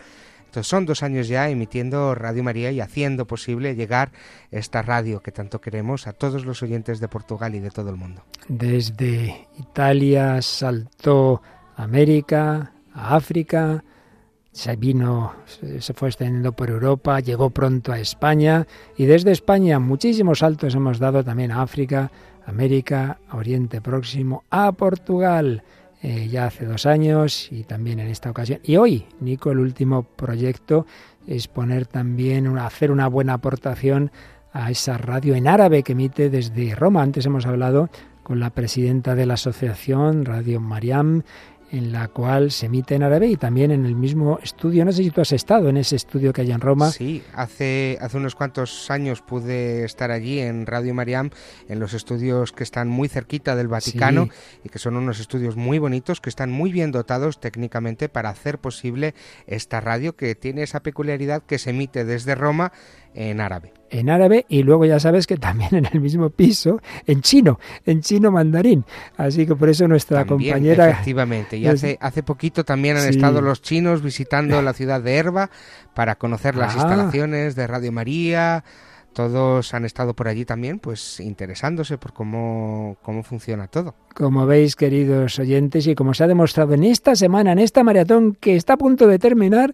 Entonces 0.48 0.68
son 0.68 0.86
dos 0.86 1.04
años 1.04 1.28
ya 1.28 1.50
emitiendo 1.50 2.16
Radio 2.16 2.44
María 2.44 2.72
y 2.72 2.80
haciendo 2.80 3.28
posible 3.28 3.76
llegar 3.76 4.12
esta 4.50 4.82
radio 4.82 5.22
que 5.22 5.32
tanto 5.32 5.62
queremos 5.62 6.08
a 6.08 6.14
todos 6.14 6.46
los 6.46 6.64
oyentes 6.64 7.00
de 7.00 7.08
Portugal 7.08 7.54
y 7.54 7.60
de 7.60 7.70
todo 7.70 7.90
el 7.90 7.98
mundo. 7.98 8.24
Desde 8.48 9.48
Italia 9.60 10.42
saltó 10.42 11.42
a 11.76 11.84
América, 11.84 12.74
a 12.94 13.16
África, 13.16 13.84
se 14.58 14.76
vino, 14.76 15.34
se 15.80 15.94
fue 15.94 16.10
extendiendo 16.10 16.52
por 16.52 16.72
Europa, 16.72 17.20
llegó 17.20 17.52
pronto 17.52 17.92
a 17.92 18.00
España 18.00 18.66
y 18.98 19.06
desde 19.06 19.32
España 19.32 19.78
muchísimos 19.78 20.40
saltos 20.40 20.74
hemos 20.74 20.98
dado 20.98 21.24
también 21.24 21.52
a 21.52 21.62
África, 21.62 22.12
América, 22.44 23.20
Oriente 23.32 23.82
Próximo, 23.82 24.46
a 24.50 24.72
Portugal. 24.72 25.64
eh, 26.02 26.28
ya 26.28 26.46
hace 26.46 26.66
dos 26.66 26.88
años 26.88 27.52
y 27.52 27.64
también 27.66 28.00
en 28.00 28.08
esta 28.08 28.32
ocasión. 28.32 28.60
Y 28.64 28.78
hoy, 28.78 29.06
Nico, 29.20 29.52
el 29.52 29.60
último 29.60 30.04
proyecto 30.04 30.88
es 31.28 31.48
poner 31.48 31.86
también, 31.86 32.58
hacer 32.58 32.92
una 32.92 33.08
buena 33.08 33.34
aportación 33.34 34.12
a 34.54 34.72
esa 34.72 34.98
radio 34.98 35.36
en 35.36 35.48
árabe 35.48 35.84
que 35.84 35.92
emite 35.92 36.32
desde 36.32 36.74
Roma. 36.74 37.04
Antes 37.04 37.26
hemos 37.28 37.46
hablado 37.46 37.90
con 38.24 38.40
la 38.40 38.50
presidenta 38.50 39.14
de 39.14 39.26
la 39.26 39.36
asociación, 39.36 40.26
Radio 40.26 40.60
Mariam, 40.60 41.24
en 41.72 41.92
la 41.92 42.08
cual 42.08 42.52
se 42.52 42.68
emite 42.68 42.96
en 42.96 43.04
árabe 43.04 43.28
y 43.28 43.36
también 43.36 43.72
en 43.72 43.86
el 43.86 43.96
mismo 43.96 44.40
estudio. 44.42 44.86
No 44.86 44.92
sé 44.92 45.04
si 45.04 45.12
tú 45.12 45.22
has 45.22 45.32
estado 45.34 45.70
en 45.70 45.78
ese 45.78 45.96
estudio 45.98 46.32
que 46.32 46.42
hay 46.42 46.52
en 46.52 46.62
Roma. 46.62 46.92
Sí, 46.92 47.22
hace, 47.34 47.98
hace 48.02 48.18
unos 48.18 48.36
cuantos 48.36 48.90
años 48.90 49.22
pude 49.22 49.84
estar 49.84 50.12
allí 50.12 50.40
en 50.40 50.66
Radio 50.66 50.94
Mariam, 50.94 51.30
en 51.68 51.80
los 51.80 51.94
estudios 51.94 52.52
que 52.54 52.64
están 52.64 52.88
muy 52.88 53.10
cerquita 53.10 53.56
del 53.56 53.68
Vaticano 53.68 54.26
Sí. 54.26 54.62
y 54.66 54.70
que 54.70 54.80
son 54.80 54.96
unos 54.96 55.20
estudios 55.20 55.56
muy 55.58 55.78
bonitos, 55.80 56.22
que 56.22 56.30
están 56.30 56.52
muy 56.52 56.72
bien 56.72 56.92
dotados 56.92 57.40
técnicamente 57.40 58.08
para 58.10 58.30
hacer 58.30 58.60
posible 58.60 59.14
esta 59.46 59.82
radio 59.82 60.16
que 60.16 60.36
tiene 60.36 60.64
esa 60.64 60.82
peculiaridad 60.82 61.44
que 61.44 61.60
se 61.60 61.72
emite 61.72 62.06
desde 62.06 62.36
Roma 62.36 62.72
en 63.14 63.42
árabe. 63.42 63.74
en 63.90 64.10
árabe 64.10 64.46
y 64.50 64.64
luego 64.64 64.84
ya 64.86 65.00
sabes 65.00 65.26
que 65.28 65.38
también 65.38 65.74
en 65.74 65.86
el 65.92 66.02
mismo 66.02 66.30
piso 66.30 66.82
en 67.06 67.22
chino, 67.22 67.58
en 67.86 68.02
chino 68.02 68.32
mandarín. 68.32 68.84
Así 69.16 69.46
que 69.48 69.56
por 69.56 69.70
eso 69.70 69.88
nuestra 69.88 70.26
También, 70.26 70.54
compañera 70.56 70.90
Efectivamente, 70.90 71.56
y 71.58 71.66
es- 71.66 71.76
hace, 71.76 71.98
hace 72.02 72.22
poquito 72.22 72.66
también 72.66 72.98
han 72.98 73.04
Sí. 73.04 73.10
estado 73.12 73.40
los 73.42 73.62
chinos 73.62 74.02
visitando 74.02 74.62
la 74.62 74.74
ciudad 74.74 75.02
de 75.02 75.16
Erba 75.16 75.50
para 75.94 76.16
conocer 76.16 76.56
las 76.56 76.74
Ah. 76.76 76.80
instalaciones 76.80 77.56
de 77.56 77.66
Radio 77.66 77.92
María. 77.94 78.64
Todos 79.14 79.74
han 79.74 79.84
estado 79.86 80.14
por 80.16 80.28
allí 80.28 80.46
también, 80.46 80.78
pues 80.80 81.20
interesándose 81.22 81.98
por 81.98 82.14
cómo, 82.14 82.98
cómo 83.02 83.24
funciona 83.24 83.68
todo. 83.68 83.96
Como 84.14 84.46
veis, 84.46 84.76
queridos 84.76 85.40
oyentes, 85.40 85.88
y 85.88 85.96
como 85.96 86.14
se 86.14 86.24
ha 86.24 86.28
demostrado 86.28 86.76
en 86.76 86.84
esta 86.84 87.16
semana, 87.16 87.54
en 87.54 87.60
esta 87.60 87.84
maratón 87.84 88.38
que 88.40 88.56
está 88.56 88.74
a 88.74 88.78
punto 88.78 89.08
de 89.08 89.18
terminar, 89.18 89.72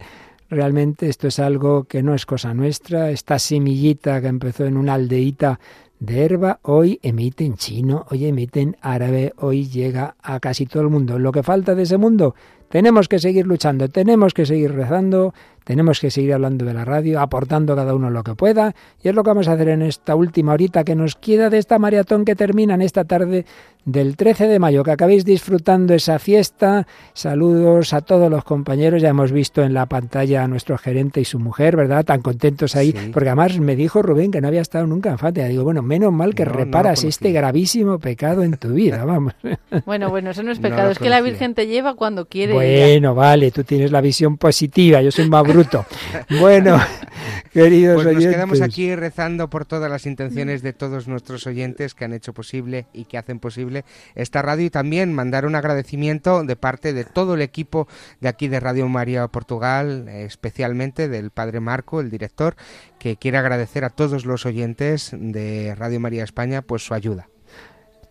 realmente 0.54 1.10
esto 1.10 1.28
es 1.28 1.40
algo 1.40 1.84
que 1.86 2.04
no 2.04 2.14
es 2.14 2.26
cosa 2.26 2.54
nuestra. 2.54 3.12
Esta 3.12 3.40
semillita 3.40 4.22
que 4.22 4.28
empezó 4.28 4.66
en 4.66 4.78
una 4.78 4.94
aldeíta 4.94 5.60
de 6.00 6.26
herba, 6.26 6.60
hoy 6.64 7.00
emite 7.02 7.46
en 7.46 7.56
chino, 7.56 8.06
hoy 8.10 8.26
emite 8.26 8.62
en 8.62 8.78
árabe, 8.82 9.34
hoy 9.38 9.68
llega 9.68 10.16
a 10.22 10.40
casi 10.40 10.66
todo 10.66 10.84
el 10.84 10.90
mundo. 10.90 11.18
Lo 11.18 11.32
que 11.32 11.44
falta 11.44 11.76
de 11.76 11.84
ese 11.84 11.98
mundo, 11.98 12.36
tenemos 12.74 13.08
que 13.08 13.20
seguir 13.20 13.46
luchando, 13.46 13.88
tenemos 13.88 14.34
que 14.34 14.48
seguir 14.48 14.74
rezando, 14.74 15.36
tenemos 15.64 16.00
que 16.00 16.10
seguir 16.10 16.34
hablando 16.34 16.66
de 16.66 16.74
la 16.74 16.84
radio, 16.84 17.20
aportando 17.22 17.76
cada 17.76 17.94
uno 17.94 18.10
lo 18.10 18.24
que 18.24 18.34
pueda, 18.34 18.74
y 19.04 19.10
es 19.10 19.14
lo 19.14 19.22
que 19.22 19.30
vamos 19.30 19.48
a 19.48 19.52
hacer 19.52 19.70
en 19.70 19.84
esta 19.84 20.16
última 20.16 20.54
horita 20.54 20.84
que 20.84 20.96
nos 20.96 21.14
queda 21.16 21.52
de 21.52 21.60
esta 21.60 21.78
maratón 21.78 22.26
que 22.26 22.36
termina 22.36 22.74
en 22.74 22.82
esta 22.82 23.04
tarde 23.04 23.46
del 23.86 24.16
13 24.16 24.48
de 24.48 24.60
mayo, 24.60 24.84
que 24.84 24.92
acabéis 24.92 25.24
disfrutando 25.26 25.94
esa 25.94 26.18
fiesta. 26.18 26.88
Saludos 27.14 27.94
a 27.94 28.02
todos 28.02 28.32
los 28.32 28.44
compañeros, 28.44 29.02
ya 29.02 29.10
hemos 29.10 29.32
visto 29.32 29.62
en 29.62 29.74
la 29.74 29.86
pantalla 29.86 30.44
a 30.44 30.48
nuestro 30.48 30.78
gerente 30.78 31.22
y 31.22 31.26
su 31.26 31.38
mujer, 31.38 31.76
¿verdad? 31.76 32.04
Tan 32.06 32.22
contentos 32.22 32.76
ahí, 32.76 32.92
Sí. 32.92 33.10
porque 33.14 33.30
además 33.30 33.60
me 33.60 33.76
dijo 33.76 34.02
Rubén 34.02 34.32
que 34.32 34.42
no 34.42 34.48
había 34.48 34.62
estado 34.62 34.88
nunca 34.88 35.12
en 35.12 35.18
Fátima. 35.20 35.48
Digo, 35.48 35.64
bueno, 35.64 35.82
menos 35.84 36.12
mal 36.12 36.34
que 36.34 36.44
No, 36.46 36.52
no 36.54 36.58
lo 36.58 36.64
reparas 36.66 37.04
este 37.04 37.32
gravísimo 37.34 38.00
pecado 38.00 38.44
en 38.44 38.58
tu 38.58 38.70
vida, 38.70 39.06
vamos. 39.06 39.36
Bueno, 39.86 40.10
bueno, 40.10 40.32
eso 40.32 40.44
no 40.44 40.52
es 40.52 40.60
pecado, 40.68 40.90
es 40.90 40.98
que 40.98 41.10
la. 41.10 41.22
Virgen 41.22 41.54
te 41.54 41.68
lleva 41.68 41.94
cuando 41.96 42.26
quiere. 42.26 42.54
Bueno, 42.64 43.16
vale, 43.16 43.52
tú 43.52 43.64
tienes 43.64 43.92
la 43.92 44.02
visión 44.02 44.38
positiva, 44.38 45.02
yo 45.02 45.12
soy 45.12 45.30
más 45.30 45.44
bruto. 45.44 45.86
Bueno, 46.40 46.80
queridos 47.54 47.96
Pues 47.96 48.08
nos 48.08 48.16
oyentes. 48.16 48.36
quedamos 48.36 48.62
aquí 48.62 48.96
rezando 48.96 49.50
por 49.50 49.66
todas 49.66 49.90
las 49.90 50.06
intenciones 50.06 50.62
de 50.62 50.74
todos 50.74 51.08
nuestros 51.08 51.46
oyentes 51.48 51.94
que 51.94 52.06
han 52.06 52.14
hecho 52.14 52.34
posible 52.34 52.88
y 52.94 53.06
que 53.06 53.18
hacen 53.18 53.40
posible 53.40 53.86
esta 54.16 54.42
radio 54.42 54.66
y 54.66 54.70
también 54.70 55.14
mandar 55.14 55.46
un 55.46 55.56
agradecimiento 55.56 56.44
de 56.44 56.56
parte 56.56 56.94
de 56.94 57.04
todo 57.04 57.36
el 57.36 57.42
equipo 57.42 57.88
de 58.22 58.30
aquí 58.30 58.48
de 58.48 58.60
Radio 58.60 58.88
María 58.88 59.28
Portugal, 59.28 60.08
eh, 60.08 60.26
especialmente 60.26 61.08
del 61.08 61.30
padre 61.32 61.60
Marco, 61.60 62.00
el 62.02 62.10
director, 62.10 62.56
que 63.00 63.18
quiere 63.18 63.38
agradecer 63.38 63.84
a 63.86 63.90
todos 63.90 64.26
los 64.26 64.46
oyentes 64.46 65.12
de 65.14 65.76
Radio 65.76 66.00
María 66.00 66.24
España 66.24 66.62
pues 66.62 66.84
su 66.86 66.94
ayuda. 66.94 67.28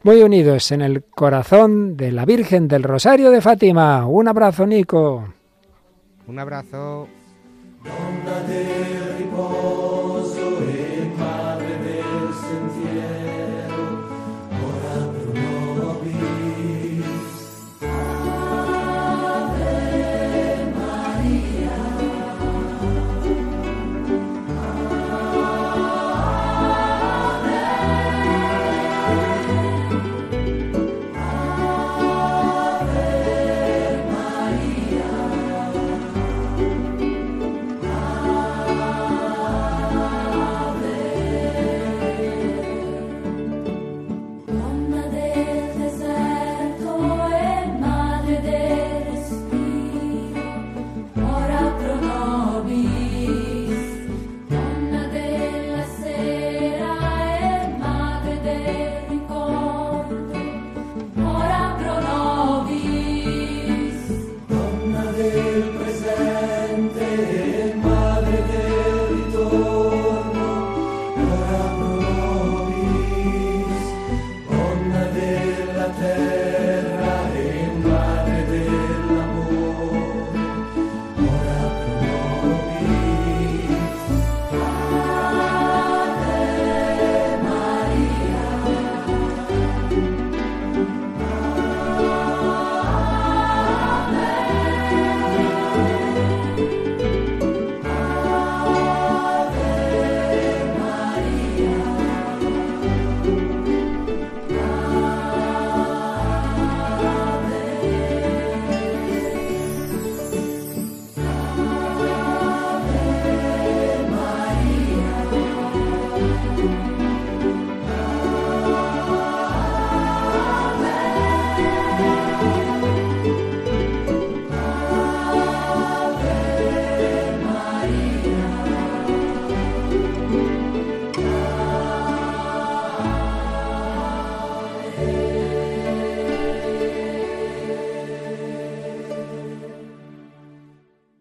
Muy 0.04 0.22
unidos 0.22 0.72
en 0.72 0.82
el 0.82 1.04
corazón 1.04 1.96
de 1.96 2.10
la 2.10 2.24
Virgen 2.24 2.66
del 2.66 2.82
Rosario 2.82 3.30
de 3.30 3.40
Fátima. 3.40 4.04
Un 4.06 4.26
abrazo, 4.26 4.66
Nico. 4.66 5.28
Un 6.26 6.38
abrazo. 6.38 7.06